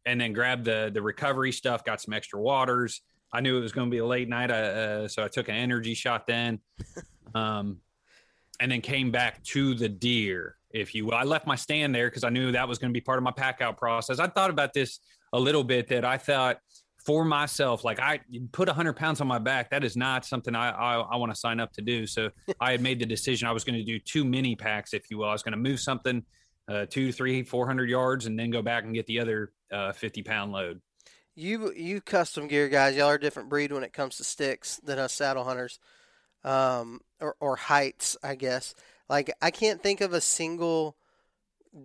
and 0.06 0.20
then 0.22 0.34
grabbed 0.34 0.66
the 0.66 0.91
the 0.93 1.01
recovery 1.01 1.51
stuff. 1.51 1.84
Got 1.84 2.01
some 2.01 2.14
extra 2.14 2.39
waters. 2.39 3.01
I 3.34 3.41
knew 3.41 3.58
it 3.58 3.62
was 3.62 3.72
going 3.72 3.88
to 3.89 3.91
be 3.91 3.97
a 3.97 4.06
late 4.06 4.30
night, 4.30 4.49
uh, 4.51 5.08
so 5.08 5.24
I 5.24 5.28
took 5.28 5.49
an 5.49 5.56
energy 5.56 5.93
shot 5.93 6.26
then, 6.26 6.60
um, 7.36 7.80
and 8.60 8.72
then 8.72 8.82
came 8.82 9.12
back 9.12 9.43
to 9.43 9.74
the 9.76 9.89
deer, 9.89 10.58
if 10.72 10.95
you 10.95 11.06
will. 11.06 11.14
I 11.14 11.24
left 11.24 11.47
my 11.47 11.56
stand 11.56 11.93
there 11.93 12.10
because 12.10 12.24
I 12.24 12.30
knew 12.30 12.51
that 12.51 12.68
was 12.68 12.78
going 12.78 12.91
to 12.91 12.93
be 12.93 13.01
part 13.01 13.18
of 13.18 13.24
my 13.24 13.32
pack 13.32 13.62
out 13.62 13.78
process. 13.78 14.20
I 14.20 14.28
thought 14.28 14.49
about 14.49 14.74
this 14.74 14.99
a 15.34 15.39
little 15.39 15.64
bit 15.64 15.88
that 15.89 16.06
I 16.06 16.18
thought 16.18 16.60
for 17.06 17.24
myself, 17.24 17.84
like 17.84 17.99
I 17.99 18.20
put 18.51 18.68
100 18.68 18.93
pounds 18.93 19.22
on 19.22 19.28
my 19.28 19.38
back. 19.38 19.70
That 19.70 19.84
is 19.84 19.95
not 19.95 20.26
something 20.26 20.56
I, 20.56 20.72
I, 20.72 20.95
I 21.01 21.16
want 21.18 21.32
to 21.32 21.39
sign 21.39 21.60
up 21.60 21.72
to 21.74 21.82
do. 21.82 22.08
So 22.08 22.32
I 22.60 22.72
had 22.72 22.82
made 22.82 22.99
the 22.99 23.06
decision 23.06 23.47
I 23.47 23.51
was 23.51 23.64
going 23.64 23.78
to 23.78 23.84
do 23.84 23.99
two 23.99 24.26
mini 24.26 24.56
packs, 24.56 24.93
if 24.93 25.12
you 25.12 25.20
will. 25.20 25.30
I 25.30 25.34
was 25.34 25.43
going 25.43 25.53
to 25.53 25.58
move 25.58 25.80
something 25.80 26.24
uh, 26.68 26.86
two, 26.89 27.12
three, 27.12 27.43
400 27.43 27.89
yards 27.89 28.26
and 28.26 28.38
then 28.38 28.49
go 28.49 28.62
back 28.62 28.86
and 28.86 28.93
get 28.93 29.06
the 29.06 29.20
other 29.20 29.51
uh, 29.72 29.91
50 29.91 30.24
pound 30.24 30.51
load. 30.51 30.82
You 31.38 31.74
you 31.74 31.99
custom 31.99 32.47
gear 32.47 32.70
guys, 32.70 32.95
y'all 32.95 33.10
are 33.10 33.16
a 33.16 33.20
different 33.20 33.49
breed 33.49 33.74
when 33.74 33.84
it 33.84 33.91
comes 33.91 34.16
to 34.18 34.24
sticks 34.24 34.78
than 34.78 34.97
us 34.97 35.12
saddle 35.12 35.43
hunters, 35.43 35.80
um, 36.45 37.01
or 37.21 37.35
or 37.41 37.57
heights, 37.57 38.17
I 38.23 38.35
guess. 38.35 38.75
Like 39.09 39.33
I 39.41 39.51
can't 39.51 39.83
think 39.83 40.01
of 40.01 40.13
a 40.13 40.21
single 40.21 40.97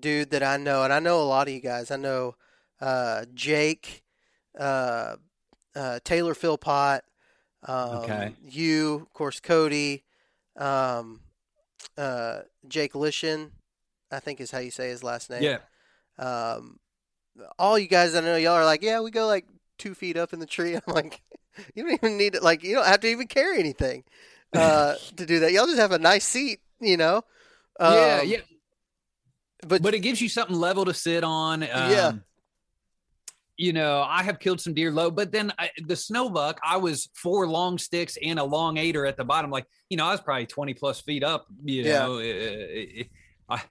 dude 0.00 0.30
that 0.30 0.42
I 0.42 0.56
know, 0.56 0.84
and 0.84 0.92
I 0.92 1.00
know 1.00 1.20
a 1.20 1.24
lot 1.24 1.48
of 1.48 1.54
you 1.54 1.61
guys. 1.61 1.90
I 1.90 1.96
know 1.96 2.36
uh, 2.80 3.26
Jake, 3.34 4.02
uh, 4.58 5.16
uh, 5.76 6.00
Taylor 6.04 6.34
Philpott, 6.34 7.02
um, 7.66 7.96
Okay. 7.96 8.36
you, 8.42 8.96
of 9.02 9.12
course, 9.14 9.40
Cody, 9.40 10.04
um, 10.56 11.20
uh, 11.98 12.40
Jake 12.68 12.94
Lishan, 12.94 13.50
I 14.12 14.20
think 14.20 14.40
is 14.40 14.50
how 14.50 14.58
you 14.58 14.70
say 14.70 14.88
his 14.90 15.04
last 15.04 15.30
name 15.30 15.42
Yeah. 15.42 15.58
um, 16.18 16.78
all 17.58 17.78
you 17.78 17.88
guys 17.88 18.14
I 18.14 18.20
know 18.20 18.36
y'all 18.36 18.52
are 18.54 18.64
like, 18.64 18.82
yeah, 18.82 19.00
we 19.00 19.11
go 19.11 19.26
like 19.26 19.46
two 19.78 19.94
feet 19.94 20.16
up 20.16 20.32
in 20.32 20.40
the 20.40 20.46
tree. 20.46 20.74
I'm 20.86 20.94
like, 20.94 21.22
you 21.74 21.84
don't 21.84 21.92
even 21.94 22.16
need 22.18 22.34
it. 22.34 22.42
Like, 22.42 22.62
you 22.64 22.74
don't 22.74 22.86
have 22.86 23.00
to 23.00 23.08
even 23.08 23.26
carry 23.26 23.58
anything 23.58 24.04
uh, 24.55 24.94
to 25.16 25.26
do 25.26 25.40
that. 25.40 25.53
Y'all 25.53 25.66
just 25.66 25.78
have 25.78 25.92
a 25.92 25.98
nice 25.98 26.24
seat, 26.24 26.61
you 26.80 26.96
know. 26.96 27.22
yeah. 27.80 28.20
Um, 28.22 28.28
Yeah. 28.28 28.38
But, 29.66 29.82
But 29.82 29.92
it 29.94 29.98
gives 30.01 30.20
you 30.22 30.28
something 30.30 30.57
level 30.57 30.84
to 30.86 30.94
sit 30.94 31.22
on. 31.22 31.62
Um, 31.62 31.68
Yeah. 31.70 32.12
You 33.57 33.74
know, 33.74 34.01
I 34.09 34.22
have 34.22 34.38
killed 34.38 34.59
some 34.59 34.72
deer 34.72 34.90
low, 34.90 35.11
but 35.11 35.32
then 35.32 35.53
I, 35.59 35.68
the 35.86 35.92
snowbuck, 35.92 36.57
I 36.64 36.78
was 36.78 37.11
four 37.12 37.46
long 37.46 37.76
sticks 37.76 38.16
and 38.22 38.38
a 38.38 38.44
long 38.44 38.78
aider 38.78 39.05
at 39.05 39.18
the 39.18 39.24
bottom. 39.24 39.51
Like, 39.51 39.66
you 39.90 39.98
know, 39.98 40.07
I 40.07 40.12
was 40.12 40.20
probably 40.22 40.46
20 40.46 40.72
plus 40.72 41.03
feet 41.03 41.22
up, 41.22 41.44
you 41.62 41.82
Yeah. 41.82 41.98
know, 42.07 42.18
uh, 42.20 43.05
I, 43.51 43.62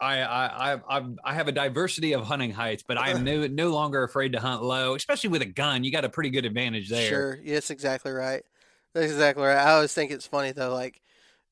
I, 0.00 0.20
I, 0.20 0.74
I, 0.74 0.80
I, 0.98 1.06
I 1.24 1.34
have 1.34 1.48
a 1.48 1.52
diversity 1.52 2.12
of 2.12 2.24
hunting 2.24 2.52
heights, 2.52 2.84
but 2.86 2.96
I 2.96 3.10
am 3.10 3.24
no, 3.24 3.44
no 3.50 3.70
longer 3.70 4.04
afraid 4.04 4.34
to 4.34 4.40
hunt 4.40 4.62
low, 4.62 4.94
especially 4.94 5.30
with 5.30 5.42
a 5.42 5.46
gun. 5.46 5.82
You 5.82 5.90
got 5.90 6.04
a 6.04 6.08
pretty 6.08 6.30
good 6.30 6.44
advantage 6.44 6.88
there. 6.88 7.08
sure, 7.08 7.40
yes, 7.42 7.70
exactly 7.70 8.12
right. 8.12 8.44
That's 8.94 9.12
exactly 9.12 9.44
right. 9.44 9.56
I 9.56 9.72
always 9.72 9.92
think 9.92 10.10
it's 10.10 10.26
funny 10.26 10.52
though. 10.52 10.72
Like, 10.74 11.00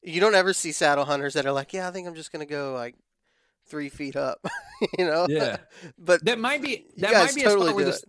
you 0.02 0.20
don't 0.20 0.34
ever 0.34 0.52
see 0.52 0.72
saddle 0.72 1.04
hunters 1.04 1.34
that 1.34 1.46
are 1.46 1.52
like, 1.52 1.72
yeah, 1.72 1.88
I 1.88 1.90
think 1.90 2.06
I'm 2.06 2.14
just 2.14 2.32
gonna 2.32 2.46
go 2.46 2.72
like 2.72 2.94
three 3.68 3.88
feet 3.88 4.16
up, 4.16 4.38
you 4.98 5.04
know. 5.06 5.26
Yeah. 5.28 5.58
but 5.98 6.24
That 6.24 6.38
might 6.38 6.62
be, 6.62 6.86
that 6.98 7.12
might 7.12 7.34
be 7.34 7.42
totally 7.42 7.66
a 7.66 7.70
spot 7.70 7.76
where 7.76 7.84
the. 7.86 8.02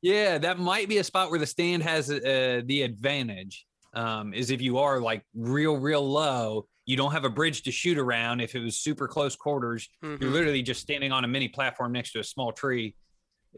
Yeah, 0.00 0.38
that 0.38 0.58
might 0.60 0.88
be 0.88 0.98
a 0.98 1.04
spot 1.04 1.30
where 1.30 1.40
the 1.40 1.46
stand 1.46 1.82
has 1.82 2.08
uh, 2.10 2.62
the 2.64 2.82
advantage. 2.82 3.66
Um, 3.94 4.34
is 4.34 4.50
if 4.50 4.60
you 4.60 4.78
are 4.78 5.00
like 5.00 5.24
real, 5.34 5.76
real 5.78 6.06
low, 6.08 6.66
you 6.84 6.96
don't 6.96 7.10
have 7.12 7.24
a 7.24 7.30
bridge 7.30 7.62
to 7.62 7.72
shoot 7.72 7.98
around. 7.98 8.40
If 8.40 8.54
it 8.54 8.60
was 8.60 8.76
super 8.76 9.08
close 9.08 9.34
quarters, 9.34 9.88
Mhm. 10.04 10.20
you're 10.20 10.30
literally 10.30 10.62
just 10.62 10.82
standing 10.82 11.10
on 11.10 11.24
a 11.24 11.28
mini 11.28 11.48
platform 11.48 11.92
next 11.92 12.12
to 12.12 12.20
a 12.20 12.24
small 12.24 12.52
tree. 12.52 12.94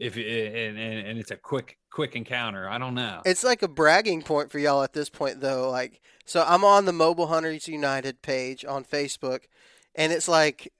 If 0.01 0.17
and, 0.17 0.77
and, 0.77 1.07
and 1.07 1.19
it's 1.19 1.31
a 1.31 1.37
quick, 1.37 1.77
quick 1.91 2.15
encounter. 2.15 2.67
I 2.67 2.77
don't 2.79 2.95
know. 2.95 3.21
It's 3.23 3.43
like 3.43 3.61
a 3.61 3.67
bragging 3.67 4.23
point 4.23 4.51
for 4.51 4.57
y'all 4.57 4.81
at 4.81 4.93
this 4.93 5.09
point, 5.09 5.41
though. 5.41 5.69
Like, 5.69 6.01
so 6.25 6.43
I'm 6.47 6.63
on 6.63 6.85
the 6.85 6.93
Mobile 6.93 7.27
Hunters 7.27 7.67
United 7.67 8.21
page 8.21 8.65
on 8.65 8.83
Facebook, 8.83 9.41
and 9.93 10.11
it's 10.11 10.27
like 10.27 10.73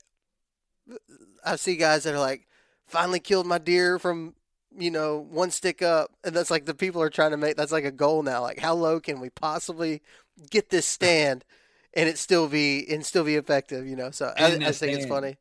I 1.46 1.56
see 1.56 1.76
guys 1.76 2.04
that 2.04 2.16
are 2.16 2.20
like, 2.20 2.48
finally 2.88 3.20
killed 3.20 3.46
my 3.46 3.58
deer 3.58 3.98
from, 4.00 4.36
you 4.78 4.92
know, 4.92 5.18
one 5.30 5.52
stick 5.52 5.82
up, 5.82 6.12
and 6.24 6.36
that's 6.36 6.52
like 6.52 6.66
the 6.66 6.74
people 6.74 7.02
are 7.02 7.10
trying 7.10 7.32
to 7.32 7.38
make 7.38 7.56
that's 7.58 7.72
like 7.72 7.86
a 7.86 7.92
goal 7.92 8.24
now. 8.24 8.42
Like, 8.42 8.60
how 8.60 8.74
low 8.74 9.00
can 9.00 9.20
we 9.20 9.30
possibly 9.30 10.02
get 10.50 10.70
this 10.70 10.86
stand, 10.98 11.46
and 11.94 12.10
it 12.10 12.18
still 12.18 12.48
be 12.48 12.86
and 12.92 13.06
still 13.06 13.24
be 13.24 13.36
effective? 13.36 13.86
You 13.88 13.96
know, 13.96 14.12
so 14.12 14.34
I, 14.38 14.48
I 14.48 14.72
think 14.72 14.98
it's 14.98 15.06
funny. 15.06 15.38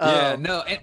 yeah, 0.00 0.32
Um, 0.34 0.42
no, 0.42 0.60
and 0.60 0.80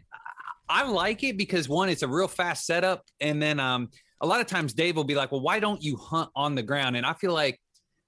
I 0.69 0.87
like 0.87 1.23
it 1.23 1.37
because 1.37 1.69
one, 1.69 1.89
it's 1.89 2.03
a 2.03 2.07
real 2.07 2.27
fast 2.27 2.65
setup, 2.65 3.03
and 3.21 3.41
then 3.41 3.59
um, 3.59 3.89
a 4.21 4.27
lot 4.27 4.41
of 4.41 4.47
times 4.47 4.73
Dave 4.73 4.95
will 4.95 5.03
be 5.03 5.15
like, 5.15 5.31
"Well, 5.31 5.41
why 5.41 5.59
don't 5.59 5.81
you 5.81 5.95
hunt 5.95 6.29
on 6.35 6.55
the 6.55 6.63
ground?" 6.63 6.97
And 6.97 7.05
I 7.05 7.13
feel 7.13 7.33
like, 7.33 7.59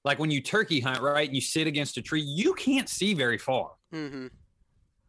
like 0.04 0.20
when 0.20 0.32
you 0.32 0.42
turkey 0.42 0.80
hunt, 0.80 1.02
right? 1.02 1.28
And 1.28 1.36
you 1.36 1.42
sit 1.42 1.68
against 1.68 1.98
a 1.98 2.02
tree, 2.02 2.22
you 2.22 2.54
can't 2.54 2.90
see 2.90 3.14
very 3.14 3.38
far. 3.38 3.72
mhm. 3.94 4.30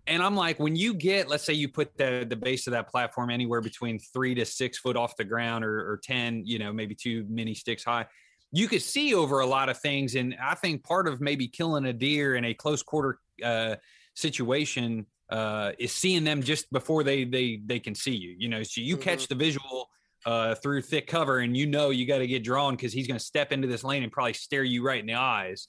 And 0.06 0.22
I'm 0.22 0.34
like, 0.34 0.58
when 0.58 0.74
you 0.74 0.94
get, 0.94 1.28
let's 1.28 1.44
say 1.44 1.52
you 1.52 1.68
put 1.68 1.96
the 1.96 2.26
the 2.28 2.36
base 2.36 2.66
of 2.66 2.72
that 2.72 2.88
platform 2.88 3.30
anywhere 3.30 3.60
between 3.60 3.98
three 3.98 4.34
to 4.34 4.44
six 4.44 4.78
foot 4.78 4.96
off 4.96 5.16
the 5.16 5.24
ground, 5.24 5.64
or, 5.64 5.90
or 5.90 6.00
ten, 6.02 6.42
you 6.44 6.58
know, 6.58 6.72
maybe 6.72 6.94
two 6.94 7.24
mini 7.28 7.54
sticks 7.54 7.84
high, 7.84 8.06
you 8.50 8.66
could 8.66 8.82
see 8.82 9.14
over 9.14 9.40
a 9.40 9.46
lot 9.46 9.68
of 9.68 9.78
things. 9.78 10.14
And 10.16 10.36
I 10.42 10.54
think 10.54 10.82
part 10.84 11.06
of 11.06 11.20
maybe 11.20 11.46
killing 11.46 11.86
a 11.86 11.92
deer 11.92 12.34
in 12.34 12.44
a 12.44 12.54
close 12.54 12.82
quarter 12.82 13.18
uh, 13.44 13.76
situation 14.14 15.06
uh, 15.30 15.72
is 15.78 15.94
seeing 15.94 16.24
them 16.24 16.42
just 16.42 16.70
before 16.72 17.04
they 17.04 17.24
they 17.24 17.60
they 17.64 17.78
can 17.78 17.94
see 17.94 18.14
you. 18.14 18.34
You 18.36 18.48
know, 18.48 18.62
so 18.62 18.80
you 18.80 18.96
catch 18.96 19.28
the 19.28 19.34
visual 19.34 19.88
uh, 20.26 20.54
through 20.56 20.82
thick 20.82 21.06
cover, 21.06 21.38
and 21.38 21.56
you 21.56 21.66
know 21.66 21.90
you 21.90 22.06
got 22.06 22.18
to 22.18 22.26
get 22.26 22.44
drawn 22.44 22.74
because 22.74 22.92
he's 22.92 23.06
going 23.06 23.18
to 23.18 23.24
step 23.24 23.52
into 23.52 23.68
this 23.68 23.84
lane 23.84 24.02
and 24.02 24.12
probably 24.12 24.32
stare 24.32 24.64
you 24.64 24.84
right 24.84 25.00
in 25.00 25.06
the 25.06 25.14
eyes. 25.14 25.68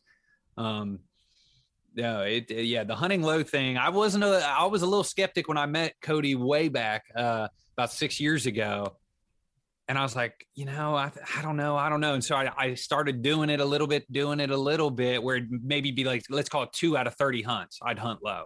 Um, 0.57 0.99
no, 1.95 2.21
it 2.21 2.49
yeah, 2.49 2.83
the 2.83 2.95
hunting 2.95 3.21
low 3.21 3.43
thing. 3.43 3.77
I 3.77 3.89
wasn't 3.89 4.23
a 4.23 4.45
I 4.45 4.65
was 4.65 4.81
a 4.81 4.85
little 4.85 5.03
skeptic 5.03 5.47
when 5.47 5.57
I 5.57 5.65
met 5.65 5.93
Cody 6.01 6.35
way 6.35 6.69
back 6.69 7.03
uh, 7.15 7.47
about 7.77 7.91
six 7.91 8.19
years 8.19 8.45
ago, 8.45 8.95
and 9.87 9.97
I 9.97 10.03
was 10.03 10.15
like, 10.15 10.47
you 10.55 10.65
know, 10.65 10.95
I 10.95 11.11
I 11.37 11.41
don't 11.41 11.57
know, 11.57 11.75
I 11.75 11.89
don't 11.89 11.99
know, 11.99 12.13
and 12.13 12.23
so 12.23 12.35
I, 12.35 12.49
I 12.57 12.73
started 12.75 13.21
doing 13.21 13.49
it 13.49 13.59
a 13.59 13.65
little 13.65 13.87
bit, 13.87 14.11
doing 14.11 14.39
it 14.39 14.51
a 14.51 14.57
little 14.57 14.89
bit, 14.89 15.21
where 15.21 15.41
maybe 15.49 15.91
be 15.91 16.05
like 16.05 16.23
let's 16.29 16.49
call 16.49 16.63
it 16.63 16.73
two 16.73 16.97
out 16.97 17.07
of 17.07 17.15
thirty 17.15 17.41
hunts 17.41 17.79
I'd 17.83 17.99
hunt 17.99 18.21
low. 18.23 18.45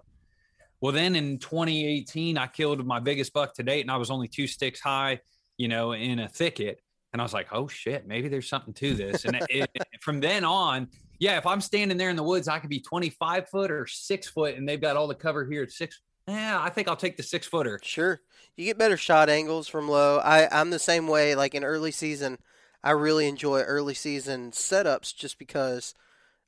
Well, 0.81 0.91
then 0.91 1.15
in 1.15 1.39
2018, 1.39 2.37
I 2.37 2.47
killed 2.47 2.85
my 2.85 2.99
biggest 2.99 3.33
buck 3.33 3.53
to 3.55 3.63
date, 3.63 3.81
and 3.81 3.91
I 3.91 3.97
was 3.97 4.11
only 4.11 4.27
two 4.27 4.47
sticks 4.47 4.79
high, 4.79 5.21
you 5.57 5.67
know, 5.67 5.93
in 5.93 6.19
a 6.19 6.27
thicket. 6.27 6.81
And 7.13 7.21
I 7.21 7.23
was 7.23 7.33
like, 7.33 7.47
oh 7.51 7.67
shit, 7.67 8.05
maybe 8.05 8.27
there's 8.27 8.49
something 8.49 8.73
to 8.73 8.93
this. 8.93 9.25
And 9.25 9.41
it, 9.49 9.69
from 10.01 10.19
then 10.19 10.43
on, 10.43 10.89
yeah, 11.17 11.37
if 11.37 11.47
I'm 11.47 11.61
standing 11.61 11.97
there 11.97 12.09
in 12.09 12.17
the 12.17 12.23
woods, 12.23 12.47
I 12.47 12.59
could 12.59 12.69
be 12.69 12.81
25 12.81 13.47
foot 13.49 13.71
or 13.71 13.87
six 13.87 14.27
foot, 14.27 14.55
and 14.55 14.67
they've 14.67 14.81
got 14.81 14.97
all 14.97 15.07
the 15.07 15.15
cover 15.15 15.45
here 15.45 15.63
at 15.63 15.71
six. 15.71 16.01
Yeah, 16.27 16.59
I 16.59 16.69
think 16.69 16.87
I'll 16.87 16.95
take 16.95 17.17
the 17.17 17.23
six 17.23 17.47
footer. 17.47 17.79
Sure. 17.83 18.19
You 18.57 18.65
get 18.65 18.77
better 18.77 18.97
shot 18.97 19.29
angles 19.29 19.67
from 19.67 19.87
low. 19.87 20.19
I, 20.19 20.47
I'm 20.51 20.71
the 20.71 20.79
same 20.79 21.07
way. 21.07 21.35
Like 21.35 21.53
in 21.53 21.63
early 21.63 21.91
season, 21.91 22.37
I 22.83 22.91
really 22.91 23.27
enjoy 23.27 23.61
early 23.61 23.93
season 23.93 24.51
setups 24.51 25.15
just 25.15 25.37
because 25.37 25.93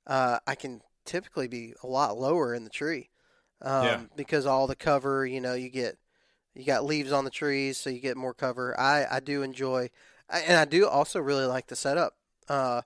uh, 0.06 0.40
I 0.46 0.56
can 0.56 0.82
typically 1.06 1.48
be 1.48 1.74
a 1.84 1.88
lot 1.88 2.18
lower 2.18 2.54
in 2.54 2.64
the 2.64 2.70
tree. 2.70 3.10
Um, 3.62 3.86
Yeah. 3.86 4.02
Because 4.16 4.46
all 4.46 4.68
the 4.68 4.76
cover, 4.76 5.26
you 5.26 5.42
know, 5.42 5.54
you 5.54 5.70
get 5.70 5.98
you 6.56 6.66
got 6.66 6.86
leaves 6.86 7.12
on 7.12 7.24
the 7.26 7.32
trees, 7.32 7.78
so 7.78 7.90
you 7.90 8.00
get 8.02 8.18
more 8.18 8.34
cover. 8.34 8.80
I, 8.80 9.06
I 9.10 9.20
do 9.20 9.44
enjoy, 9.44 9.90
I, 10.30 10.40
and 10.42 10.58
I 10.58 10.66
do 10.66 10.88
also 10.88 11.20
really 11.20 11.46
like 11.46 11.68
the 11.68 11.76
setup 11.76 12.16
Uh, 12.50 12.82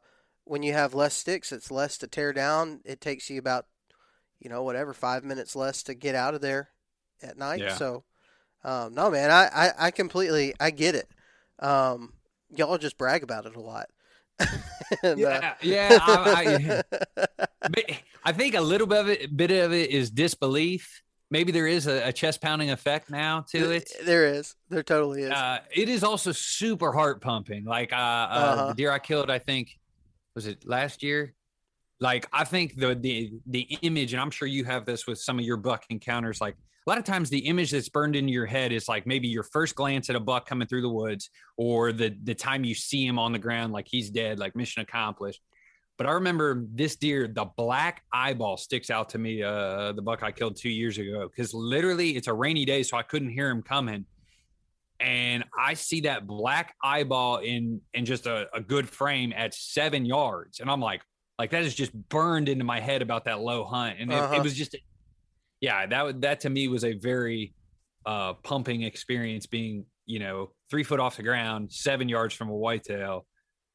when 0.45 0.63
you 0.63 0.73
have 0.73 0.93
less 0.93 1.15
sticks, 1.15 1.51
it's 1.51 1.71
less 1.71 1.97
to 1.99 2.07
tear 2.07 2.33
down. 2.33 2.81
It 2.85 3.01
takes 3.01 3.29
you 3.29 3.39
about, 3.39 3.67
you 4.39 4.49
know, 4.49 4.63
whatever 4.63 4.93
five 4.93 5.23
minutes 5.23 5.55
less 5.55 5.83
to 5.83 5.93
get 5.93 6.15
out 6.15 6.33
of 6.33 6.41
there 6.41 6.69
at 7.21 7.37
night. 7.37 7.59
Yeah. 7.61 7.75
So, 7.75 8.03
um, 8.63 8.93
no, 8.93 9.11
man, 9.11 9.31
I, 9.31 9.47
I, 9.47 9.71
I 9.87 9.91
completely 9.91 10.53
I 10.59 10.71
get 10.71 10.95
it. 10.95 11.09
Um, 11.59 12.13
y'all 12.55 12.77
just 12.77 12.97
brag 12.97 13.23
about 13.23 13.45
it 13.45 13.55
a 13.55 13.61
lot. 13.61 13.89
And, 15.03 15.25
uh, 15.25 15.41
Yeah, 15.41 15.55
yeah. 15.61 15.97
I, 16.01 16.83
I, 16.91 17.47
but 17.67 17.85
I 18.23 18.31
think 18.31 18.55
a 18.55 18.61
little 18.61 18.87
bit 18.87 18.99
of 18.99 19.09
it, 19.09 19.35
bit 19.37 19.51
of 19.51 19.73
it 19.73 19.89
is 19.89 20.09
disbelief. 20.11 21.01
Maybe 21.29 21.51
there 21.51 21.67
is 21.67 21.87
a, 21.87 22.09
a 22.09 22.13
chest 22.13 22.41
pounding 22.41 22.71
effect 22.71 23.09
now 23.09 23.45
to 23.51 23.71
it. 23.71 23.91
there 24.05 24.25
is, 24.25 24.53
there 24.69 24.83
totally 24.83 25.23
is. 25.23 25.31
Uh, 25.31 25.59
it 25.73 25.87
is 25.87 26.03
also 26.03 26.31
super 26.33 26.91
heart 26.91 27.21
pumping. 27.21 27.63
Like 27.63 27.93
uh, 27.93 27.95
uh, 27.95 27.99
Uh-huh. 27.99 28.67
the 28.67 28.73
deer 28.73 28.91
I 28.91 28.99
killed, 28.99 29.31
I 29.31 29.39
think 29.39 29.79
was 30.35 30.45
it 30.45 30.67
last 30.67 31.01
year. 31.03 31.33
Like 31.99 32.27
I 32.33 32.43
think 32.43 32.75
the 32.75 32.95
the 32.95 33.31
the 33.45 33.61
image, 33.81 34.13
and 34.13 34.21
I'm 34.21 34.31
sure 34.31 34.47
you 34.47 34.65
have 34.65 34.85
this 34.85 35.07
with 35.07 35.19
some 35.19 35.39
of 35.39 35.45
your 35.45 35.57
buck 35.57 35.85
encounters. 35.89 36.41
Like 36.41 36.55
a 36.55 36.89
lot 36.89 36.97
of 36.97 37.03
times, 37.05 37.29
the 37.29 37.45
image 37.45 37.69
that's 37.71 37.89
burned 37.89 38.15
into 38.15 38.33
your 38.33 38.47
head 38.47 38.71
is 38.71 38.89
like 38.89 39.05
maybe 39.05 39.27
your 39.27 39.43
first 39.43 39.75
glance 39.75 40.09
at 40.09 40.15
a 40.15 40.19
buck 40.19 40.47
coming 40.47 40.67
through 40.67 40.81
the 40.81 40.89
woods, 40.89 41.29
or 41.57 41.93
the 41.93 42.15
the 42.23 42.33
time 42.33 42.63
you 42.63 42.73
see 42.75 43.05
him 43.05 43.19
on 43.19 43.31
the 43.31 43.39
ground, 43.39 43.71
like 43.71 43.87
he's 43.87 44.09
dead, 44.09 44.39
like 44.39 44.55
mission 44.55 44.81
accomplished. 44.81 45.41
But 46.01 46.09
I 46.09 46.13
remember 46.13 46.65
this 46.73 46.95
deer, 46.95 47.27
the 47.27 47.45
black 47.45 48.01
eyeball 48.11 48.57
sticks 48.57 48.89
out 48.89 49.09
to 49.09 49.19
me. 49.19 49.43
Uh, 49.43 49.91
the 49.91 50.01
buck 50.01 50.23
I 50.23 50.31
killed 50.31 50.55
two 50.55 50.71
years 50.71 50.97
ago, 50.97 51.29
because 51.29 51.53
literally 51.53 52.15
it's 52.15 52.27
a 52.27 52.33
rainy 52.33 52.65
day, 52.65 52.81
so 52.81 52.97
I 52.97 53.03
couldn't 53.03 53.29
hear 53.29 53.51
him 53.51 53.61
coming 53.61 54.05
and 54.99 55.43
I 55.55 55.75
see 55.75 56.01
that 56.01 56.25
black 56.25 56.75
eyeball 56.83 57.37
in 57.37 57.81
in 57.93 58.05
just 58.05 58.25
a, 58.25 58.47
a 58.51 58.61
good 58.61 58.89
frame 58.89 59.31
at 59.35 59.53
seven 59.53 60.05
yards, 60.05 60.59
and 60.59 60.71
I'm 60.71 60.79
like, 60.79 61.01
like 61.37 61.51
that 61.51 61.63
is 61.63 61.75
just 61.75 61.93
burned 62.09 62.49
into 62.49 62.63
my 62.63 62.79
head 62.79 63.03
about 63.03 63.25
that 63.25 63.39
low 63.39 63.63
hunt, 63.63 63.97
and 63.99 64.11
it, 64.11 64.15
Uh-huh. 64.15 64.35
it 64.37 64.41
was 64.43 64.55
just, 64.55 64.75
yeah, 65.59 65.85
that 65.85 66.21
that 66.21 66.39
to 66.41 66.49
me 66.49 66.67
was 66.67 66.83
a 66.83 66.93
very 66.93 67.53
uh, 68.07 68.33
pumping 68.33 68.81
experience, 68.83 69.45
being 69.45 69.85
you 70.07 70.17
know 70.17 70.51
three 70.71 70.83
foot 70.83 70.99
off 70.99 71.17
the 71.17 71.23
ground, 71.23 71.71
seven 71.71 72.09
yards 72.09 72.33
from 72.33 72.49
a 72.49 72.55
whitetail. 72.55 73.25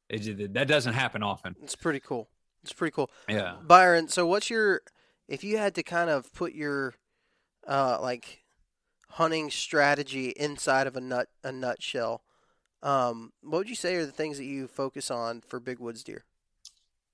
It, 0.09 0.55
that 0.55 0.69
doesn't 0.69 0.95
happen 0.95 1.23
often. 1.23 1.57
it's 1.63 1.77
pretty 1.77 2.01
cool. 2.01 2.29
It's 2.63 2.73
pretty 2.73 2.93
cool. 2.93 3.11
Yeah. 3.29 3.57
Byron, 3.63 4.09
so 4.09 4.27
what's 4.27 4.51
your 4.51 4.83
if 5.29 5.45
you 5.45 5.59
had 5.59 5.75
to 5.77 5.83
kind 5.83 6.11
of 6.11 6.33
put 6.33 6.53
your 6.53 6.95
uh 7.67 7.99
like 8.01 8.45
hunting 9.11 9.51
strategy 9.51 10.31
inside 10.37 10.87
of 10.87 10.97
a 10.97 11.01
nut 11.01 11.29
a 11.43 11.53
nutshell, 11.53 12.23
um, 12.83 13.33
what 13.43 13.59
would 13.59 13.69
you 13.69 13.75
say 13.75 13.97
are 13.97 14.07
the 14.07 14.13
things 14.13 14.37
that 14.39 14.45
you 14.45 14.69
focus 14.69 15.11
on 15.11 15.41
for 15.41 15.59
big 15.59 15.79
woods 15.79 16.05
deer? 16.05 16.25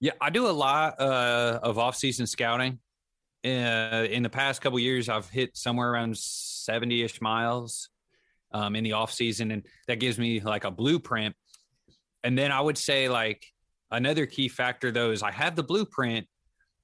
Yeah, 0.01 0.12
I 0.20 0.30
do 0.30 0.49
a 0.49 0.51
lot 0.51 1.01
uh, 1.01 1.61
of 1.62 1.78
off-season 1.78 2.26
scouting. 2.26 2.80
Uh, 3.45 4.07
in 4.11 4.22
the 4.22 4.30
past 4.30 4.61
couple 4.61 4.78
years, 4.78 5.09
I've 5.09 5.28
hit 5.30 5.57
somewhere 5.57 5.93
around 5.93 6.16
seventy-ish 6.18 7.20
miles 7.20 7.88
um, 8.53 8.74
in 8.74 8.84
the 8.84 8.93
off-season, 8.93 9.51
and 9.51 9.64
that 9.86 10.01
gives 10.01 10.18
me 10.18 10.40
like 10.40 10.64
a 10.64 10.70
blueprint. 10.70 11.36
And 12.24 12.38
then 12.38 12.52
I 12.52 12.60
would 12.60 12.78
say 12.78 13.08
like 13.08 13.44
another 13.90 14.26
key 14.26 14.48
factor 14.48 14.90
though 14.90 15.10
is 15.10 15.22
I 15.22 15.30
have 15.30 15.56
the 15.56 15.62
blueprint, 15.62 16.26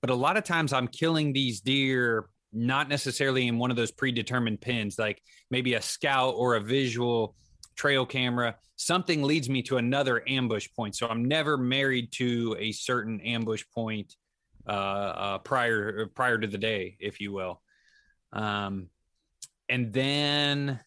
but 0.00 0.10
a 0.10 0.14
lot 0.14 0.36
of 0.36 0.44
times 0.44 0.72
I'm 0.72 0.88
killing 0.88 1.32
these 1.32 1.60
deer 1.60 2.28
not 2.52 2.88
necessarily 2.88 3.46
in 3.46 3.58
one 3.58 3.70
of 3.70 3.76
those 3.76 3.90
predetermined 3.90 4.60
pins, 4.60 4.98
like 4.98 5.22
maybe 5.50 5.74
a 5.74 5.82
scout 5.82 6.34
or 6.36 6.54
a 6.54 6.60
visual 6.60 7.34
trail 7.76 8.06
camera. 8.06 8.56
Something 8.76 9.22
leads 9.22 9.48
me 9.48 9.62
to 9.64 9.76
another 9.76 10.22
ambush 10.26 10.68
point, 10.74 10.96
so 10.96 11.06
I'm 11.08 11.24
never 11.26 11.56
married 11.56 12.12
to 12.12 12.56
a 12.58 12.72
certain 12.72 13.20
ambush 13.20 13.64
point 13.74 14.14
uh, 14.66 14.70
uh, 14.70 15.38
prior 15.38 16.06
prior 16.14 16.38
to 16.38 16.46
the 16.46 16.58
day, 16.58 16.96
if 17.00 17.20
you 17.20 17.32
will. 17.32 17.60
Um, 18.32 18.88
and 19.68 19.92
then 19.92 20.80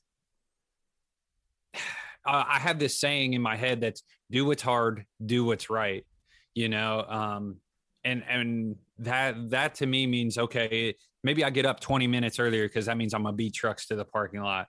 uh, 2.25 2.43
I 2.47 2.59
have 2.59 2.79
this 2.79 2.99
saying 2.99 3.33
in 3.33 3.41
my 3.41 3.55
head 3.55 3.81
that's 3.81 4.03
do 4.29 4.45
what's 4.45 4.61
hard, 4.61 5.05
do 5.23 5.43
what's 5.45 5.69
right, 5.69 6.05
you 6.53 6.69
know. 6.69 7.03
Um, 7.07 7.57
and 8.03 8.23
and 8.27 8.75
that 8.99 9.49
that 9.51 9.75
to 9.75 9.85
me 9.85 10.07
means 10.07 10.37
okay, 10.37 10.95
maybe 11.23 11.43
I 11.43 11.49
get 11.49 11.65
up 11.65 11.79
20 11.79 12.07
minutes 12.07 12.39
earlier 12.39 12.67
because 12.67 12.85
that 12.85 12.97
means 12.97 13.13
I'm 13.13 13.23
gonna 13.23 13.35
beat 13.35 13.53
trucks 13.53 13.87
to 13.87 13.95
the 13.95 14.05
parking 14.05 14.41
lot. 14.41 14.67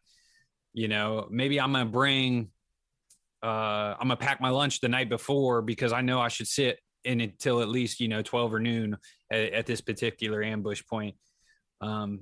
You 0.73 0.89
know, 0.89 1.29
maybe 1.31 1.61
I'm 1.61 1.73
gonna 1.73 1.87
bring 1.87 2.51
uh, 3.43 3.97
I'm 3.99 4.09
gonna 4.09 4.17
pack 4.17 4.41
my 4.41 4.51
lunch 4.51 4.81
the 4.81 4.89
night 4.89 5.09
before 5.09 5.63
because 5.63 5.93
I 5.93 6.01
know 6.01 6.21
I 6.21 6.29
should 6.29 6.49
sit 6.49 6.79
in 7.05 7.21
until 7.21 7.61
at 7.61 7.69
least 7.69 8.01
you 8.01 8.09
know 8.09 8.23
12 8.23 8.55
or 8.55 8.61
noon 8.61 8.97
at, 9.31 9.53
at 9.53 9.67
this 9.67 9.81
particular 9.81 10.43
ambush 10.43 10.83
point. 10.89 11.17
Um, 11.81 12.21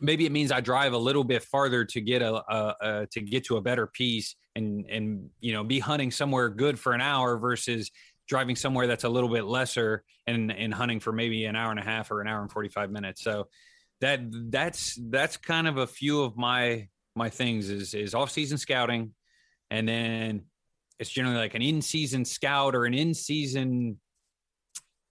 maybe 0.00 0.26
it 0.26 0.32
means 0.32 0.52
I 0.52 0.60
drive 0.60 0.92
a 0.92 0.98
little 0.98 1.24
bit 1.24 1.42
farther 1.42 1.84
to 1.84 2.00
get 2.00 2.22
a, 2.22 2.34
a, 2.34 2.76
a 2.80 3.06
to 3.12 3.20
get 3.20 3.44
to 3.44 3.56
a 3.56 3.60
better 3.60 3.86
piece 3.86 4.36
and 4.56 4.86
and 4.88 5.30
you 5.40 5.52
know 5.52 5.64
be 5.64 5.78
hunting 5.78 6.10
somewhere 6.10 6.48
good 6.48 6.78
for 6.78 6.92
an 6.92 7.00
hour 7.00 7.38
versus 7.38 7.90
driving 8.28 8.56
somewhere 8.56 8.86
that's 8.86 9.04
a 9.04 9.08
little 9.08 9.28
bit 9.28 9.44
lesser 9.44 10.04
and 10.26 10.52
and 10.52 10.72
hunting 10.72 11.00
for 11.00 11.12
maybe 11.12 11.44
an 11.44 11.56
hour 11.56 11.70
and 11.70 11.80
a 11.80 11.84
half 11.84 12.10
or 12.10 12.20
an 12.20 12.28
hour 12.28 12.42
and 12.42 12.50
45 12.50 12.90
minutes. 12.90 13.22
So 13.22 13.48
that 14.00 14.20
that's 14.50 14.98
that's 15.10 15.36
kind 15.36 15.66
of 15.68 15.78
a 15.78 15.86
few 15.86 16.22
of 16.22 16.36
my 16.36 16.88
my 17.14 17.30
things 17.30 17.70
is 17.70 17.94
is 17.94 18.14
off 18.14 18.30
season 18.30 18.58
scouting 18.58 19.14
and 19.70 19.88
then 19.88 20.42
it's 20.98 21.10
generally 21.10 21.36
like 21.36 21.54
an 21.54 21.62
in-season 21.62 22.24
scout 22.24 22.74
or 22.74 22.84
an 22.84 22.94
in-season 22.94 23.98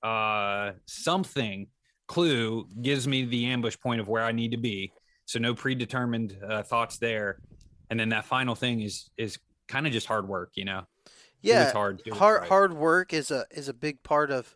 uh 0.03 0.71
something 0.86 1.67
clue 2.07 2.67
gives 2.81 3.07
me 3.07 3.25
the 3.25 3.45
ambush 3.47 3.77
point 3.79 4.01
of 4.01 4.07
where 4.07 4.23
I 4.23 4.31
need 4.31 4.51
to 4.51 4.57
be. 4.57 4.91
So 5.25 5.39
no 5.39 5.55
predetermined 5.55 6.37
uh, 6.47 6.63
thoughts 6.63 6.97
there. 6.97 7.37
And 7.89 7.99
then 7.99 8.09
that 8.09 8.25
final 8.25 8.55
thing 8.55 8.81
is 8.81 9.09
is 9.17 9.37
kind 9.67 9.87
of 9.87 9.93
just 9.93 10.07
hard 10.07 10.27
work, 10.27 10.51
you 10.55 10.65
know. 10.65 10.83
Yeah, 11.41 11.63
what's 11.63 11.73
hard. 11.73 12.01
hard 12.13 12.41
right. 12.41 12.49
hard 12.49 12.73
work 12.73 13.13
is 13.13 13.29
a 13.29 13.45
is 13.51 13.67
a 13.67 13.73
big 13.73 14.01
part 14.03 14.31
of 14.31 14.55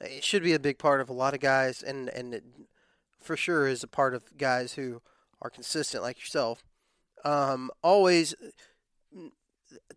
it 0.00 0.24
should 0.24 0.42
be 0.42 0.52
a 0.52 0.58
big 0.58 0.78
part 0.78 1.00
of 1.00 1.08
a 1.08 1.12
lot 1.12 1.34
of 1.34 1.40
guys 1.40 1.82
and 1.82 2.08
and 2.08 2.34
it 2.34 2.44
for 3.20 3.36
sure 3.36 3.66
is 3.66 3.82
a 3.82 3.88
part 3.88 4.14
of 4.14 4.36
guys 4.36 4.74
who 4.74 5.00
are 5.40 5.50
consistent 5.50 6.02
like 6.02 6.18
yourself 6.18 6.64
um 7.24 7.70
always 7.82 8.34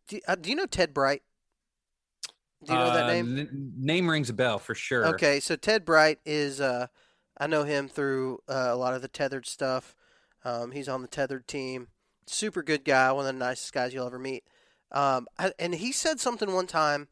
do, 0.08 0.20
uh, 0.28 0.36
do 0.36 0.50
you 0.50 0.56
know 0.56 0.66
ted 0.66 0.94
bright 0.94 1.24
do 2.64 2.74
you 2.74 2.80
know 2.80 2.94
that 2.94 3.06
Uh, 3.06 3.08
name 3.14 3.40
n- 3.40 3.74
name 3.78 4.10
rings 4.10 4.30
a 4.30 4.34
bell 4.34 4.60
for 4.60 4.76
sure. 4.76 5.06
Okay, 5.08 5.40
so 5.40 5.56
Ted 5.56 5.86
Bright 5.86 6.20
is 6.26 6.60
uh, 6.60 6.88
I 7.38 7.48
know 7.48 7.64
him 7.64 7.88
through 7.88 8.40
uh, 8.48 8.68
a 8.70 8.76
lot 8.76 8.94
of 8.94 9.02
the 9.02 9.10
Tethrd 9.10 9.46
stuff. 9.46 9.96
Um, 10.44 10.72
he's 10.72 10.90
on 10.90 11.02
the 11.02 11.08
Tethrd 11.08 11.48
team. 11.48 11.88
Super 12.28 12.62
good 12.62 12.84
guy, 12.86 13.12
one 13.12 13.26
of 13.26 13.34
the 13.34 13.40
nicest 13.40 13.74
guys 13.74 13.94
you'll 13.94 14.06
ever 14.06 14.20
meet. 14.20 14.44
Um, 14.92 15.28
I, 15.38 15.52
and 15.60 15.76
he 15.76 15.92
said 15.92 16.20
something 16.20 16.52
one 16.54 16.68
time 16.68 17.08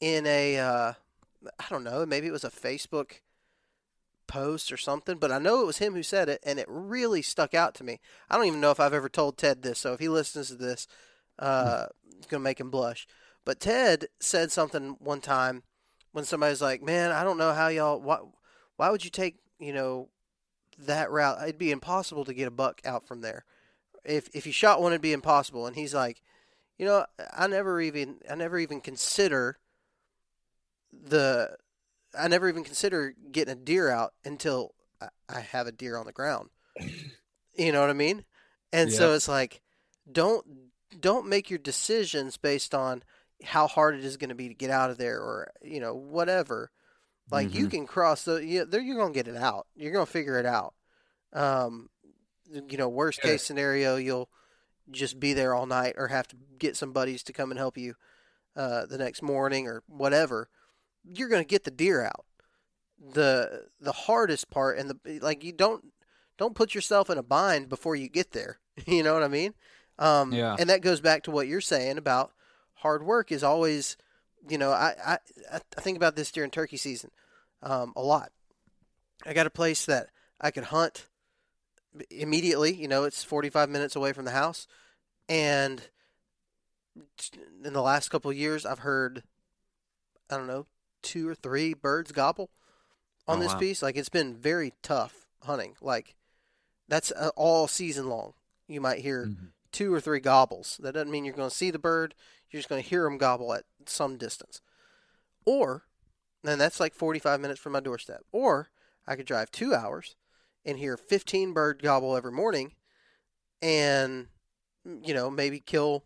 in 0.00 0.26
a 0.26 0.58
uh, 0.58 0.92
I 1.58 1.64
don't 1.70 1.84
know, 1.84 2.04
maybe 2.06 2.26
it 2.26 2.32
was 2.32 2.44
a 2.44 2.50
Facebook 2.50 3.20
post 4.26 4.70
or 4.70 4.76
something, 4.76 5.16
but 5.18 5.32
I 5.32 5.38
know 5.38 5.62
it 5.62 5.66
was 5.66 5.78
him 5.78 5.94
who 5.94 6.02
said 6.02 6.28
it, 6.28 6.40
and 6.44 6.58
it 6.58 6.66
really 6.68 7.22
stuck 7.22 7.54
out 7.54 7.74
to 7.76 7.84
me. 7.84 7.98
I 8.28 8.36
don't 8.36 8.46
even 8.46 8.60
know 8.60 8.70
if 8.70 8.80
I've 8.80 8.92
ever 8.92 9.08
told 9.08 9.38
Ted 9.38 9.62
this, 9.62 9.78
so 9.78 9.92
if 9.94 10.00
he 10.00 10.08
listens 10.08 10.48
to 10.48 10.54
this, 10.54 10.86
uh, 11.38 11.86
it's 12.16 12.26
gonna 12.26 12.42
make 12.42 12.60
him 12.60 12.70
blush. 12.70 13.06
But 13.48 13.60
Ted 13.60 14.08
said 14.20 14.52
something 14.52 14.96
one 14.98 15.22
time 15.22 15.62
when 16.12 16.26
somebody's 16.26 16.60
like, 16.60 16.82
"Man, 16.82 17.12
I 17.12 17.24
don't 17.24 17.38
know 17.38 17.54
how 17.54 17.68
y'all 17.68 17.98
why 17.98 18.18
why 18.76 18.90
would 18.90 19.06
you 19.06 19.10
take, 19.10 19.38
you 19.58 19.72
know, 19.72 20.10
that 20.76 21.10
route? 21.10 21.42
It'd 21.42 21.56
be 21.56 21.70
impossible 21.70 22.26
to 22.26 22.34
get 22.34 22.46
a 22.46 22.50
buck 22.50 22.82
out 22.84 23.08
from 23.08 23.22
there. 23.22 23.46
If 24.04 24.28
if 24.34 24.46
you 24.46 24.52
shot 24.52 24.82
one 24.82 24.92
it'd 24.92 25.00
be 25.00 25.14
impossible." 25.14 25.66
And 25.66 25.76
he's 25.76 25.94
like, 25.94 26.20
"You 26.76 26.84
know, 26.84 27.06
I 27.32 27.46
never 27.46 27.80
even 27.80 28.20
I 28.30 28.34
never 28.34 28.58
even 28.58 28.82
consider 28.82 29.58
the 30.92 31.56
I 32.12 32.28
never 32.28 32.50
even 32.50 32.64
consider 32.64 33.14
getting 33.32 33.52
a 33.52 33.56
deer 33.56 33.88
out 33.88 34.12
until 34.26 34.74
I, 35.00 35.08
I 35.26 35.40
have 35.40 35.66
a 35.66 35.72
deer 35.72 35.96
on 35.96 36.04
the 36.04 36.12
ground." 36.12 36.50
you 37.56 37.72
know 37.72 37.80
what 37.80 37.88
I 37.88 37.94
mean? 37.94 38.26
And 38.74 38.92
so 38.92 39.14
it's 39.14 39.26
like 39.26 39.62
don't 40.12 40.44
don't 41.00 41.26
make 41.26 41.48
your 41.48 41.58
decisions 41.58 42.36
based 42.36 42.74
on 42.74 43.02
how 43.44 43.66
hard 43.66 43.94
it 43.94 44.04
is 44.04 44.16
going 44.16 44.30
to 44.30 44.34
be 44.34 44.48
to 44.48 44.54
get 44.54 44.70
out 44.70 44.90
of 44.90 44.98
there 44.98 45.18
or 45.20 45.50
you 45.62 45.80
know 45.80 45.94
whatever 45.94 46.70
like 47.30 47.54
you 47.54 47.68
can 47.68 47.86
cross 47.86 48.24
the 48.24 48.36
you, 48.44 48.64
there 48.64 48.80
you're 48.80 48.96
going 48.96 49.12
to 49.12 49.18
get 49.22 49.28
it 49.28 49.36
out. 49.36 49.66
You're 49.76 49.92
going 49.92 50.06
to 50.06 50.10
figure 50.12 50.38
it 50.38 50.46
out. 50.46 50.74
Um 51.32 51.90
you 52.50 52.78
know 52.78 52.88
worst 52.88 53.20
Yeah. 53.22 53.32
case 53.32 53.42
scenario 53.44 53.96
you'll 53.96 54.30
just 54.90 55.20
be 55.20 55.34
there 55.34 55.54
all 55.54 55.66
night 55.66 55.94
or 55.98 56.08
have 56.08 56.26
to 56.28 56.36
get 56.58 56.76
some 56.76 56.92
buddies 56.92 57.22
to 57.24 57.32
come 57.32 57.50
and 57.50 57.58
help 57.58 57.76
you 57.76 57.94
uh 58.56 58.86
the 58.86 58.98
next 58.98 59.22
morning 59.22 59.66
or 59.66 59.82
whatever. 59.86 60.48
You're 61.04 61.28
going 61.28 61.42
to 61.42 61.48
get 61.48 61.64
the 61.64 61.70
deer 61.70 62.02
out. 62.02 62.24
The 63.14 63.66
the 63.80 63.92
hardest 63.92 64.50
part 64.50 64.78
and 64.78 64.90
the 64.90 65.20
like 65.20 65.44
you 65.44 65.52
don't 65.52 65.92
don't 66.38 66.54
put 66.56 66.74
yourself 66.74 67.10
in 67.10 67.18
a 67.18 67.22
bind 67.22 67.68
before 67.68 67.94
you 67.94 68.08
get 68.08 68.32
there. 68.32 68.58
You 68.86 69.02
know 69.02 69.12
what 69.14 69.22
i 69.24 69.28
mean? 69.28 69.54
Um 69.98 70.32
Yeah. 70.32 70.56
and 70.58 70.70
that 70.70 70.80
goes 70.82 71.00
back 71.00 71.22
to 71.24 71.30
what 71.30 71.46
you're 71.48 71.60
saying 71.60 71.98
about 71.98 72.32
hard 72.78 73.04
work 73.04 73.30
is 73.30 73.42
always 73.42 73.96
you 74.46 74.58
know, 74.58 74.70
I, 74.70 74.94
I, 75.04 75.18
I 75.52 75.80
think 75.80 75.96
about 75.96 76.16
this 76.16 76.30
during 76.30 76.50
turkey 76.50 76.76
season 76.76 77.10
um, 77.62 77.92
a 77.96 78.02
lot. 78.02 78.30
I 79.26 79.32
got 79.32 79.46
a 79.46 79.50
place 79.50 79.86
that 79.86 80.10
I 80.40 80.50
could 80.50 80.64
hunt 80.64 81.06
immediately. 82.10 82.74
You 82.74 82.88
know, 82.88 83.04
it's 83.04 83.24
45 83.24 83.68
minutes 83.68 83.96
away 83.96 84.12
from 84.12 84.24
the 84.24 84.30
house. 84.30 84.66
And 85.28 85.82
in 87.64 87.72
the 87.72 87.82
last 87.82 88.08
couple 88.08 88.30
of 88.30 88.36
years, 88.36 88.64
I've 88.64 88.80
heard, 88.80 89.22
I 90.30 90.36
don't 90.36 90.46
know, 90.46 90.66
two 91.02 91.28
or 91.28 91.34
three 91.34 91.74
birds 91.74 92.12
gobble 92.12 92.50
on 93.26 93.38
oh, 93.38 93.40
this 93.40 93.52
wow. 93.52 93.58
piece. 93.58 93.82
Like, 93.82 93.96
it's 93.96 94.08
been 94.08 94.36
very 94.36 94.72
tough 94.82 95.26
hunting. 95.42 95.74
Like, 95.80 96.14
that's 96.88 97.12
uh, 97.12 97.30
all 97.36 97.66
season 97.66 98.08
long. 98.08 98.34
You 98.68 98.80
might 98.80 99.00
hear 99.00 99.26
mm-hmm. 99.26 99.46
two 99.72 99.92
or 99.92 100.00
three 100.00 100.20
gobbles. 100.20 100.78
That 100.82 100.92
doesn't 100.92 101.10
mean 101.10 101.24
you're 101.24 101.34
going 101.34 101.50
to 101.50 101.54
see 101.54 101.70
the 101.70 101.78
bird. 101.78 102.14
You're 102.50 102.58
just 102.58 102.68
going 102.68 102.82
to 102.82 102.88
hear 102.88 103.04
them 103.04 103.18
gobble 103.18 103.52
at 103.54 103.64
some 103.86 104.16
distance. 104.16 104.60
Or, 105.44 105.84
and 106.44 106.60
that's 106.60 106.80
like 106.80 106.94
45 106.94 107.40
minutes 107.40 107.60
from 107.60 107.72
my 107.72 107.80
doorstep. 107.80 108.22
Or 108.32 108.68
I 109.06 109.16
could 109.16 109.26
drive 109.26 109.50
two 109.50 109.74
hours 109.74 110.16
and 110.64 110.78
hear 110.78 110.96
15 110.96 111.52
bird 111.52 111.82
gobble 111.82 112.16
every 112.16 112.32
morning 112.32 112.72
and, 113.60 114.28
you 114.84 115.14
know, 115.14 115.30
maybe 115.30 115.60
kill, 115.60 116.04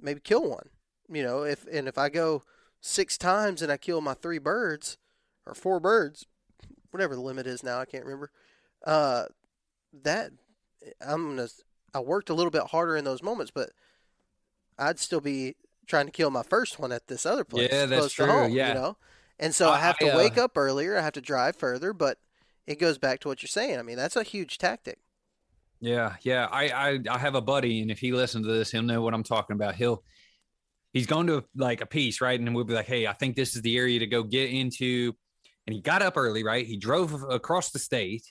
maybe 0.00 0.20
kill 0.20 0.48
one. 0.48 0.70
You 1.10 1.22
know, 1.22 1.42
if, 1.42 1.66
and 1.70 1.88
if 1.88 1.96
I 1.98 2.08
go 2.08 2.42
six 2.80 3.16
times 3.16 3.62
and 3.62 3.72
I 3.72 3.76
kill 3.76 4.00
my 4.00 4.14
three 4.14 4.38
birds 4.38 4.98
or 5.46 5.54
four 5.54 5.80
birds, 5.80 6.26
whatever 6.90 7.14
the 7.14 7.20
limit 7.20 7.46
is 7.46 7.62
now, 7.62 7.78
I 7.78 7.84
can't 7.84 8.04
remember. 8.04 8.30
Uh, 8.86 9.24
that 10.02 10.32
I'm 11.00 11.36
gonna. 11.36 11.48
I 11.94 12.00
worked 12.00 12.30
a 12.30 12.34
little 12.34 12.50
bit 12.50 12.64
harder 12.64 12.96
in 12.96 13.04
those 13.04 13.22
moments, 13.22 13.50
but 13.54 13.70
I'd 14.78 14.98
still 14.98 15.20
be 15.20 15.56
trying 15.86 16.06
to 16.06 16.12
kill 16.12 16.30
my 16.30 16.42
first 16.42 16.78
one 16.78 16.92
at 16.92 17.06
this 17.08 17.26
other 17.26 17.44
place. 17.44 17.68
Yeah, 17.72 17.86
that's 17.86 18.12
true. 18.12 18.26
Home, 18.26 18.52
yeah, 18.52 18.68
you 18.68 18.74
know, 18.74 18.96
and 19.38 19.54
so 19.54 19.70
I, 19.70 19.76
I 19.76 19.80
have 19.80 19.98
to 19.98 20.08
I, 20.08 20.10
uh... 20.10 20.16
wake 20.16 20.38
up 20.38 20.56
earlier. 20.56 20.96
I 20.96 21.02
have 21.02 21.14
to 21.14 21.20
drive 21.20 21.56
further, 21.56 21.92
but 21.92 22.18
it 22.66 22.78
goes 22.78 22.98
back 22.98 23.20
to 23.20 23.28
what 23.28 23.42
you're 23.42 23.48
saying. 23.48 23.78
I 23.78 23.82
mean, 23.82 23.96
that's 23.96 24.16
a 24.16 24.22
huge 24.22 24.58
tactic. 24.58 24.98
Yeah, 25.80 26.16
yeah. 26.22 26.48
I, 26.50 26.68
I 26.68 27.00
I 27.10 27.18
have 27.18 27.34
a 27.34 27.40
buddy, 27.40 27.80
and 27.82 27.90
if 27.90 27.98
he 27.98 28.12
listens 28.12 28.46
to 28.46 28.52
this, 28.52 28.70
he'll 28.70 28.82
know 28.82 29.02
what 29.02 29.14
I'm 29.14 29.22
talking 29.22 29.54
about. 29.54 29.74
He'll 29.74 30.02
he's 30.92 31.06
going 31.06 31.26
to 31.28 31.44
like 31.56 31.80
a 31.80 31.86
piece, 31.86 32.20
right? 32.20 32.38
And 32.38 32.54
we'll 32.54 32.64
be 32.64 32.74
like, 32.74 32.86
hey, 32.86 33.06
I 33.06 33.12
think 33.12 33.36
this 33.36 33.54
is 33.54 33.62
the 33.62 33.76
area 33.76 33.98
to 34.00 34.06
go 34.06 34.22
get 34.22 34.50
into. 34.50 35.14
And 35.66 35.74
he 35.74 35.82
got 35.82 36.00
up 36.00 36.16
early, 36.16 36.42
right? 36.44 36.66
He 36.66 36.78
drove 36.78 37.22
across 37.28 37.72
the 37.72 37.78
state 37.78 38.24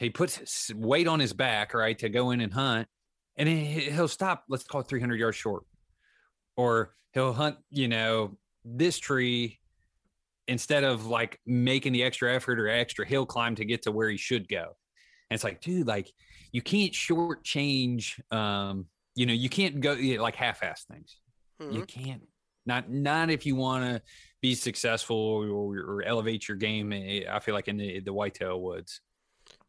he 0.00 0.08
puts 0.08 0.72
weight 0.74 1.06
on 1.06 1.20
his 1.20 1.34
back, 1.34 1.74
right, 1.74 1.96
to 1.98 2.08
go 2.08 2.30
in 2.30 2.40
and 2.40 2.50
hunt, 2.50 2.88
and 3.36 3.46
he'll 3.46 4.08
stop. 4.08 4.44
Let's 4.48 4.64
call 4.64 4.80
it 4.80 4.88
300 4.88 5.20
yards 5.20 5.36
short, 5.36 5.64
or 6.56 6.94
he'll 7.12 7.32
hunt, 7.32 7.56
you 7.70 7.88
know, 7.88 8.36
this 8.64 8.98
tree 8.98 9.58
instead 10.48 10.84
of 10.84 11.06
like 11.06 11.40
making 11.46 11.92
the 11.92 12.02
extra 12.02 12.34
effort 12.34 12.58
or 12.58 12.68
extra 12.68 13.06
hill 13.06 13.26
climb 13.26 13.54
to 13.54 13.64
get 13.64 13.82
to 13.82 13.92
where 13.92 14.10
he 14.10 14.16
should 14.16 14.48
go. 14.48 14.76
And 15.30 15.36
it's 15.36 15.44
like, 15.44 15.60
dude, 15.60 15.86
like 15.86 16.10
you 16.52 16.62
can't 16.62 16.92
shortchange. 16.92 18.20
Um, 18.32 18.86
you 19.14 19.26
know, 19.26 19.32
you 19.32 19.48
can't 19.48 19.80
go 19.80 19.92
you 19.92 20.16
know, 20.16 20.22
like 20.22 20.36
half-ass 20.36 20.84
things. 20.90 21.16
Mm-hmm. 21.60 21.76
You 21.76 21.86
can't. 21.86 22.22
Not 22.66 22.90
not 22.90 23.30
if 23.30 23.46
you 23.46 23.56
want 23.56 23.84
to 23.84 24.02
be 24.42 24.54
successful 24.54 25.16
or, 25.16 25.78
or, 25.78 26.02
elevate 26.02 26.46
your 26.46 26.56
game. 26.56 26.92
Eh, 26.92 27.22
I 27.28 27.40
feel 27.40 27.54
like 27.54 27.68
in 27.68 27.78
the 27.78 28.00
the 28.00 28.12
whitetail 28.12 28.60
woods 28.60 29.00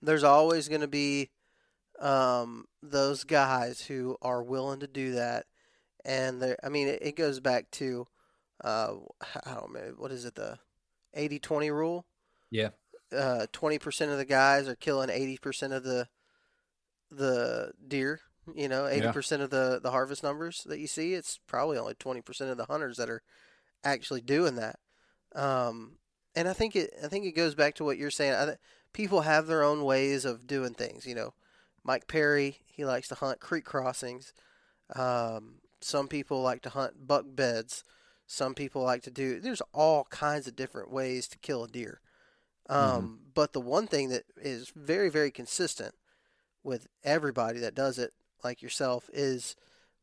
there's 0.01 0.23
always 0.23 0.67
going 0.67 0.82
to 0.82 0.88
be 0.88 1.29
um, 1.99 2.65
those 2.82 3.23
guys 3.23 3.82
who 3.82 4.17
are 4.21 4.43
willing 4.43 4.79
to 4.79 4.88
do 4.88 5.13
that. 5.13 5.45
And 6.03 6.41
there, 6.41 6.57
I 6.63 6.69
mean, 6.69 6.87
it, 6.87 6.99
it, 7.01 7.15
goes 7.15 7.39
back 7.39 7.69
to, 7.71 8.07
uh, 8.63 8.93
I 9.45 9.53
don't 9.53 9.73
know, 9.73 9.93
what 9.97 10.11
is 10.11 10.25
it, 10.25 10.35
the 10.35 10.57
80 11.13 11.39
20 11.39 11.71
rule? 11.71 12.05
Yeah. 12.49 12.69
Uh, 13.15 13.45
20% 13.53 14.11
of 14.11 14.17
the 14.17 14.25
guys 14.25 14.67
are 14.67 14.75
killing 14.75 15.09
80% 15.09 15.73
of 15.73 15.83
the 15.83 16.07
the 17.11 17.73
deer. 17.87 18.21
You 18.55 18.67
know, 18.67 18.83
80% 18.83 19.37
yeah. 19.37 19.43
of 19.43 19.49
the, 19.51 19.79
the 19.83 19.91
harvest 19.91 20.23
numbers 20.23 20.63
that 20.65 20.79
you 20.79 20.87
see, 20.87 21.13
it's 21.13 21.39
probably 21.45 21.77
only 21.77 21.93
20% 21.93 22.49
of 22.49 22.57
the 22.57 22.65
hunters 22.65 22.97
that 22.97 23.09
are 23.09 23.21
actually 23.83 24.21
doing 24.21 24.55
that. 24.55 24.79
Um, 25.35 25.97
and 26.35 26.47
I 26.47 26.53
think 26.53 26.75
it 26.75 26.91
I 27.03 27.07
think 27.07 27.25
it 27.25 27.35
goes 27.35 27.55
back 27.55 27.75
to 27.75 27.83
what 27.83 27.97
you're 27.97 28.11
saying. 28.11 28.33
I, 28.33 28.55
people 28.93 29.21
have 29.21 29.47
their 29.47 29.63
own 29.63 29.83
ways 29.83 30.25
of 30.25 30.47
doing 30.47 30.73
things. 30.73 31.05
You 31.05 31.15
know, 31.15 31.33
Mike 31.83 32.07
Perry, 32.07 32.57
he 32.65 32.85
likes 32.85 33.07
to 33.09 33.15
hunt 33.15 33.39
creek 33.39 33.65
crossings. 33.65 34.33
Um, 34.95 35.61
some 35.82 36.07
people 36.07 36.41
like 36.41 36.61
to 36.63 36.69
hunt 36.69 37.07
buck 37.07 37.25
beds. 37.27 37.84
Some 38.27 38.53
people 38.53 38.84
like 38.84 39.03
to 39.03 39.11
do. 39.11 39.39
There's 39.39 39.61
all 39.73 40.05
kinds 40.05 40.47
of 40.47 40.55
different 40.55 40.91
ways 40.91 41.27
to 41.29 41.38
kill 41.39 41.63
a 41.63 41.67
deer. 41.67 41.99
Um, 42.69 42.79
mm-hmm. 42.79 43.13
But 43.34 43.53
the 43.53 43.61
one 43.61 43.88
thing 43.88 44.09
that 44.09 44.23
is 44.38 44.71
very, 44.75 45.09
very 45.09 45.32
consistent 45.32 45.95
with 46.63 46.88
everybody 47.03 47.59
that 47.59 47.75
does 47.75 47.99
it, 47.99 48.13
like 48.43 48.61
yourself, 48.61 49.09
is 49.11 49.55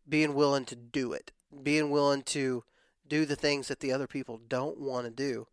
being 0.06 0.34
willing 0.34 0.66
to 0.66 0.76
do 0.76 1.12
it. 1.12 1.32
Being 1.62 1.90
willing 1.90 2.22
to 2.24 2.64
do 3.06 3.24
the 3.24 3.36
things 3.36 3.68
that 3.68 3.80
the 3.80 3.92
other 3.92 4.06
people 4.06 4.38
don't 4.48 4.78
want 4.78 5.06
to 5.06 5.10
do 5.10 5.46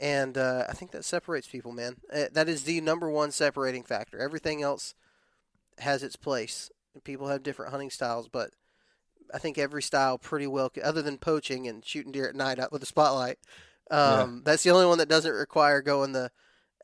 and 0.00 0.38
uh, 0.38 0.64
I 0.68 0.72
think 0.72 0.92
that 0.92 1.04
separates 1.04 1.46
people, 1.46 1.72
man. 1.72 1.96
Uh, 2.12 2.24
that 2.32 2.48
is 2.48 2.64
the 2.64 2.80
number 2.80 3.10
one 3.10 3.30
separating 3.30 3.82
factor. 3.82 4.18
Everything 4.18 4.62
else 4.62 4.94
has 5.78 6.02
its 6.02 6.16
place. 6.16 6.70
People 7.04 7.28
have 7.28 7.42
different 7.42 7.70
hunting 7.70 7.90
styles, 7.90 8.26
but 8.26 8.52
I 9.32 9.38
think 9.38 9.58
every 9.58 9.82
style 9.82 10.18
pretty 10.18 10.46
well, 10.46 10.72
other 10.82 11.02
than 11.02 11.18
poaching 11.18 11.66
and 11.66 11.84
shooting 11.84 12.12
deer 12.12 12.28
at 12.28 12.34
night 12.34 12.58
with 12.72 12.82
a 12.82 12.86
spotlight. 12.86 13.38
Um, 13.90 13.98
yeah. 14.36 14.40
That's 14.44 14.62
the 14.62 14.70
only 14.70 14.86
one 14.86 14.98
that 14.98 15.08
doesn't 15.08 15.32
require 15.32 15.82
going 15.82 16.12
the 16.12 16.30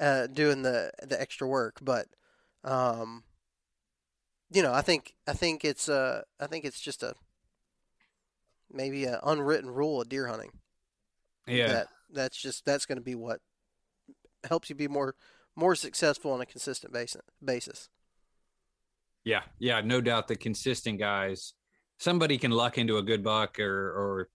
uh, 0.01 0.27
doing 0.27 0.63
the 0.63 0.91
the 1.03 1.21
extra 1.21 1.47
work. 1.47 1.79
But 1.81 2.07
um, 2.65 3.25
you 4.51 4.63
know, 4.63 4.73
I 4.73 4.83
think 4.83 5.15
I 5.27 5.33
think 5.33 5.65
it's 5.65 5.89
uh 5.89 6.23
I 6.41 6.47
think 6.47 6.65
it's 6.65 6.81
just 6.81 7.03
a 7.03 7.15
maybe 8.71 9.05
an 9.05 9.19
unwritten 9.23 9.71
rule 9.71 10.01
of 10.01 10.09
deer 10.09 10.27
hunting. 10.27 10.51
Yeah. 11.47 11.69
That 11.69 11.89
that's 12.13 12.37
just 12.37 12.65
that's 12.65 12.87
going 12.87 12.99
to 12.99 13.05
be 13.05 13.15
what 13.15 13.41
helps 14.49 14.71
you 14.71 14.77
be 14.77 14.89
more 14.89 15.15
more 15.55 15.75
successful 15.75 16.33
on 16.33 16.41
a 16.41 16.47
consistent 16.47 16.93
basis. 16.93 17.23
Basis. 17.45 17.89
Yeah, 19.25 19.43
yeah, 19.59 19.81
no 19.81 20.01
doubt. 20.01 20.29
The 20.29 20.37
consistent 20.37 21.01
guys, 21.01 21.53
somebody 21.99 22.39
can 22.39 22.51
luck 22.51 22.79
into 22.79 22.99
a 22.99 23.03
good 23.03 23.23
buck, 23.23 23.59
or 23.59 23.65
or 23.67 24.29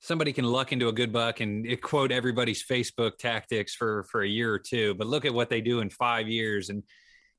somebody 0.00 0.32
can 0.32 0.44
luck 0.44 0.72
into 0.72 0.88
a 0.88 0.92
good 0.92 1.12
buck 1.12 1.40
and 1.40 1.80
quote 1.80 2.10
everybody's 2.12 2.64
Facebook 2.64 3.18
tactics 3.18 3.74
for 3.74 4.04
for 4.04 4.22
a 4.22 4.28
year 4.28 4.52
or 4.52 4.58
two. 4.58 4.94
But 4.94 5.06
look 5.06 5.24
at 5.24 5.34
what 5.34 5.48
they 5.48 5.60
do 5.60 5.80
in 5.80 5.90
five 5.90 6.28
years, 6.28 6.70
and 6.70 6.82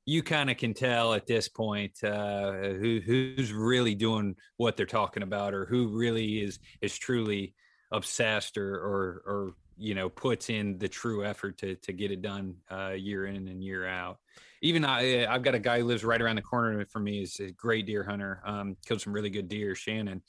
you 0.06 0.22
kind 0.22 0.50
of 0.50 0.56
can 0.56 0.74
tell 0.74 1.14
at 1.14 1.26
this 1.26 1.48
point 1.48 1.92
uh, 2.02 2.52
who 2.52 3.00
who's 3.04 3.52
really 3.52 3.94
doing 3.94 4.36
what 4.56 4.76
they're 4.76 4.86
talking 4.86 5.22
about, 5.22 5.54
or 5.54 5.66
who 5.66 5.88
really 5.88 6.42
is 6.42 6.58
is 6.80 6.96
truly 6.96 7.54
obsessed 7.92 8.58
or 8.58 8.74
or 8.74 9.22
or 9.26 9.54
you 9.76 9.94
know 9.94 10.08
puts 10.08 10.50
in 10.50 10.78
the 10.78 10.88
true 10.88 11.24
effort 11.24 11.58
to 11.58 11.74
to 11.76 11.92
get 11.92 12.10
it 12.10 12.22
done 12.22 12.54
uh, 12.70 12.90
year 12.90 13.26
in 13.26 13.48
and 13.48 13.62
year 13.62 13.86
out. 13.86 14.18
Even 14.62 14.84
I, 14.84 15.26
I've 15.26 15.42
got 15.42 15.54
a 15.54 15.58
guy 15.58 15.80
who 15.80 15.84
lives 15.84 16.04
right 16.04 16.20
around 16.20 16.36
the 16.36 16.42
corner 16.42 16.84
from 16.86 17.04
me. 17.04 17.22
is 17.22 17.38
a 17.40 17.50
great 17.50 17.86
deer 17.86 18.02
hunter. 18.02 18.40
Um, 18.46 18.76
killed 18.86 19.02
some 19.02 19.12
really 19.12 19.30
good 19.30 19.48
deer, 19.48 19.74
Shannon. 19.74 20.22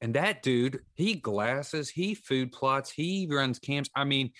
And 0.00 0.14
that 0.14 0.42
dude, 0.42 0.80
he 0.94 1.14
glasses, 1.14 1.88
he 1.88 2.14
food 2.14 2.50
plots, 2.50 2.90
he 2.90 3.28
runs 3.30 3.58
camps. 3.58 3.88
I 3.94 4.04
mean, 4.04 4.32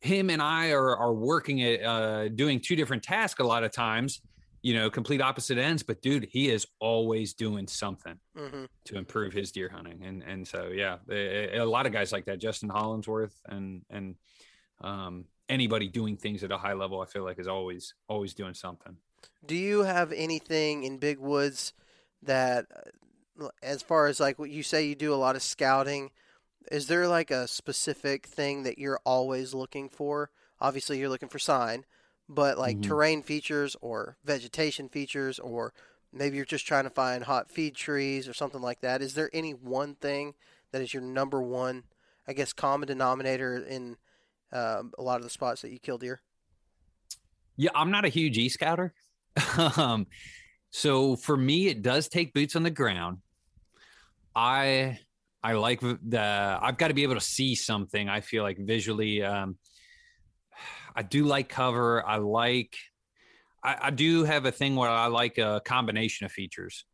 him 0.00 0.30
and 0.30 0.40
I 0.40 0.70
are 0.70 0.96
are 0.96 1.12
working 1.12 1.62
at 1.62 1.82
uh, 1.82 2.28
doing 2.28 2.60
two 2.60 2.76
different 2.76 3.02
tasks 3.02 3.40
a 3.40 3.44
lot 3.44 3.64
of 3.64 3.72
times 3.72 4.20
you 4.62 4.74
know, 4.74 4.88
complete 4.88 5.20
opposite 5.20 5.58
ends. 5.58 5.82
But 5.82 6.00
dude, 6.00 6.28
he 6.30 6.48
is 6.48 6.66
always 6.78 7.34
doing 7.34 7.66
something 7.66 8.18
mm-hmm. 8.36 8.64
to 8.84 8.96
improve 8.96 9.32
his 9.32 9.52
deer 9.52 9.68
hunting, 9.68 10.02
and 10.04 10.22
and 10.22 10.46
so 10.46 10.68
yeah, 10.68 10.98
a, 11.10 11.58
a, 11.58 11.64
lot 11.64 11.86
of 11.86 11.92
guys 11.92 12.12
like 12.12 12.26
that. 12.26 12.38
Justin 12.38 12.70
Hollinsworth 12.70 13.34
and 13.48 13.82
and 13.90 14.14
um, 14.80 15.24
anybody 15.48 15.88
doing 15.88 16.16
things 16.16 16.44
at 16.44 16.52
a 16.52 16.56
high 16.56 16.74
level, 16.74 17.00
I 17.00 17.06
feel 17.06 17.24
like 17.24 17.38
is 17.38 17.48
always 17.48 17.94
always 18.08 18.34
doing 18.34 18.54
something. 18.54 18.96
Do 19.44 19.56
you 19.56 19.82
have 19.82 20.12
anything 20.12 20.84
in 20.84 20.98
big 20.98 21.18
woods 21.18 21.72
that, 22.22 22.66
uh, 23.40 23.48
as 23.62 23.82
far 23.82 24.06
as 24.06 24.20
like 24.20 24.38
what 24.38 24.50
you 24.50 24.62
say, 24.62 24.86
you 24.86 24.94
do 24.94 25.12
a 25.12 25.16
lot 25.16 25.36
of 25.36 25.42
scouting? 25.42 26.10
Is 26.70 26.86
there 26.86 27.08
like 27.08 27.32
a 27.32 27.48
specific 27.48 28.26
thing 28.26 28.62
that 28.62 28.78
you're 28.78 29.00
always 29.04 29.52
looking 29.52 29.88
for? 29.88 30.30
Obviously, 30.60 30.98
you're 30.98 31.08
looking 31.08 31.28
for 31.28 31.40
sign 31.40 31.84
but 32.34 32.58
like 32.58 32.78
mm-hmm. 32.78 32.88
terrain 32.88 33.22
features 33.22 33.76
or 33.80 34.16
vegetation 34.24 34.88
features 34.88 35.38
or 35.38 35.72
maybe 36.12 36.36
you're 36.36 36.44
just 36.44 36.66
trying 36.66 36.84
to 36.84 36.90
find 36.90 37.24
hot 37.24 37.50
feed 37.50 37.74
trees 37.74 38.28
or 38.28 38.34
something 38.34 38.60
like 38.60 38.80
that 38.80 39.02
is 39.02 39.14
there 39.14 39.30
any 39.32 39.52
one 39.52 39.94
thing 39.96 40.34
that 40.72 40.82
is 40.82 40.92
your 40.94 41.02
number 41.02 41.42
one 41.42 41.84
i 42.26 42.32
guess 42.32 42.52
common 42.52 42.86
denominator 42.86 43.56
in 43.56 43.96
uh, 44.52 44.82
a 44.98 45.02
lot 45.02 45.16
of 45.16 45.22
the 45.22 45.30
spots 45.30 45.62
that 45.62 45.70
you 45.70 45.78
kill 45.78 45.98
deer 45.98 46.20
yeah 47.56 47.70
i'm 47.74 47.90
not 47.90 48.04
a 48.04 48.08
huge 48.08 48.38
e-scouter 48.38 48.92
um, 49.76 50.06
so 50.70 51.16
for 51.16 51.36
me 51.36 51.68
it 51.68 51.82
does 51.82 52.08
take 52.08 52.34
boots 52.34 52.56
on 52.56 52.62
the 52.62 52.70
ground 52.70 53.18
i 54.34 54.98
I 55.44 55.54
like 55.54 55.80
the. 55.80 56.58
I've 56.62 56.78
got 56.78 56.86
to 56.88 56.94
be 56.94 57.02
able 57.02 57.16
to 57.16 57.20
see 57.20 57.56
something. 57.56 58.08
I 58.08 58.20
feel 58.20 58.44
like 58.44 58.58
visually. 58.58 59.24
Um, 59.24 59.56
I 60.94 61.02
do 61.02 61.24
like 61.24 61.48
cover. 61.48 62.06
I 62.06 62.16
like. 62.16 62.76
I, 63.64 63.76
I 63.82 63.90
do 63.90 64.24
have 64.24 64.44
a 64.44 64.52
thing 64.52 64.74
where 64.76 64.90
I 64.90 65.06
like 65.06 65.38
a 65.38 65.60
combination 65.64 66.26
of 66.26 66.32
features, 66.32 66.84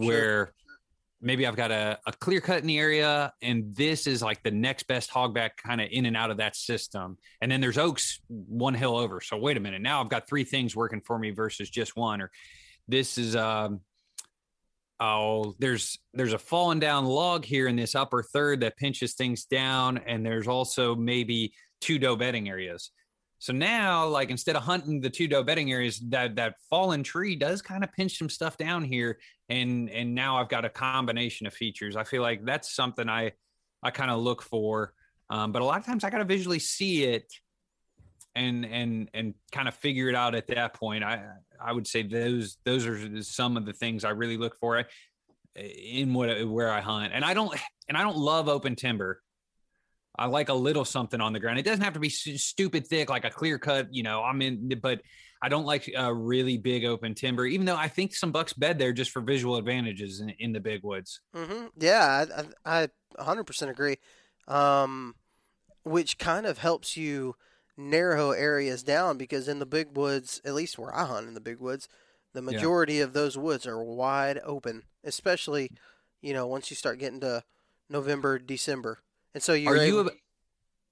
Sure. 0.00 0.08
where 0.08 0.52
maybe 1.22 1.46
I've 1.46 1.56
got 1.56 1.70
a, 1.70 1.98
a 2.06 2.12
clear 2.12 2.40
cut 2.40 2.60
in 2.60 2.66
the 2.66 2.78
area, 2.78 3.32
and 3.42 3.74
this 3.76 4.06
is 4.06 4.22
like 4.22 4.42
the 4.42 4.50
next 4.50 4.84
best 4.88 5.10
hogback 5.10 5.50
kind 5.62 5.80
of 5.80 5.88
in 5.90 6.06
and 6.06 6.16
out 6.16 6.30
of 6.30 6.38
that 6.38 6.56
system. 6.56 7.18
And 7.40 7.52
then 7.52 7.60
there's 7.60 7.78
oaks 7.78 8.20
one 8.28 8.74
hill 8.74 8.96
over. 8.96 9.20
So 9.20 9.36
wait 9.36 9.56
a 9.56 9.60
minute, 9.60 9.82
now 9.82 10.00
I've 10.02 10.08
got 10.08 10.26
three 10.26 10.44
things 10.44 10.74
working 10.74 11.00
for 11.02 11.18
me 11.18 11.30
versus 11.30 11.68
just 11.70 11.94
one. 11.96 12.20
Or 12.22 12.30
this 12.88 13.18
is 13.18 13.36
um 13.36 13.80
oh 14.98 15.54
there's 15.58 15.98
there's 16.12 16.32
a 16.32 16.38
fallen 16.38 16.78
down 16.78 17.04
log 17.06 17.44
here 17.44 17.68
in 17.68 17.76
this 17.76 17.94
upper 17.94 18.22
third 18.22 18.60
that 18.60 18.76
pinches 18.76 19.14
things 19.14 19.44
down, 19.44 19.98
and 19.98 20.24
there's 20.26 20.48
also 20.48 20.94
maybe 20.96 21.52
two 21.80 21.98
doe 21.98 22.16
bedding 22.16 22.48
areas. 22.48 22.90
So 23.40 23.54
now, 23.54 24.06
like 24.06 24.28
instead 24.28 24.54
of 24.54 24.62
hunting 24.62 25.00
the 25.00 25.08
two 25.08 25.26
doe 25.26 25.42
bedding 25.42 25.72
areas, 25.72 25.98
that 26.10 26.36
that 26.36 26.56
fallen 26.68 27.02
tree 27.02 27.34
does 27.34 27.62
kind 27.62 27.82
of 27.82 27.90
pinch 27.90 28.18
some 28.18 28.28
stuff 28.28 28.58
down 28.58 28.84
here, 28.84 29.18
and 29.48 29.88
and 29.88 30.14
now 30.14 30.36
I've 30.36 30.50
got 30.50 30.66
a 30.66 30.68
combination 30.68 31.46
of 31.46 31.54
features. 31.54 31.96
I 31.96 32.04
feel 32.04 32.20
like 32.20 32.44
that's 32.44 32.74
something 32.74 33.08
I 33.08 33.32
I 33.82 33.92
kind 33.92 34.10
of 34.10 34.20
look 34.20 34.42
for, 34.42 34.92
um, 35.30 35.52
but 35.52 35.62
a 35.62 35.64
lot 35.64 35.80
of 35.80 35.86
times 35.86 36.04
I 36.04 36.10
got 36.10 36.18
to 36.18 36.26
visually 36.26 36.58
see 36.58 37.04
it 37.04 37.32
and 38.34 38.66
and 38.66 39.08
and 39.14 39.34
kind 39.52 39.68
of 39.68 39.74
figure 39.74 40.10
it 40.10 40.14
out 40.14 40.34
at 40.34 40.46
that 40.48 40.74
point. 40.74 41.02
I 41.02 41.24
I 41.58 41.72
would 41.72 41.86
say 41.86 42.02
those 42.02 42.58
those 42.66 42.86
are 42.86 43.22
some 43.22 43.56
of 43.56 43.64
the 43.64 43.72
things 43.72 44.04
I 44.04 44.10
really 44.10 44.36
look 44.36 44.54
for 44.58 44.84
in 45.56 46.12
what 46.12 46.46
where 46.46 46.70
I 46.70 46.82
hunt, 46.82 47.14
and 47.14 47.24
I 47.24 47.32
don't 47.32 47.58
and 47.88 47.96
I 47.96 48.02
don't 48.02 48.18
love 48.18 48.50
open 48.50 48.76
timber. 48.76 49.22
I 50.20 50.26
like 50.26 50.50
a 50.50 50.54
little 50.54 50.84
something 50.84 51.20
on 51.20 51.32
the 51.32 51.40
ground. 51.40 51.58
It 51.58 51.64
doesn't 51.64 51.82
have 51.82 51.94
to 51.94 52.00
be 52.00 52.10
stu- 52.10 52.38
stupid 52.38 52.86
thick, 52.86 53.08
like 53.08 53.24
a 53.24 53.30
clear 53.30 53.58
cut. 53.58 53.88
You 53.92 54.02
know, 54.02 54.22
I'm 54.22 54.42
in, 54.42 54.68
but 54.80 55.00
I 55.42 55.48
don't 55.48 55.64
like 55.64 55.90
a 55.96 56.14
really 56.14 56.58
big 56.58 56.84
open 56.84 57.14
timber. 57.14 57.46
Even 57.46 57.64
though 57.66 57.76
I 57.76 57.88
think 57.88 58.14
some 58.14 58.30
bucks 58.30 58.52
bed 58.52 58.78
there 58.78 58.92
just 58.92 59.10
for 59.10 59.22
visual 59.22 59.56
advantages 59.56 60.20
in, 60.20 60.30
in 60.38 60.52
the 60.52 60.60
big 60.60 60.84
woods. 60.84 61.20
hmm 61.34 61.66
Yeah, 61.78 62.26
I, 62.36 62.40
I, 62.40 62.82
I 62.82 62.88
100% 63.16 63.70
agree. 63.70 63.96
Um, 64.46 65.14
which 65.84 66.18
kind 66.18 66.46
of 66.46 66.58
helps 66.58 66.96
you 66.96 67.36
narrow 67.76 68.32
areas 68.32 68.82
down 68.82 69.16
because 69.16 69.48
in 69.48 69.58
the 69.58 69.66
big 69.66 69.96
woods, 69.96 70.40
at 70.44 70.54
least 70.54 70.78
where 70.78 70.94
I 70.94 71.06
hunt 71.06 71.28
in 71.28 71.34
the 71.34 71.40
big 71.40 71.58
woods, 71.58 71.88
the 72.34 72.42
majority 72.42 73.00
of 73.00 73.12
those 73.12 73.38
woods 73.38 73.66
are 73.66 73.82
wide 73.82 74.38
open, 74.44 74.84
especially, 75.04 75.72
you 76.20 76.32
know, 76.34 76.46
once 76.46 76.70
you 76.70 76.76
start 76.76 76.98
getting 76.98 77.20
to 77.20 77.42
November, 77.88 78.38
December. 78.38 78.98
And 79.34 79.42
so 79.42 79.52
you're 79.52 79.74
Are 79.76 79.84
you 79.86 80.00
able- 80.00 80.10
a, 80.10 80.14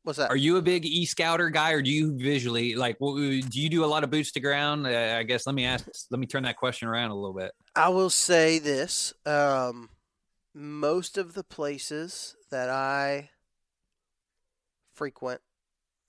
what's 0.04 0.18
that? 0.18 0.30
are 0.30 0.36
you 0.36 0.56
a 0.56 0.62
big 0.62 0.84
e 0.86 1.04
scouter 1.04 1.50
guy, 1.50 1.72
or 1.72 1.82
do 1.82 1.90
you 1.90 2.16
visually 2.16 2.74
like? 2.74 2.98
Do 2.98 3.40
you 3.50 3.68
do 3.68 3.84
a 3.84 3.86
lot 3.86 4.04
of 4.04 4.10
boots 4.10 4.32
to 4.32 4.40
ground? 4.40 4.86
Uh, 4.86 5.16
I 5.18 5.22
guess 5.24 5.46
let 5.46 5.54
me 5.54 5.64
ask. 5.64 5.86
Let 6.10 6.20
me 6.20 6.26
turn 6.26 6.44
that 6.44 6.56
question 6.56 6.88
around 6.88 7.10
a 7.10 7.14
little 7.14 7.34
bit. 7.34 7.52
I 7.74 7.88
will 7.88 8.10
say 8.10 8.58
this: 8.58 9.12
um, 9.26 9.90
most 10.54 11.18
of 11.18 11.34
the 11.34 11.44
places 11.44 12.36
that 12.50 12.70
I 12.70 13.30
frequent, 14.94 15.40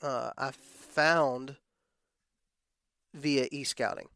uh, 0.02 0.32
I 0.38 0.52
found 0.52 1.58
via 3.14 3.48
e-scouting. 3.52 4.08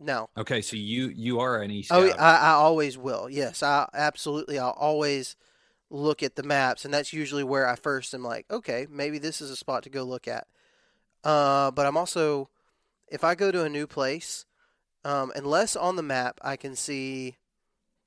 Now, 0.00 0.28
Okay, 0.36 0.62
so 0.62 0.76
you 0.76 1.08
you 1.08 1.40
are 1.40 1.60
an 1.60 1.70
e 1.72 1.84
oh. 1.90 2.08
I, 2.10 2.36
I 2.36 2.50
always 2.50 2.96
will. 2.96 3.28
Yes, 3.28 3.62
I 3.62 3.88
absolutely. 3.92 4.58
I'll 4.58 4.70
always 4.70 5.34
look 5.90 6.22
at 6.22 6.36
the 6.36 6.42
maps, 6.42 6.84
and 6.84 6.92
that's 6.92 7.12
usually 7.12 7.44
where 7.44 7.66
I 7.68 7.74
first 7.76 8.14
am 8.14 8.22
like, 8.22 8.46
okay, 8.50 8.86
maybe 8.90 9.18
this 9.18 9.40
is 9.40 9.50
a 9.50 9.56
spot 9.56 9.82
to 9.84 9.90
go 9.90 10.02
look 10.04 10.28
at. 10.28 10.46
Uh, 11.24 11.70
but 11.70 11.86
I'm 11.86 11.96
also, 11.96 12.50
if 13.08 13.24
I 13.24 13.34
go 13.34 13.50
to 13.50 13.64
a 13.64 13.68
new 13.68 13.86
place, 13.86 14.44
um, 15.04 15.32
unless 15.34 15.76
on 15.76 15.96
the 15.96 16.02
map 16.02 16.38
I 16.42 16.56
can 16.56 16.76
see, 16.76 17.36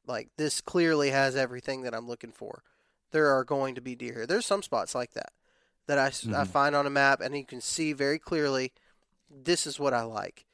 like 0.06 0.30
this 0.38 0.62
clearly 0.62 1.10
has 1.12 1.36
everything 1.36 1.82
that 1.82 1.94
I'm 1.94 2.08
looking 2.08 2.32
for, 2.32 2.64
there 3.12 3.28
are 3.28 3.44
going 3.44 3.76
to 3.76 3.82
be 3.82 3.96
deer 3.96 4.14
here. 4.14 4.28
There's 4.28 4.46
some 4.46 4.62
spots 4.62 4.96
like 4.96 5.14
that 5.14 5.32
that 5.88 5.98
I, 5.98 6.08
s- 6.08 6.28
I 6.28 6.44
find 6.46 6.76
on 6.76 6.86
a 6.86 6.92
map, 6.92 7.20
and 7.22 7.36
you 7.36 7.46
can 7.46 7.62
see 7.62 7.94
very 7.94 8.20
clearly, 8.20 8.72
this 9.30 9.66
is 9.66 9.80
what 9.80 9.94
I 9.94 10.04
like. 10.04 10.46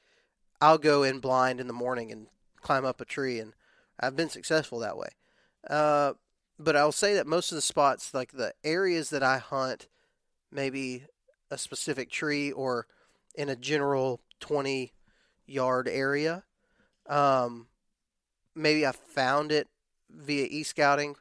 I'll 0.61 0.77
go 0.79 1.03
in 1.03 1.19
blind 1.19 1.59
in 1.59 1.67
the 1.67 1.73
morning 1.73 2.11
and 2.11 2.27
climb 2.61 2.85
up 2.85 2.99
a 3.01 3.05
tree, 3.05 3.39
and 3.39 3.53
I've 3.99 4.15
been 4.15 4.29
successful 4.29 4.79
that 4.79 4.97
way. 4.97 5.09
Uh, 5.69 6.13
but 6.59 6.75
I'll 6.75 6.91
say 6.91 7.13
that 7.15 7.27
most 7.27 7.51
of 7.51 7.55
the 7.55 7.61
spots, 7.61 8.13
like 8.13 8.31
the 8.31 8.53
areas 8.63 9.09
that 9.11 9.23
I 9.23 9.37
hunt, 9.37 9.87
maybe 10.51 11.05
a 11.51 11.57
specific 11.57 12.09
tree 12.09 12.51
or 12.51 12.87
in 13.35 13.49
a 13.49 13.55
general 13.55 14.21
20 14.39 14.93
yard 15.45 15.87
area, 15.87 16.43
um, 17.07 17.67
maybe 18.55 18.85
I 18.85 18.91
found 18.91 19.51
it 19.51 19.67
via 20.09 20.47
e 20.49 20.63
scouting, 20.63 21.15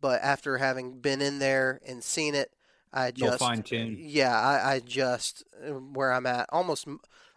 but 0.00 0.22
after 0.22 0.58
having 0.58 1.00
been 1.00 1.20
in 1.20 1.38
there 1.38 1.80
and 1.86 2.02
seen 2.02 2.34
it, 2.34 2.52
I 2.92 3.10
just 3.10 3.38
fine-tune. 3.38 3.98
Yeah, 4.00 4.38
I, 4.38 4.74
I 4.74 4.80
just 4.80 5.44
uh, 5.62 5.72
where 5.72 6.12
I'm 6.12 6.26
at. 6.26 6.46
Almost, 6.50 6.88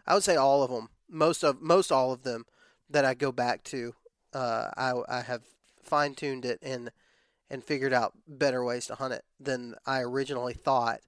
I 0.06 0.14
would 0.14 0.24
say 0.24 0.36
all 0.36 0.62
of 0.62 0.70
them. 0.70 0.88
Most 1.10 1.44
of 1.44 1.60
most 1.60 1.92
all 1.92 2.12
of 2.12 2.22
them 2.22 2.46
that 2.88 3.04
I 3.04 3.12
go 3.12 3.32
back 3.32 3.62
to, 3.64 3.94
uh, 4.32 4.70
I 4.76 4.92
I 5.08 5.20
have 5.20 5.42
fine 5.82 6.14
tuned 6.14 6.46
it 6.46 6.58
and 6.62 6.90
and 7.52 7.62
figured 7.62 7.92
out 7.92 8.14
better 8.26 8.64
ways 8.64 8.86
to 8.86 8.94
hunt 8.94 9.12
it 9.12 9.24
than 9.38 9.76
I 9.86 10.00
originally 10.00 10.54
thought 10.54 11.00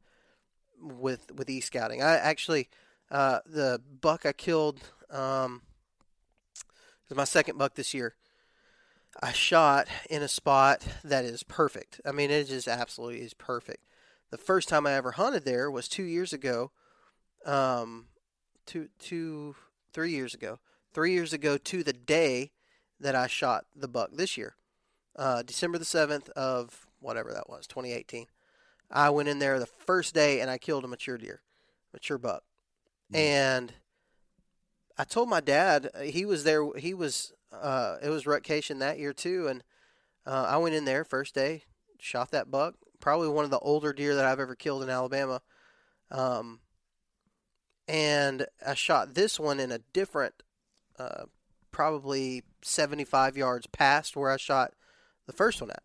with 0.78 1.32
with 1.32 1.49
e 1.49 1.61
scouting. 1.61 2.03
I 2.03 2.16
actually 2.16 2.68
uh, 3.11 3.40
the 3.47 3.80
buck 4.01 4.26
I 4.26 4.32
killed 4.32 4.80
um, 5.11 5.62
was 7.09 7.16
my 7.16 7.24
second 7.24 7.59
buck 7.59 7.74
this 7.74 7.95
year. 7.95 8.14
I 9.22 9.32
shot 9.32 9.88
in 10.11 10.22
a 10.22 10.28
spot 10.28 10.86
that 11.03 11.24
is 11.24 11.42
perfect. 11.42 12.01
I 12.05 12.12
mean, 12.12 12.30
it 12.30 12.49
just 12.49 12.68
absolutely 12.68 13.20
is 13.22 13.32
perfect. 13.32 13.86
The 14.30 14.38
first 14.38 14.68
time 14.68 14.86
I 14.86 14.92
ever 14.95 15.12
hunted 15.12 15.45
there 15.45 15.70
was 15.70 15.88
two 15.88 16.03
years 16.03 16.32
ago. 16.32 16.72
Um, 17.47 18.07
two, 18.66 18.88
two, 18.99 19.55
three 19.92 20.11
years 20.11 20.34
ago. 20.34 20.59
Three 20.92 21.12
years 21.12 21.32
ago 21.32 21.57
to 21.57 21.84
the 21.84 21.92
day 21.92 22.51
that 22.99 23.14
I 23.14 23.28
shot 23.28 23.66
the 23.74 23.88
buck 23.88 24.11
this 24.12 24.36
year, 24.36 24.57
uh, 25.16 25.42
December 25.42 25.78
the 25.78 25.84
seventh 25.84 26.28
of 26.30 26.86
whatever 27.00 27.32
that 27.32 27.48
was, 27.48 27.66
2018. 27.66 28.26
I 28.90 29.10
went 29.10 29.28
in 29.28 29.38
there 29.38 29.58
the 29.58 29.66
first 29.66 30.14
day 30.14 30.40
and 30.40 30.50
I 30.50 30.58
killed 30.58 30.84
a 30.84 30.88
mature 30.88 31.18
deer, 31.18 31.42
mature 31.92 32.18
buck, 32.18 32.44
and 33.12 33.72
I 34.96 35.04
told 35.04 35.28
my 35.28 35.40
dad 35.40 35.90
uh, 35.94 36.00
he 36.00 36.24
was 36.24 36.44
there. 36.44 36.64
He 36.76 36.94
was 36.94 37.32
uh, 37.52 37.96
it 38.02 38.08
was 38.08 38.26
rutcation 38.26 38.78
that 38.78 38.98
year 38.98 39.12
too, 39.12 39.48
and 39.48 39.62
uh, 40.26 40.46
I 40.48 40.56
went 40.58 40.74
in 40.74 40.84
there 40.84 41.04
first 41.04 41.34
day, 41.34 41.64
shot 41.98 42.30
that 42.30 42.50
buck. 42.50 42.74
Probably 43.00 43.28
one 43.28 43.44
of 43.44 43.50
the 43.50 43.58
older 43.58 43.92
deer 43.92 44.14
that 44.14 44.24
I've 44.24 44.40
ever 44.40 44.54
killed 44.54 44.82
in 44.82 44.90
Alabama. 44.90 45.42
Um, 46.10 46.60
and 47.86 48.46
I 48.66 48.74
shot 48.74 49.14
this 49.14 49.38
one 49.38 49.60
in 49.60 49.70
a 49.70 49.80
different, 49.92 50.42
uh, 50.98 51.24
probably 51.70 52.42
75 52.62 53.36
yards 53.36 53.66
past 53.66 54.16
where 54.16 54.30
I 54.30 54.36
shot 54.36 54.72
the 55.27 55.33
first 55.33 55.61
one 55.61 55.70
at. 55.70 55.83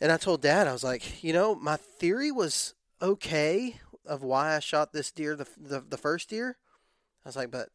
And 0.00 0.12
I 0.12 0.16
told 0.16 0.42
Dad, 0.42 0.66
I 0.66 0.72
was 0.72 0.84
like, 0.84 1.24
you 1.24 1.32
know, 1.32 1.54
my 1.54 1.76
theory 1.76 2.30
was 2.30 2.74
okay 3.00 3.80
of 4.04 4.22
why 4.22 4.54
I 4.54 4.60
shot 4.60 4.92
this 4.92 5.10
deer, 5.10 5.34
the 5.34 5.48
the, 5.56 5.80
the 5.80 5.96
first 5.96 6.28
deer. 6.28 6.56
I 7.24 7.28
was 7.28 7.36
like, 7.36 7.50
but 7.50 7.70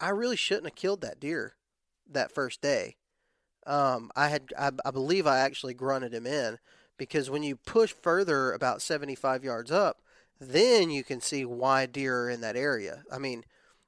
I 0.00 0.10
really 0.10 0.36
shouldn't 0.36 0.66
have 0.66 0.74
killed 0.74 1.00
that 1.00 1.20
deer 1.20 1.54
that 2.10 2.32
first 2.32 2.60
day. 2.60 2.96
Um, 3.66 4.10
I 4.16 4.28
had, 4.28 4.52
I, 4.58 4.70
I 4.84 4.90
believe, 4.90 5.26
I 5.26 5.38
actually 5.38 5.74
grunted 5.74 6.14
him 6.14 6.26
in 6.26 6.58
because 6.96 7.30
when 7.30 7.42
you 7.42 7.56
push 7.56 7.92
further 7.92 8.52
about 8.52 8.82
75 8.82 9.44
yards 9.44 9.70
up, 9.70 10.00
then 10.40 10.90
you 10.90 11.04
can 11.04 11.20
see 11.20 11.44
why 11.44 11.86
deer 11.86 12.24
are 12.24 12.30
in 12.30 12.40
that 12.40 12.56
area. 12.56 13.02
I 13.12 13.18
mean, 13.18 13.44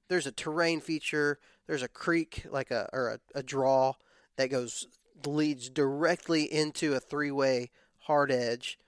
there's 0.09 0.27
a 0.27 0.33
terrain 0.33 0.81
feature, 0.81 1.39
there's 1.67 1.83
a 1.83 1.89
creek 1.89 2.45
like 2.51 2.71
a 2.71 2.89
or 2.93 3.09
a, 3.09 3.39
a 3.39 3.43
draw 3.43 3.95
that 4.37 4.51
goes 4.51 4.87
leads 5.27 5.69
directly 5.69 6.43
into 6.45 6.95
a 6.95 7.01
three-way 7.01 7.71
hard 8.01 8.31
edge. 8.31 8.79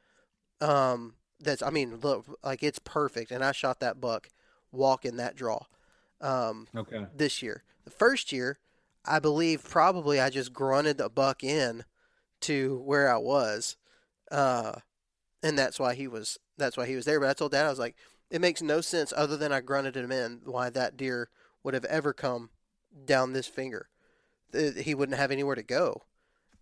Um, 0.61 1.15
that's 1.41 1.63
I 1.63 1.71
mean, 1.71 1.99
look, 2.01 2.39
like 2.45 2.63
it's 2.63 2.79
perfect, 2.79 3.31
and 3.31 3.45
I 3.45 3.53
shot 3.53 3.81
that 3.81 4.01
buck 4.01 4.29
walking 4.71 5.17
that 5.17 5.37
draw. 5.37 5.67
Um, 6.21 6.69
Okay. 6.77 7.07
this 7.13 7.43
year. 7.43 7.65
The 7.85 7.91
first 7.91 8.31
year, 8.31 8.59
I 9.05 9.19
believe 9.19 9.69
probably 9.69 10.21
I 10.21 10.31
just 10.31 10.53
grunted 10.53 11.01
a 11.01 11.09
buck 11.09 11.43
in 11.43 11.85
to 12.43 12.79
where 12.85 13.13
I 13.13 13.17
was, 13.19 13.77
uh, 14.31 14.77
and 15.43 15.59
that's 15.59 15.81
why 15.81 15.95
he 15.95 16.07
was 16.07 16.39
that's 16.57 16.77
why 16.77 16.87
he 16.87 16.95
was 16.95 17.05
there. 17.07 17.19
But 17.19 17.31
I 17.31 17.33
told 17.33 17.51
Dad 17.53 17.67
I 17.67 17.71
was 17.71 17.81
like, 17.81 17.97
it 18.31 18.41
makes 18.41 18.63
no 18.63 18.81
sense 18.81 19.13
other 19.17 19.37
than 19.37 19.53
I 19.53 19.61
grunted 19.61 19.97
him 19.97 20.13
in 20.13 20.43
why 20.45 20.71
that 20.71 20.97
deer 20.97 21.29
would 21.65 21.75
have 21.75 21.85
ever 21.87 22.13
come 22.13 22.51
down 23.05 23.33
this 23.33 23.49
finger. 23.49 23.89
He 24.53 24.95
wouldn't 24.95 25.19
have 25.19 25.31
anywhere 25.31 25.57
to 25.57 25.63
go, 25.63 26.03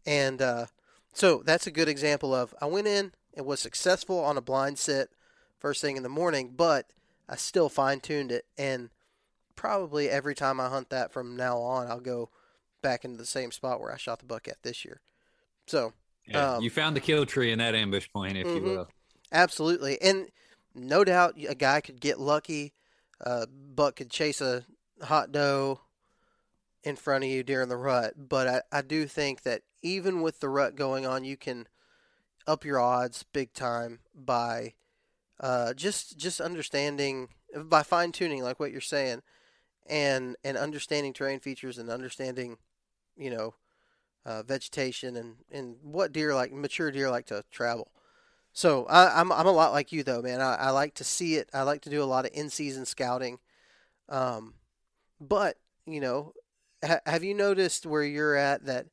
and 0.07 0.41
uh, 0.41 0.67
So 1.13 1.43
that's 1.45 1.67
a 1.67 1.71
good 1.71 1.89
example 1.89 2.35
of 2.35 2.55
I 2.61 2.67
went 2.67 2.87
in 2.87 3.13
and 3.35 3.47
was 3.47 3.61
successful 3.61 4.21
on 4.21 4.37
a 4.37 4.43
blind 4.43 4.79
sit 4.79 5.11
first 5.59 5.81
thing 5.81 5.97
in 5.97 6.03
the 6.03 6.09
morning, 6.09 6.53
but 6.57 6.87
I 7.29 7.37
still 7.37 7.69
fine 7.69 8.01
tuned 8.01 8.33
it. 8.33 8.47
And 8.57 8.91
probably 9.57 10.09
every 10.09 10.35
time 10.35 10.61
I 10.61 10.69
hunt 10.69 10.91
that 10.91 11.13
from 11.13 11.37
now 11.37 11.59
on, 11.59 11.89
I'll 11.89 12.01
go 12.01 12.31
back 12.83 13.05
into 13.05 13.19
the 13.19 13.27
same 13.27 13.51
spot 13.51 13.81
where 13.81 13.93
I 13.93 13.97
shot 13.97 14.21
the 14.21 14.25
buck 14.25 14.49
at 14.49 14.63
this 14.63 14.85
year. 14.85 15.01
So 15.67 15.93
yeah, 16.27 16.55
um, 16.55 16.63
you 16.63 16.71
found 16.71 16.97
the 16.97 17.01
kill 17.01 17.27
tree 17.27 17.53
in 17.53 17.59
that 17.59 17.75
ambush 17.75 18.09
point, 18.13 18.37
if 18.37 18.47
mm-hmm, 18.47 18.67
you 18.67 18.73
will. 18.73 18.89
Absolutely. 19.33 20.01
And 20.01 20.29
no 20.75 21.05
doubt 21.05 21.35
a 21.49 21.55
guy 21.55 21.81
could 21.81 22.01
get 22.01 22.19
lucky. 22.19 22.73
Uh, 23.25 23.47
buck 23.47 23.97
could 23.97 24.11
chase 24.11 24.41
a 24.41 24.65
hot 25.03 25.31
doe 25.31 25.81
in 26.83 26.97
front 26.97 27.25
of 27.25 27.31
you 27.31 27.43
during 27.43 27.69
the 27.69 27.77
rut. 27.77 28.15
But 28.17 28.49
I, 28.49 28.79
I 28.79 28.83
do 28.83 29.07
think 29.07 29.43
that 29.43 29.63
even 29.83 30.23
with 30.23 30.41
the 30.41 30.49
rut 30.49 30.77
going 30.77 31.07
on, 31.07 31.25
you 31.25 31.37
can 31.37 31.67
up 32.47 32.65
your 32.65 32.81
odds 32.81 33.25
big 33.33 33.53
time 33.53 34.01
by 34.15 34.75
uh, 35.39 35.73
just 35.75 36.19
just 36.19 36.41
understanding 36.41 37.29
by 37.65 37.83
fine 37.83 38.13
tuning, 38.13 38.43
like 38.43 38.61
what 38.61 38.73
you're 38.73 38.81
saying, 38.81 39.23
and 39.87 40.37
and 40.45 40.57
understanding 40.57 41.13
terrain 41.13 41.41
features 41.41 41.79
and 41.79 41.91
understanding, 41.91 42.59
you 43.17 43.31
know, 43.31 43.55
uh, 44.25 44.43
vegetation 44.43 45.17
and 45.17 45.37
and 45.51 45.77
what 45.83 46.13
deer 46.13 46.35
like 46.35 46.53
mature 46.53 46.91
deer 46.91 47.11
like 47.11 47.27
to 47.27 47.45
travel. 47.51 47.91
So 48.53 48.85
I, 48.87 49.21
am 49.21 49.33
I'm, 49.33 49.41
I'm 49.41 49.47
a 49.47 49.53
lot 49.53 49.73
like 49.73 49.93
you 49.93 50.03
though, 50.03 50.23
man. 50.23 50.41
I, 50.41 50.57
I 50.57 50.71
like 50.71 50.95
to 50.95 51.05
see 51.05 51.37
it. 51.37 51.49
I 51.55 51.63
like 51.63 51.83
to 51.83 51.91
do 51.91 52.03
a 52.03 52.05
lot 52.05 52.27
of 52.27 52.33
in 52.35 52.51
season 52.51 52.85
scouting. 52.85 53.39
Um, 54.09 54.55
but 55.21 55.57
you 55.87 56.01
know, 56.01 56.35
ha- 56.85 57.01
have 57.07 57.25
you 57.25 57.35
noticed 57.35 57.87
where 57.87 58.03
you're 58.03 58.37
at 58.37 58.67
that 58.67 58.87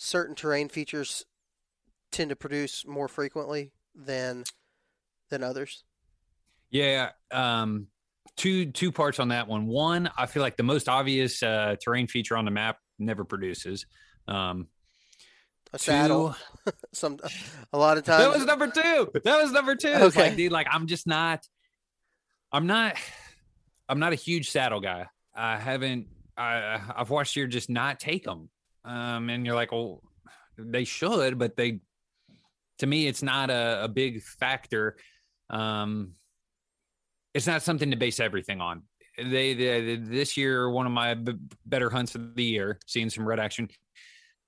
certain 0.00 0.34
terrain 0.34 0.68
features 0.68 1.26
tend 2.10 2.30
to 2.30 2.36
produce 2.36 2.86
more 2.86 3.06
frequently 3.06 3.70
than 3.94 4.44
than 5.28 5.44
others? 5.44 5.84
Yeah, 6.70 7.10
um, 7.30 7.88
two 8.36 8.66
two 8.66 8.90
parts 8.90 9.20
on 9.20 9.28
that 9.28 9.46
one. 9.46 9.66
One, 9.66 10.10
I 10.16 10.26
feel 10.26 10.42
like 10.42 10.56
the 10.56 10.62
most 10.62 10.88
obvious 10.88 11.42
uh, 11.42 11.76
terrain 11.82 12.06
feature 12.06 12.36
on 12.36 12.44
the 12.44 12.50
map 12.50 12.78
never 12.98 13.24
produces. 13.24 13.86
Um, 14.26 14.68
a 15.72 15.78
saddle. 15.78 16.34
Some 16.92 17.18
a 17.72 17.78
lot 17.78 17.98
of 17.98 18.04
times. 18.04 18.24
That 18.24 18.32
was 18.32 18.44
number 18.44 18.68
two. 18.68 19.10
That 19.24 19.42
was 19.42 19.52
number 19.52 19.76
two. 19.76 19.88
Okay. 19.88 20.06
It's 20.06 20.16
like, 20.16 20.36
dude, 20.36 20.52
like 20.52 20.66
I'm 20.70 20.86
just 20.86 21.06
not. 21.06 21.46
I'm 22.50 22.66
not. 22.66 22.96
I'm 23.88 23.98
not 23.98 24.12
a 24.12 24.16
huge 24.16 24.50
saddle 24.50 24.80
guy. 24.80 25.06
I 25.34 25.58
haven't. 25.58 26.06
I 26.36 26.80
I've 26.96 27.10
watched 27.10 27.36
you 27.36 27.46
just 27.46 27.68
not 27.68 28.00
take 28.00 28.24
them. 28.24 28.48
Um, 28.84 29.30
and 29.30 29.44
you're 29.44 29.54
like, 29.54 29.72
well, 29.72 30.02
they 30.58 30.84
should, 30.84 31.38
but 31.38 31.56
they. 31.56 31.80
To 32.78 32.86
me, 32.86 33.06
it's 33.06 33.22
not 33.22 33.50
a, 33.50 33.84
a 33.84 33.88
big 33.88 34.22
factor. 34.22 34.96
Um, 35.50 36.12
it's 37.34 37.46
not 37.46 37.62
something 37.62 37.90
to 37.90 37.96
base 37.96 38.20
everything 38.20 38.60
on. 38.62 38.82
They, 39.18 39.52
they 39.52 39.96
this 39.96 40.36
year 40.36 40.70
one 40.70 40.86
of 40.86 40.92
my 40.92 41.12
b- 41.12 41.34
better 41.66 41.90
hunts 41.90 42.14
of 42.14 42.34
the 42.34 42.42
year, 42.42 42.78
seeing 42.86 43.10
some 43.10 43.28
red 43.28 43.38
action 43.38 43.68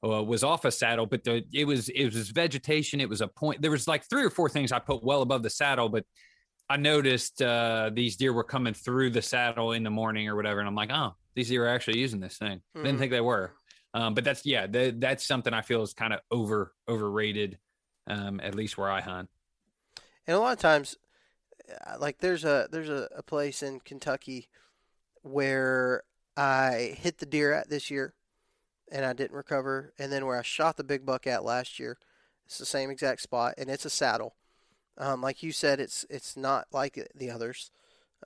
uh, 0.05 0.23
was 0.23 0.43
off 0.43 0.65
a 0.65 0.71
saddle, 0.71 1.07
but 1.07 1.25
the, 1.25 1.45
it 1.53 1.67
was 1.67 1.89
it 1.91 2.07
was 2.07 2.31
vegetation. 2.31 3.01
It 3.01 3.09
was 3.09 3.21
a 3.21 3.29
point. 3.29 3.61
There 3.61 3.71
was 3.71 3.87
like 3.87 4.09
three 4.09 4.25
or 4.25 4.31
four 4.31 4.49
things 4.49 4.73
I 4.73 4.79
put 4.79 5.05
well 5.05 5.23
above 5.23 5.43
the 5.43 5.51
saddle, 5.51 5.89
but 5.89 6.05
I 6.69 6.77
noticed 6.77 7.43
uh, 7.43 7.91
these 7.93 8.17
deer 8.17 8.33
were 8.33 8.45
coming 8.45 8.75
through 8.75 9.11
the 9.11 9.23
saddle 9.23 9.73
in 9.73 9.83
the 9.83 9.91
morning 9.91 10.29
or 10.29 10.37
whatever, 10.37 10.61
and 10.61 10.69
I'm 10.69 10.75
like, 10.75 10.91
oh, 10.93 11.15
these 11.35 11.49
deer 11.49 11.67
are 11.67 11.69
actually 11.69 11.99
using 11.99 12.21
this 12.21 12.39
thing. 12.39 12.59
Mm-hmm. 12.59 12.85
Didn't 12.85 12.99
think 12.99 13.13
they 13.13 13.21
were, 13.21 13.53
um, 13.95 14.15
but 14.15 14.25
that's 14.25 14.47
yeah, 14.47 14.67
the, 14.67 14.95
that's 14.97 15.25
something 15.25 15.53
I 15.53 15.63
feel 15.63 15.83
is 15.83 15.93
kind 15.93 16.13
of 16.13 16.21
over 16.31 16.73
overrated, 16.89 17.59
um, 18.07 18.41
at 18.43 18.55
least 18.55 18.79
where 18.79 18.91
I 18.91 19.01
hunt. 19.01 19.29
And 20.27 20.37
a 20.37 20.41
lot 20.41 20.53
of 20.53 20.59
times, 20.59 20.97
uh, 21.87 21.97
like 21.99 22.19
there's 22.19 22.45
a 22.45 22.69
there's 22.71 22.89
a, 22.89 23.09
a 23.17 23.23
place 23.23 23.63
in 23.63 23.81
Kentucky 23.81 24.49
where 25.23 26.05
I 26.37 26.97
hit 26.99 27.19
the 27.19 27.27
deer 27.27 27.53
at 27.53 27.69
this 27.69 27.91
year 27.91 28.15
and 28.91 29.05
I 29.05 29.13
didn't 29.13 29.37
recover. 29.37 29.93
And 29.99 30.13
then 30.13 30.27
where 30.27 30.39
I 30.39 30.43
shot 30.43 30.77
the 30.77 30.85
big 30.85 31.05
buck 31.05 31.27
at 31.27 31.45
last 31.45 31.79
year, 31.79 31.99
it's 32.47 32.59
the 32.59 32.67
same 32.67 32.91
exact 32.91 33.23
spot, 33.23 33.55
and 33.59 33.71
it's 33.71 33.85
a 33.85 33.91
saddle. 33.91 34.37
Um, 34.99 35.23
like 35.23 35.43
you 35.43 35.53
said, 35.53 35.81
it's 35.81 36.05
it's 36.11 36.37
not 36.37 36.67
like 36.73 36.99
the 37.15 37.31
others. 37.31 37.71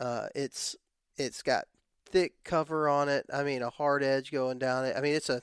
Uh, 0.01 0.27
it's 0.35 0.77
it's 1.17 1.43
got 1.43 1.65
thick 2.05 2.35
cover 2.45 2.89
on 2.89 3.09
it. 3.09 3.27
I 3.33 3.43
mean, 3.43 3.63
a 3.63 3.71
hard 3.71 4.03
edge 4.03 4.33
going 4.33 4.59
down 4.59 4.85
it. 4.85 4.97
I 4.97 5.01
mean, 5.01 5.15
it's 5.15 5.31
a 5.31 5.43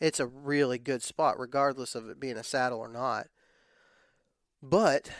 it's 0.00 0.20
a 0.20 0.26
really 0.26 0.78
good 0.78 1.02
spot, 1.02 1.38
regardless 1.38 1.94
of 1.94 2.08
it 2.08 2.20
being 2.20 2.36
a 2.36 2.44
saddle 2.44 2.78
or 2.78 2.88
not. 2.88 3.28
But 4.62 5.10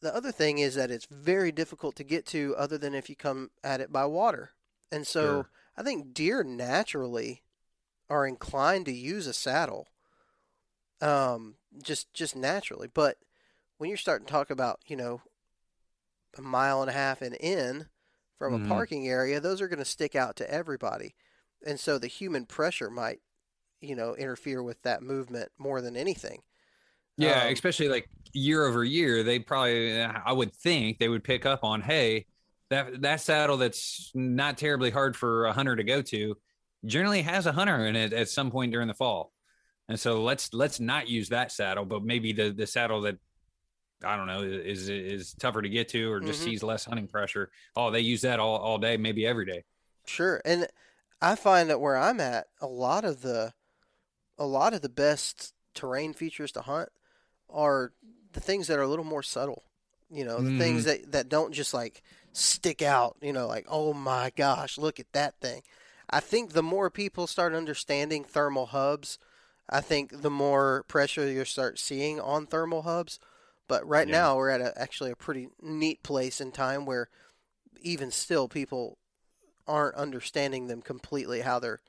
the 0.00 0.14
other 0.14 0.32
thing 0.32 0.58
is 0.58 0.74
that 0.74 0.90
it's 0.90 1.06
very 1.10 1.50
difficult 1.50 1.96
to 1.96 2.04
get 2.04 2.26
to, 2.26 2.54
other 2.56 2.78
than 2.78 2.94
if 2.94 3.08
you 3.08 3.16
come 3.16 3.50
at 3.62 3.80
it 3.80 3.92
by 3.92 4.04
water. 4.06 4.52
And 4.92 5.06
so 5.06 5.22
sure. 5.22 5.50
I 5.76 5.82
think 5.82 6.14
deer 6.14 6.44
naturally 6.44 7.42
are 8.08 8.26
inclined 8.26 8.86
to 8.86 8.92
use 8.92 9.26
a 9.26 9.32
saddle, 9.32 9.88
um, 11.00 11.56
just 11.82 12.12
just 12.12 12.36
naturally. 12.36 12.88
But 12.92 13.16
when 13.78 13.88
you're 13.88 13.96
starting 13.96 14.26
to 14.26 14.32
talk 14.32 14.50
about, 14.50 14.80
you 14.86 14.96
know, 14.96 15.22
a 16.36 16.42
mile 16.42 16.80
and 16.80 16.90
a 16.90 16.94
half 16.94 17.22
and 17.22 17.34
in 17.34 17.86
from 18.38 18.52
mm-hmm. 18.52 18.66
a 18.66 18.68
parking 18.68 19.08
area, 19.08 19.40
those 19.40 19.60
are 19.60 19.68
going 19.68 19.78
to 19.78 19.84
stick 19.84 20.14
out 20.14 20.36
to 20.36 20.50
everybody, 20.50 21.14
and 21.66 21.80
so 21.80 21.98
the 21.98 22.06
human 22.06 22.44
pressure 22.44 22.90
might, 22.90 23.20
you 23.84 23.94
know, 23.94 24.14
interfere 24.14 24.62
with 24.62 24.80
that 24.82 25.02
movement 25.02 25.50
more 25.58 25.80
than 25.80 25.96
anything. 25.96 26.40
Yeah, 27.16 27.44
um, 27.44 27.52
especially 27.52 27.88
like 27.88 28.08
year 28.32 28.66
over 28.66 28.82
year, 28.82 29.22
they 29.22 29.38
probably, 29.38 30.00
I 30.02 30.32
would 30.32 30.52
think, 30.54 30.98
they 30.98 31.08
would 31.08 31.22
pick 31.22 31.46
up 31.46 31.60
on, 31.62 31.80
hey, 31.80 32.26
that 32.70 33.02
that 33.02 33.20
saddle 33.20 33.56
that's 33.56 34.10
not 34.14 34.58
terribly 34.58 34.90
hard 34.90 35.16
for 35.16 35.46
a 35.46 35.52
hunter 35.52 35.76
to 35.76 35.84
go 35.84 36.02
to 36.02 36.36
generally 36.84 37.22
has 37.22 37.46
a 37.46 37.52
hunter 37.52 37.86
in 37.86 37.96
it 37.96 38.12
at 38.12 38.28
some 38.28 38.50
point 38.50 38.72
during 38.72 38.88
the 38.88 38.94
fall. 38.94 39.32
And 39.88 40.00
so 40.00 40.22
let's 40.22 40.52
let's 40.54 40.80
not 40.80 41.08
use 41.08 41.28
that 41.28 41.52
saddle, 41.52 41.84
but 41.84 42.02
maybe 42.02 42.32
the 42.32 42.50
the 42.50 42.66
saddle 42.66 43.02
that 43.02 43.18
I 44.02 44.16
don't 44.16 44.26
know 44.26 44.42
is 44.42 44.88
is 44.88 45.34
tougher 45.34 45.62
to 45.62 45.68
get 45.68 45.88
to 45.90 46.10
or 46.10 46.20
just 46.20 46.40
mm-hmm. 46.40 46.50
sees 46.50 46.62
less 46.62 46.84
hunting 46.84 47.06
pressure. 47.06 47.50
Oh, 47.76 47.90
they 47.90 48.00
use 48.00 48.22
that 48.22 48.40
all, 48.40 48.56
all 48.56 48.78
day, 48.78 48.96
maybe 48.96 49.26
every 49.26 49.46
day. 49.46 49.64
Sure. 50.06 50.40
And 50.44 50.66
I 51.20 51.36
find 51.36 51.70
that 51.70 51.80
where 51.80 51.96
I'm 51.96 52.20
at, 52.20 52.46
a 52.60 52.66
lot 52.66 53.04
of 53.04 53.22
the 53.22 53.52
a 54.38 54.46
lot 54.46 54.74
of 54.74 54.82
the 54.82 54.88
best 54.88 55.54
terrain 55.74 56.12
features 56.12 56.52
to 56.52 56.62
hunt 56.62 56.88
are 57.50 57.92
the 58.32 58.40
things 58.40 58.66
that 58.66 58.78
are 58.78 58.82
a 58.82 58.88
little 58.88 59.04
more 59.04 59.22
subtle. 59.22 59.64
You 60.10 60.24
know, 60.24 60.40
the 60.40 60.50
mm. 60.50 60.58
things 60.58 60.84
that, 60.84 61.12
that 61.12 61.28
don't 61.28 61.52
just 61.52 61.74
like 61.74 62.02
stick 62.32 62.82
out, 62.82 63.16
you 63.20 63.32
know, 63.32 63.46
like, 63.46 63.66
oh 63.68 63.92
my 63.92 64.30
gosh, 64.36 64.78
look 64.78 65.00
at 65.00 65.12
that 65.12 65.40
thing. 65.40 65.62
I 66.10 66.20
think 66.20 66.52
the 66.52 66.62
more 66.62 66.90
people 66.90 67.26
start 67.26 67.54
understanding 67.54 68.22
thermal 68.24 68.66
hubs, 68.66 69.18
I 69.68 69.80
think 69.80 70.22
the 70.22 70.30
more 70.30 70.84
pressure 70.88 71.30
you'll 71.30 71.46
start 71.46 71.78
seeing 71.78 72.20
on 72.20 72.46
thermal 72.46 72.82
hubs. 72.82 73.18
But 73.66 73.86
right 73.88 74.06
yeah. 74.06 74.18
now, 74.18 74.36
we're 74.36 74.50
at 74.50 74.60
a, 74.60 74.78
actually 74.80 75.10
a 75.10 75.16
pretty 75.16 75.48
neat 75.62 76.02
place 76.02 76.40
in 76.40 76.52
time 76.52 76.84
where 76.84 77.08
even 77.80 78.10
still 78.10 78.46
people 78.46 78.98
aren't 79.66 79.96
understanding 79.96 80.66
them 80.66 80.82
completely 80.82 81.40
how 81.40 81.58
they're 81.58 81.80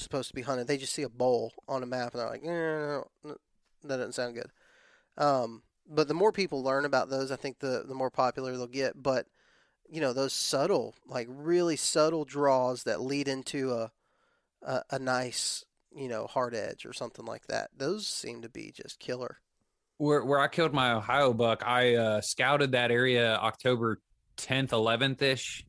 supposed 0.00 0.28
to 0.28 0.34
be 0.34 0.42
hunted. 0.42 0.66
They 0.66 0.76
just 0.76 0.94
see 0.94 1.02
a 1.02 1.08
bowl 1.08 1.52
on 1.68 1.82
a 1.82 1.86
map 1.86 2.12
and 2.12 2.20
they're 2.20 2.30
like, 2.30 2.42
no, 2.42 3.06
that 3.24 3.96
doesn't 3.96 4.14
sound 4.14 4.34
good. 4.34 4.50
Um, 5.16 5.62
but 5.88 6.08
the 6.08 6.14
more 6.14 6.32
people 6.32 6.62
learn 6.62 6.84
about 6.84 7.10
those, 7.10 7.30
I 7.30 7.36
think 7.36 7.58
the 7.60 7.84
the 7.86 7.94
more 7.94 8.10
popular 8.10 8.56
they'll 8.56 8.66
get. 8.66 9.00
But 9.00 9.26
you 9.90 10.00
know 10.00 10.12
those 10.12 10.32
subtle 10.32 10.94
like 11.06 11.26
really 11.30 11.76
subtle 11.76 12.24
draws 12.24 12.84
that 12.84 13.00
lead 13.00 13.28
into 13.28 13.72
a, 13.72 13.90
a 14.62 14.82
a, 14.90 14.98
nice 14.98 15.64
you 15.94 16.08
know 16.08 16.26
hard 16.26 16.54
edge 16.54 16.86
or 16.86 16.92
something 16.92 17.24
like 17.24 17.46
that 17.46 17.70
those 17.76 18.06
seem 18.06 18.42
to 18.42 18.48
be 18.48 18.72
just 18.74 18.98
killer 18.98 19.38
where 19.98 20.24
where 20.24 20.40
i 20.40 20.48
killed 20.48 20.74
my 20.74 20.92
ohio 20.92 21.32
buck 21.32 21.62
i 21.66 21.94
uh, 21.94 22.20
scouted 22.20 22.72
that 22.72 22.90
area 22.90 23.36
october 23.36 24.00
10th 24.36 24.70
11th 24.70 25.22
ish 25.22 25.64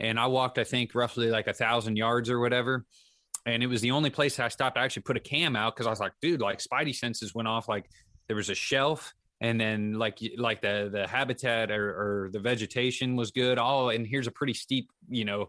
and 0.00 0.18
i 0.18 0.26
walked 0.26 0.58
i 0.58 0.64
think 0.64 0.94
roughly 0.94 1.30
like 1.30 1.46
a 1.46 1.54
thousand 1.54 1.96
yards 1.96 2.30
or 2.30 2.40
whatever 2.40 2.84
and 3.46 3.62
it 3.62 3.66
was 3.66 3.80
the 3.80 3.90
only 3.90 4.10
place 4.10 4.38
i 4.38 4.48
stopped 4.48 4.76
i 4.76 4.84
actually 4.84 5.02
put 5.02 5.16
a 5.16 5.20
cam 5.20 5.56
out 5.56 5.74
because 5.74 5.86
i 5.86 5.90
was 5.90 6.00
like 6.00 6.12
dude 6.20 6.40
like 6.40 6.58
spidey 6.58 6.94
senses 6.94 7.34
went 7.34 7.48
off 7.48 7.68
like 7.68 7.88
there 8.26 8.36
was 8.36 8.50
a 8.50 8.54
shelf 8.54 9.12
and 9.40 9.60
then 9.60 9.94
like 9.94 10.18
like 10.36 10.62
the 10.62 10.88
the 10.92 11.06
habitat 11.06 11.70
or, 11.70 11.90
or 11.90 12.30
the 12.32 12.38
vegetation 12.38 13.16
was 13.16 13.30
good 13.30 13.58
all 13.58 13.90
and 13.90 14.06
here's 14.06 14.26
a 14.26 14.30
pretty 14.30 14.54
steep 14.54 14.90
you 15.08 15.24
know 15.24 15.48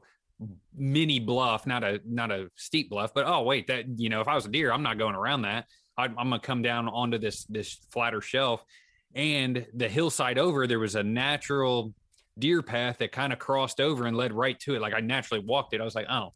mini 0.76 1.20
bluff 1.20 1.66
not 1.66 1.84
a 1.84 2.02
not 2.06 2.32
a 2.32 2.50
steep 2.56 2.90
bluff 2.90 3.14
but 3.14 3.26
oh 3.26 3.42
wait 3.44 3.68
that 3.68 3.86
you 3.98 4.10
know 4.10 4.20
if 4.20 4.28
i 4.28 4.36
was 4.36 4.46
a 4.46 4.50
deer 4.50 4.72
i'm 4.72 4.84
not 4.84 4.98
going 4.98 5.16
around 5.16 5.44
that. 5.44 5.66
I, 5.98 6.06
i'm 6.06 6.16
gonna 6.16 6.40
come 6.40 6.62
down 6.62 6.90
onto 6.90 7.18
this 7.18 7.46
this 7.46 7.80
flatter 7.90 8.20
shelf 8.20 8.66
and 9.16 9.66
the 9.74 9.88
hillside 9.88 10.38
over 10.38 10.68
there 10.68 10.80
was 10.80 10.96
a 10.96 11.04
natural 11.04 11.94
deer 12.38 12.62
path 12.62 12.98
that 12.98 13.14
kind 13.14 13.32
of 13.32 13.40
crossed 13.40 13.80
over 13.80 14.06
and 14.06 14.18
led 14.18 14.34
right 14.34 14.60
to 14.60 14.76
it. 14.76 14.82
Like 14.82 14.94
i 14.94 15.00
naturally 15.00 15.44
walked 15.44 15.74
it. 15.74 15.80
I 15.80 15.86
was 15.86 15.96
like 15.96 16.08
oh 16.10 16.34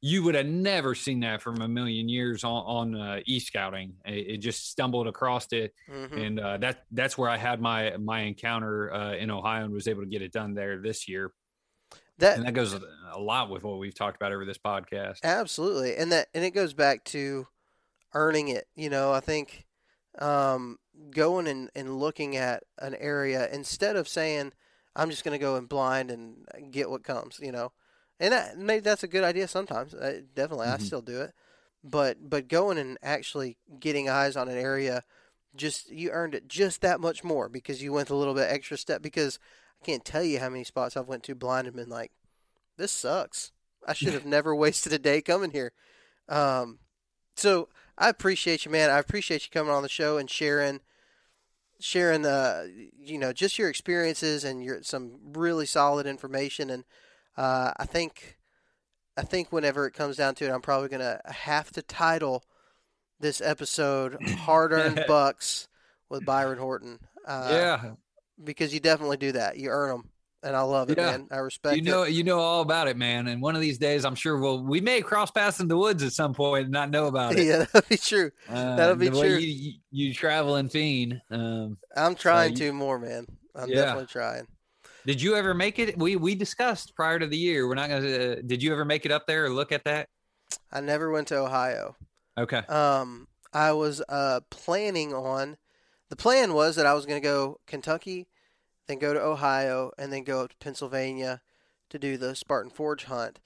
you 0.00 0.22
would 0.22 0.34
have 0.34 0.46
never 0.46 0.94
seen 0.94 1.20
that 1.20 1.42
from 1.42 1.60
a 1.60 1.68
million 1.68 2.08
years 2.08 2.44
on, 2.44 2.94
on 2.94 3.00
uh, 3.00 3.20
e-scouting. 3.26 3.94
It, 4.04 4.12
it, 4.12 4.36
just 4.38 4.70
stumbled 4.70 5.08
across 5.08 5.52
it, 5.52 5.74
mm-hmm. 5.90 6.18
and 6.18 6.40
uh, 6.40 6.56
that 6.58 6.84
that's 6.92 7.18
where 7.18 7.28
I 7.28 7.36
had 7.36 7.60
my 7.60 7.96
my 7.96 8.20
encounter 8.20 8.92
uh, 8.92 9.14
in 9.14 9.30
Ohio 9.30 9.64
and 9.64 9.74
was 9.74 9.88
able 9.88 10.02
to 10.02 10.08
get 10.08 10.22
it 10.22 10.32
done 10.32 10.54
there 10.54 10.80
this 10.80 11.08
year. 11.08 11.32
That 12.18 12.38
and 12.38 12.46
that 12.46 12.54
goes 12.54 12.74
a 12.74 13.18
lot 13.18 13.50
with 13.50 13.64
what 13.64 13.78
we've 13.78 13.94
talked 13.94 14.16
about 14.16 14.32
over 14.32 14.44
this 14.44 14.58
podcast. 14.58 15.18
Absolutely, 15.24 15.96
and 15.96 16.12
that 16.12 16.28
and 16.32 16.44
it 16.44 16.52
goes 16.52 16.74
back 16.74 17.04
to 17.06 17.48
earning 18.14 18.48
it. 18.48 18.68
You 18.76 18.90
know, 18.90 19.12
I 19.12 19.20
think 19.20 19.66
um, 20.20 20.78
going 21.10 21.48
and, 21.48 21.70
and 21.74 21.98
looking 21.98 22.36
at 22.36 22.62
an 22.78 22.94
area 22.94 23.48
instead 23.52 23.96
of 23.96 24.06
saying 24.06 24.52
I'm 24.94 25.10
just 25.10 25.24
going 25.24 25.32
to 25.36 25.44
go 25.44 25.56
in 25.56 25.66
blind 25.66 26.12
and 26.12 26.46
get 26.70 26.88
what 26.88 27.02
comes. 27.02 27.40
You 27.42 27.50
know 27.50 27.72
and 28.20 28.32
that, 28.32 28.58
maybe 28.58 28.80
that's 28.80 29.02
a 29.02 29.08
good 29.08 29.24
idea 29.24 29.48
sometimes. 29.48 29.94
Uh, 29.94 30.20
definitely, 30.34 30.66
mm-hmm. 30.66 30.82
I 30.82 30.84
still 30.84 31.02
do 31.02 31.20
it. 31.20 31.32
But 31.84 32.28
but 32.28 32.48
going 32.48 32.78
and 32.78 32.98
actually 33.02 33.56
getting 33.78 34.08
eyes 34.08 34.36
on 34.36 34.48
an 34.48 34.58
area, 34.58 35.04
just 35.54 35.90
you 35.90 36.10
earned 36.10 36.34
it 36.34 36.48
just 36.48 36.80
that 36.80 37.00
much 37.00 37.22
more 37.22 37.48
because 37.48 37.82
you 37.82 37.92
went 37.92 38.10
a 38.10 38.16
little 38.16 38.34
bit 38.34 38.50
extra 38.50 38.76
step. 38.76 39.02
Because 39.02 39.38
I 39.80 39.86
can't 39.86 40.04
tell 40.04 40.22
you 40.22 40.40
how 40.40 40.48
many 40.48 40.64
spots 40.64 40.96
I've 40.96 41.08
went 41.08 41.22
to 41.24 41.34
blind 41.34 41.66
and 41.66 41.76
been 41.76 41.88
like, 41.88 42.10
this 42.76 42.92
sucks. 42.92 43.52
I 43.86 43.92
should 43.92 44.12
have 44.14 44.26
never 44.26 44.54
wasted 44.54 44.92
a 44.92 44.98
day 44.98 45.20
coming 45.20 45.52
here. 45.52 45.72
Um, 46.28 46.80
so 47.36 47.68
I 47.96 48.08
appreciate 48.08 48.64
you, 48.64 48.72
man. 48.72 48.90
I 48.90 48.98
appreciate 48.98 49.44
you 49.44 49.50
coming 49.52 49.72
on 49.72 49.82
the 49.82 49.88
show 49.88 50.18
and 50.18 50.28
sharing 50.28 50.80
sharing 51.80 52.22
the 52.22 52.90
you 52.98 53.18
know 53.18 53.32
just 53.32 53.56
your 53.56 53.68
experiences 53.68 54.42
and 54.42 54.64
your 54.64 54.82
some 54.82 55.12
really 55.32 55.64
solid 55.64 56.06
information 56.06 56.70
and 56.70 56.84
uh, 57.38 57.72
I 57.76 57.86
think 57.86 58.36
I 59.16 59.22
think 59.22 59.52
whenever 59.52 59.86
it 59.86 59.92
comes 59.92 60.16
down 60.16 60.34
to 60.36 60.44
it, 60.44 60.50
I'm 60.50 60.60
probably 60.60 60.88
gonna 60.88 61.20
have 61.24 61.70
to 61.72 61.82
title 61.82 62.44
this 63.20 63.40
episode 63.40 64.18
"Hard 64.40 64.72
Earned 64.72 65.04
Bucks" 65.06 65.68
with 66.08 66.24
Byron 66.24 66.58
Horton. 66.58 66.98
Uh, 67.24 67.48
yeah, 67.50 67.90
because 68.42 68.74
you 68.74 68.80
definitely 68.80 69.18
do 69.18 69.32
that. 69.32 69.56
You 69.56 69.68
earn 69.68 69.90
them, 69.90 70.10
and 70.42 70.56
I 70.56 70.62
love 70.62 70.90
it, 70.90 70.98
yeah. 70.98 71.12
man. 71.12 71.28
I 71.30 71.36
respect. 71.36 71.76
You 71.76 71.82
know, 71.82 72.02
it. 72.02 72.10
you 72.12 72.24
know 72.24 72.40
all 72.40 72.60
about 72.60 72.88
it, 72.88 72.96
man. 72.96 73.28
And 73.28 73.40
one 73.40 73.54
of 73.54 73.60
these 73.60 73.78
days, 73.78 74.04
I'm 74.04 74.16
sure 74.16 74.36
we'll 74.40 74.64
we 74.64 74.80
may 74.80 75.00
cross 75.00 75.30
paths 75.30 75.60
in 75.60 75.68
the 75.68 75.78
woods 75.78 76.02
at 76.02 76.12
some 76.12 76.34
point 76.34 76.64
and 76.64 76.72
not 76.72 76.90
know 76.90 77.06
about 77.06 77.38
it. 77.38 77.44
yeah, 77.46 77.66
that'll 77.72 77.88
be 77.88 77.98
true. 77.98 78.32
Uh, 78.48 78.74
that'll 78.74 78.96
be 78.96 79.10
true. 79.10 79.36
You, 79.36 79.38
you, 79.38 79.72
you 79.92 80.14
traveling 80.14 80.70
fiend. 80.70 81.22
Um, 81.30 81.78
I'm 81.96 82.16
trying 82.16 82.54
uh, 82.54 82.56
you, 82.56 82.56
to 82.56 82.72
more, 82.72 82.98
man. 82.98 83.26
I'm 83.54 83.68
yeah. 83.68 83.76
definitely 83.76 84.06
trying. 84.06 84.48
Did 85.08 85.22
you 85.22 85.36
ever 85.36 85.54
make 85.54 85.78
it? 85.78 85.96
We 85.96 86.16
we 86.16 86.34
discussed 86.34 86.94
prior 86.94 87.18
to 87.18 87.26
the 87.26 87.36
year. 87.36 87.66
We're 87.66 87.76
not 87.76 87.88
gonna. 87.88 88.06
Uh, 88.06 88.36
did 88.44 88.62
you 88.62 88.70
ever 88.72 88.84
make 88.84 89.06
it 89.06 89.10
up 89.10 89.26
there 89.26 89.46
or 89.46 89.48
look 89.48 89.72
at 89.72 89.84
that? 89.84 90.10
I 90.70 90.82
never 90.82 91.10
went 91.10 91.28
to 91.28 91.38
Ohio. 91.38 91.96
Okay. 92.36 92.58
Um, 92.58 93.26
I 93.54 93.72
was 93.72 94.02
uh 94.10 94.40
planning 94.50 95.14
on. 95.14 95.56
The 96.10 96.16
plan 96.16 96.52
was 96.52 96.76
that 96.76 96.84
I 96.84 96.92
was 96.92 97.06
going 97.06 97.22
to 97.22 97.26
go 97.26 97.58
Kentucky, 97.66 98.26
then 98.86 98.98
go 98.98 99.14
to 99.14 99.20
Ohio, 99.20 99.92
and 99.96 100.12
then 100.12 100.24
go 100.24 100.42
up 100.42 100.50
to 100.50 100.56
Pennsylvania 100.58 101.40
to 101.88 101.98
do 101.98 102.18
the 102.18 102.34
Spartan 102.34 102.70
Forge 102.70 103.04
hunt. 103.04 103.40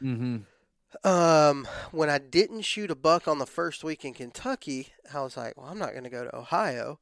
Mm-hmm. 0.00 1.08
Um, 1.08 1.66
when 1.90 2.10
I 2.10 2.18
didn't 2.18 2.62
shoot 2.62 2.92
a 2.92 2.96
buck 2.96 3.26
on 3.26 3.38
the 3.38 3.46
first 3.46 3.82
week 3.82 4.04
in 4.04 4.14
Kentucky, 4.14 4.92
I 5.12 5.22
was 5.22 5.36
like, 5.36 5.56
"Well, 5.56 5.66
I'm 5.66 5.80
not 5.80 5.90
going 5.90 6.04
to 6.04 6.10
go 6.10 6.22
to 6.22 6.36
Ohio." 6.36 7.00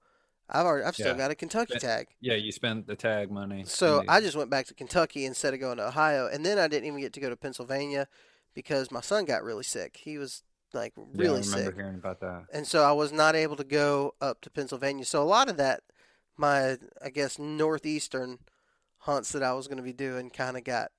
I've 0.49 0.65
already, 0.65 0.85
I've 0.85 0.95
still 0.95 1.09
yeah. 1.09 1.19
got 1.19 1.31
a 1.31 1.35
Kentucky 1.35 1.79
tag. 1.79 2.09
Yeah, 2.21 2.35
you 2.35 2.53
spent 2.53 2.87
the 2.87 2.95
tag 2.95 3.31
money. 3.31 3.65
So 3.67 4.05
I 4.09 4.21
just 4.21 4.37
went 4.37 4.49
back 4.49 4.67
to 4.67 4.75
Kentucky 4.75 5.25
instead 5.25 5.55
of 5.55 5.61
going 5.61 5.79
to 5.79 5.89
Ohio, 5.89 6.29
and 6.29 6.47
then 6.47 6.59
I 6.59 6.69
didn't 6.69 6.87
even 6.87 7.01
get 7.01 7.13
to 7.15 7.21
go 7.21 7.29
to 7.29 7.37
Pennsylvania 7.37 8.07
because 8.55 8.91
my 8.91 9.01
son 9.01 9.25
got 9.25 9.43
really 9.43 9.65
sick. 9.65 9.99
He 10.03 10.19
was 10.19 10.43
like 10.73 10.93
really 10.97 11.41
yeah, 11.41 11.47
I 11.47 11.51
remember 11.51 11.65
sick. 11.65 11.75
hearing 11.75 11.95
about 11.97 12.21
that. 12.21 12.45
And 12.53 12.67
so 12.67 12.85
I 12.85 12.93
was 12.93 13.13
not 13.13 13.35
able 13.35 13.57
to 13.57 13.65
go 13.65 14.15
up 14.21 14.41
to 14.43 14.51
Pennsylvania. 14.51 15.05
So 15.05 15.23
a 15.23 15.25
lot 15.25 15.49
of 15.49 15.57
that, 15.57 15.81
my 16.37 16.77
I 17.03 17.11
guess 17.11 17.39
northeastern 17.39 18.39
hunts 18.99 19.33
that 19.33 19.43
I 19.43 19.53
was 19.53 19.69
going 19.69 19.79
to 19.79 19.83
be 19.83 19.93
doing, 19.93 20.31
kind 20.31 20.57
of 20.57 20.65
got, 20.65 20.91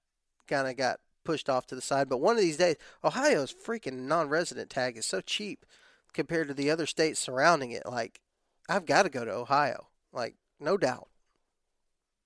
kind 0.48 0.68
of 0.68 0.78
got 0.78 1.00
pushed 1.24 1.50
off 1.50 1.68
to 1.68 1.76
the 1.76 1.82
side. 1.82 2.10
But 2.10 2.20
one 2.20 2.36
of 2.36 2.42
these 2.42 2.58
days, 2.58 2.78
Ohio's 3.04 3.54
freaking 3.54 4.08
non-resident 4.08 4.70
tag 4.70 4.98
is 4.98 5.06
so 5.06 5.22
cheap 5.22 5.66
compared 6.14 6.48
to 6.48 6.54
the 6.54 6.72
other 6.72 6.86
states 6.86 7.20
surrounding 7.20 7.72
it. 7.72 7.86
Like 7.86 8.22
I've 8.70 8.86
got 8.86 9.04
to 9.04 9.10
go 9.10 9.26
to 9.26 9.32
Ohio, 9.32 9.88
like 10.12 10.36
no 10.60 10.78
doubt. 10.78 11.08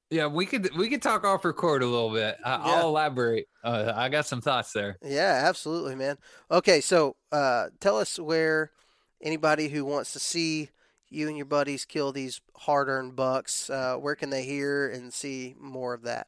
Yeah, 0.10 0.28
we 0.28 0.46
could 0.46 0.76
we 0.76 0.90
could 0.90 1.02
talk 1.02 1.24
off 1.24 1.46
record 1.46 1.84
a 1.84 1.88
little 1.88 2.12
bit. 2.12 2.38
I, 2.44 2.82
will 2.82 2.90
elaborate. 2.90 3.48
Uh, 3.64 3.94
I 3.96 4.10
got 4.10 4.26
some 4.26 4.42
thoughts 4.42 4.74
there. 4.74 4.98
Yeah, 5.02 5.44
absolutely, 5.46 5.96
man. 5.96 6.18
Okay, 6.52 6.82
so 6.82 7.16
uh, 7.32 7.68
tell 7.80 7.98
us 7.98 8.20
where 8.20 8.72
anybody 9.22 9.70
who 9.70 9.86
wants 9.86 10.12
to 10.14 10.20
see 10.20 10.70
you 11.08 11.28
and 11.28 11.38
your 11.38 11.46
buddies 11.46 11.86
kill 11.86 12.12
these 12.12 12.42
hard-earned 12.56 13.16
bucks, 13.16 13.70
uh, 13.70 13.96
where 13.96 14.16
can 14.16 14.30
they 14.32 14.44
hear 14.44 14.90
and 14.90 15.14
see 15.14 15.56
more 15.60 15.94
of 15.94 16.04
that? 16.04 16.28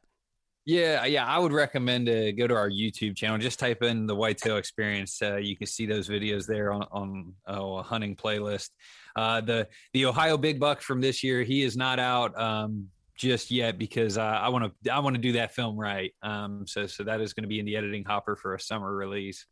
Yeah, 0.66 1.04
yeah, 1.04 1.26
I 1.26 1.38
would 1.38 1.52
recommend 1.52 2.06
to 2.06 2.32
go 2.32 2.46
to 2.46 2.54
our 2.54 2.70
YouTube 2.70 3.16
channel. 3.16 3.36
Just 3.36 3.58
type 3.58 3.82
in 3.82 4.06
the 4.06 4.14
Whitetail 4.14 4.56
Experience. 4.56 5.20
Uh, 5.20 5.36
you 5.36 5.56
can 5.58 5.66
see 5.66 5.84
those 5.84 6.08
videos 6.08 6.46
there 6.46 6.72
on 6.72 6.86
on 6.90 7.34
oh, 7.46 7.76
a 7.76 7.82
hunting 7.82 8.16
playlist. 8.16 8.70
Uh, 9.14 9.42
the 9.42 9.68
the 9.92 10.06
Ohio 10.06 10.38
Big 10.38 10.58
Buck 10.58 10.80
from 10.80 11.02
this 11.02 11.22
year, 11.22 11.42
he 11.42 11.62
is 11.62 11.76
not 11.76 11.98
out 11.98 12.38
um, 12.40 12.88
just 13.14 13.50
yet 13.50 13.78
because 13.78 14.16
uh, 14.16 14.22
I 14.22 14.48
want 14.48 14.72
to 14.84 14.90
I 14.90 15.00
want 15.00 15.16
to 15.16 15.20
do 15.20 15.32
that 15.32 15.54
film 15.54 15.78
right. 15.78 16.14
Um, 16.22 16.66
so 16.66 16.86
so 16.86 17.04
that 17.04 17.20
is 17.20 17.34
going 17.34 17.44
to 17.44 17.48
be 17.48 17.60
in 17.60 17.66
the 17.66 17.76
editing 17.76 18.02
hopper 18.02 18.34
for 18.34 18.54
a 18.54 18.60
summer 18.60 18.94
release. 18.96 19.44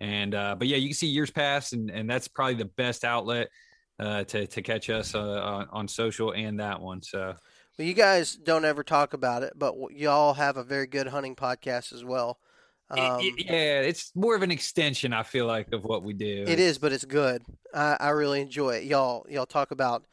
And 0.00 0.34
uh, 0.34 0.56
but 0.58 0.68
yeah, 0.68 0.78
you 0.78 0.88
can 0.88 0.94
see 0.94 1.08
years 1.08 1.30
past, 1.30 1.74
and 1.74 1.90
and 1.90 2.08
that's 2.08 2.28
probably 2.28 2.54
the 2.54 2.70
best 2.76 3.04
outlet 3.04 3.48
uh, 4.00 4.24
to 4.24 4.46
to 4.46 4.62
catch 4.62 4.88
us 4.88 5.14
uh, 5.14 5.20
on, 5.20 5.68
on 5.70 5.88
social 5.88 6.32
and 6.32 6.60
that 6.60 6.80
one. 6.80 7.02
So. 7.02 7.34
Well, 7.78 7.86
you 7.86 7.94
guys 7.94 8.36
don't 8.36 8.64
ever 8.64 8.82
talk 8.82 9.12
about 9.12 9.42
it, 9.42 9.52
but 9.56 9.74
y'all 9.90 10.34
have 10.34 10.56
a 10.56 10.64
very 10.64 10.86
good 10.86 11.08
hunting 11.08 11.36
podcast 11.36 11.92
as 11.92 12.04
well. 12.04 12.38
Um, 12.88 13.20
it, 13.20 13.34
it, 13.38 13.46
yeah, 13.46 13.80
it's 13.80 14.12
more 14.14 14.34
of 14.34 14.42
an 14.42 14.50
extension, 14.50 15.12
I 15.12 15.24
feel 15.24 15.46
like, 15.46 15.72
of 15.72 15.84
what 15.84 16.02
we 16.02 16.14
do. 16.14 16.44
It 16.46 16.60
is, 16.60 16.78
but 16.78 16.92
it's 16.92 17.04
good. 17.04 17.42
I, 17.74 17.96
I 17.98 18.08
really 18.10 18.40
enjoy 18.40 18.76
it. 18.76 18.84
Y'all, 18.84 19.26
y'all 19.28 19.46
talk 19.46 19.72
about 19.72 20.06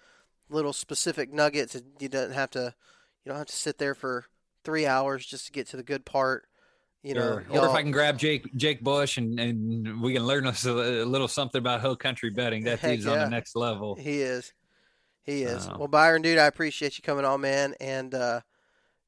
little 0.50 0.74
specific 0.74 1.32
nuggets. 1.32 1.80
You 2.00 2.10
don't 2.10 2.34
have 2.34 2.50
to, 2.52 2.74
you 3.24 3.30
don't 3.30 3.38
have 3.38 3.48
to 3.48 3.56
sit 3.56 3.78
there 3.78 3.96
for 3.96 4.26
three 4.64 4.86
hours 4.86 5.26
just 5.26 5.46
to 5.46 5.52
get 5.52 5.68
to 5.68 5.78
the 5.78 5.84
good 5.84 6.04
part. 6.06 6.46
You 7.04 7.16
know, 7.16 7.42
or 7.50 7.66
if 7.66 7.72
I 7.72 7.82
can 7.82 7.92
grab 7.92 8.18
Jake 8.18 8.48
Jake 8.56 8.82
Bush 8.82 9.18
and, 9.18 9.38
and 9.38 10.02
we 10.02 10.14
can 10.14 10.24
learn 10.24 10.48
us 10.48 10.64
a, 10.64 10.72
little 10.72 11.28
something 11.28 11.60
about 11.60 11.82
hill 11.82 11.98
country 11.98 12.30
bedding. 12.30 12.64
That 12.64 12.82
dude's 12.82 13.04
yeah. 13.04 13.12
on 13.12 13.20
the 13.20 13.30
next 13.30 13.58
level. 13.58 13.96
He 13.96 14.22
is. 14.22 14.54
He 15.24 15.44
is. 15.44 15.68
well, 15.68 15.88
Byron, 15.88 16.22
dude, 16.22 16.38
I 16.38 16.46
appreciate 16.46 16.98
you 16.98 17.02
coming 17.02 17.26
on, 17.26 17.42
man. 17.42 17.76
And 17.80 18.14
uh, 18.14 18.42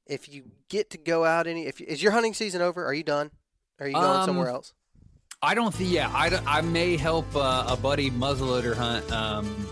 if 0.08 0.34
you 0.34 0.44
get 0.70 0.92
to 0.92 0.98
go 0.98 1.26
out 1.26 1.46
any, 1.46 1.66
if 1.66 1.82
is 1.82 2.02
your 2.02 2.14
hunting 2.14 2.34
season 2.34 2.62
over? 2.62 2.86
Are 2.86 2.94
you 2.94 3.04
done? 3.04 3.32
Are 3.80 3.88
you 3.88 3.94
going 3.94 4.06
um, 4.06 4.26
somewhere 4.26 4.50
else? 4.50 4.74
I 5.42 5.54
don't 5.54 5.74
think. 5.74 5.92
Yeah, 5.92 6.10
I, 6.14 6.42
I 6.48 6.62
may 6.62 6.96
help 6.96 7.26
uh, 7.36 7.66
a 7.68 7.76
buddy 7.76 8.10
muzzleloader 8.10 8.76
hunt. 8.76 9.12
Um, 9.12 9.68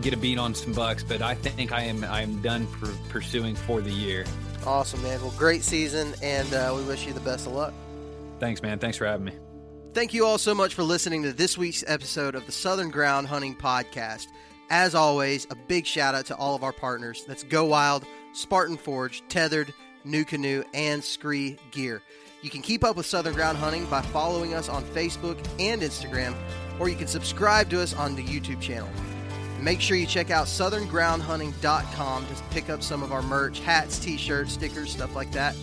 get 0.00 0.14
a 0.14 0.16
beat 0.16 0.38
on 0.38 0.54
some 0.54 0.72
bucks, 0.72 1.02
but 1.02 1.22
I 1.22 1.34
think 1.34 1.72
I 1.72 1.82
am 1.82 2.04
I 2.04 2.22
am 2.22 2.40
done 2.40 2.66
for 2.66 2.88
pursuing 3.10 3.54
for 3.54 3.80
the 3.80 3.90
year. 3.90 4.24
Awesome, 4.66 5.02
man. 5.02 5.20
Well, 5.20 5.34
great 5.36 5.62
season, 5.62 6.14
and 6.22 6.52
uh, 6.52 6.72
we 6.74 6.82
wish 6.84 7.06
you 7.06 7.12
the 7.12 7.20
best 7.20 7.46
of 7.46 7.52
luck. 7.52 7.72
Thanks, 8.40 8.62
man. 8.62 8.78
Thanks 8.78 8.96
for 8.96 9.06
having 9.06 9.26
me. 9.26 9.32
Thank 9.94 10.14
you 10.14 10.26
all 10.26 10.38
so 10.38 10.54
much 10.54 10.74
for 10.74 10.82
listening 10.82 11.22
to 11.24 11.32
this 11.32 11.56
week's 11.58 11.82
episode 11.86 12.34
of 12.34 12.46
the 12.46 12.52
Southern 12.52 12.90
Ground 12.90 13.26
Hunting 13.26 13.56
Podcast. 13.56 14.26
As 14.70 14.94
always, 14.94 15.46
a 15.50 15.54
big 15.54 15.86
shout 15.86 16.14
out 16.14 16.26
to 16.26 16.36
all 16.36 16.54
of 16.54 16.62
our 16.62 16.72
partners. 16.72 17.24
That's 17.26 17.42
Go 17.42 17.64
Wild, 17.64 18.04
Spartan 18.32 18.76
Forge, 18.76 19.22
Tethrd, 19.28 19.72
New 20.04 20.24
Canoe, 20.24 20.62
and 20.74 21.02
Scree 21.02 21.58
Gear. 21.70 22.02
You 22.42 22.50
can 22.50 22.62
keep 22.62 22.84
up 22.84 22.96
with 22.96 23.06
Southern 23.06 23.34
Ground 23.34 23.58
Hunting 23.58 23.86
by 23.86 24.02
following 24.02 24.54
us 24.54 24.68
on 24.68 24.84
Facebook 24.84 25.38
and 25.58 25.82
Instagram, 25.82 26.34
or 26.78 26.88
you 26.88 26.96
can 26.96 27.08
subscribe 27.08 27.68
to 27.70 27.80
us 27.80 27.94
on 27.94 28.14
the 28.14 28.22
YouTube 28.22 28.60
channel. 28.60 28.88
Make 29.60 29.80
sure 29.80 29.96
you 29.96 30.06
check 30.06 30.30
out 30.30 30.46
southerngroundhunting.com 30.46 32.26
to 32.26 32.34
pick 32.50 32.70
up 32.70 32.82
some 32.82 33.02
of 33.02 33.12
our 33.12 33.22
merch 33.22 33.60
hats, 33.60 33.98
t 33.98 34.16
shirts, 34.16 34.52
stickers, 34.52 34.92
stuff 34.92 35.16
like 35.16 35.32
that. 35.32 35.56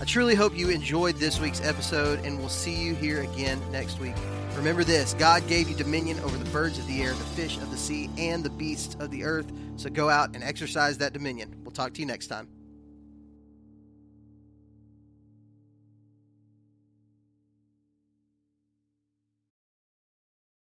I 0.00 0.04
truly 0.04 0.34
hope 0.34 0.56
you 0.56 0.68
enjoyed 0.68 1.16
this 1.16 1.40
week's 1.40 1.62
episode, 1.62 2.24
and 2.24 2.38
we'll 2.38 2.48
see 2.48 2.74
you 2.74 2.94
here 2.94 3.22
again 3.22 3.60
next 3.72 3.98
week. 3.98 4.14
Remember 4.58 4.82
this 4.82 5.14
God 5.14 5.46
gave 5.46 5.68
you 5.68 5.76
dominion 5.76 6.18
over 6.20 6.36
the 6.36 6.50
birds 6.50 6.78
of 6.78 6.86
the 6.88 7.00
air, 7.00 7.10
the 7.10 7.24
fish 7.24 7.58
of 7.58 7.70
the 7.70 7.76
sea, 7.76 8.10
and 8.18 8.42
the 8.42 8.50
beasts 8.50 8.96
of 8.98 9.08
the 9.12 9.22
earth. 9.22 9.46
So 9.76 9.88
go 9.88 10.10
out 10.10 10.34
and 10.34 10.42
exercise 10.42 10.98
that 10.98 11.12
dominion. 11.12 11.54
We'll 11.62 11.70
talk 11.70 11.94
to 11.94 12.00
you 12.00 12.06
next 12.06 12.26
time. 12.26 12.48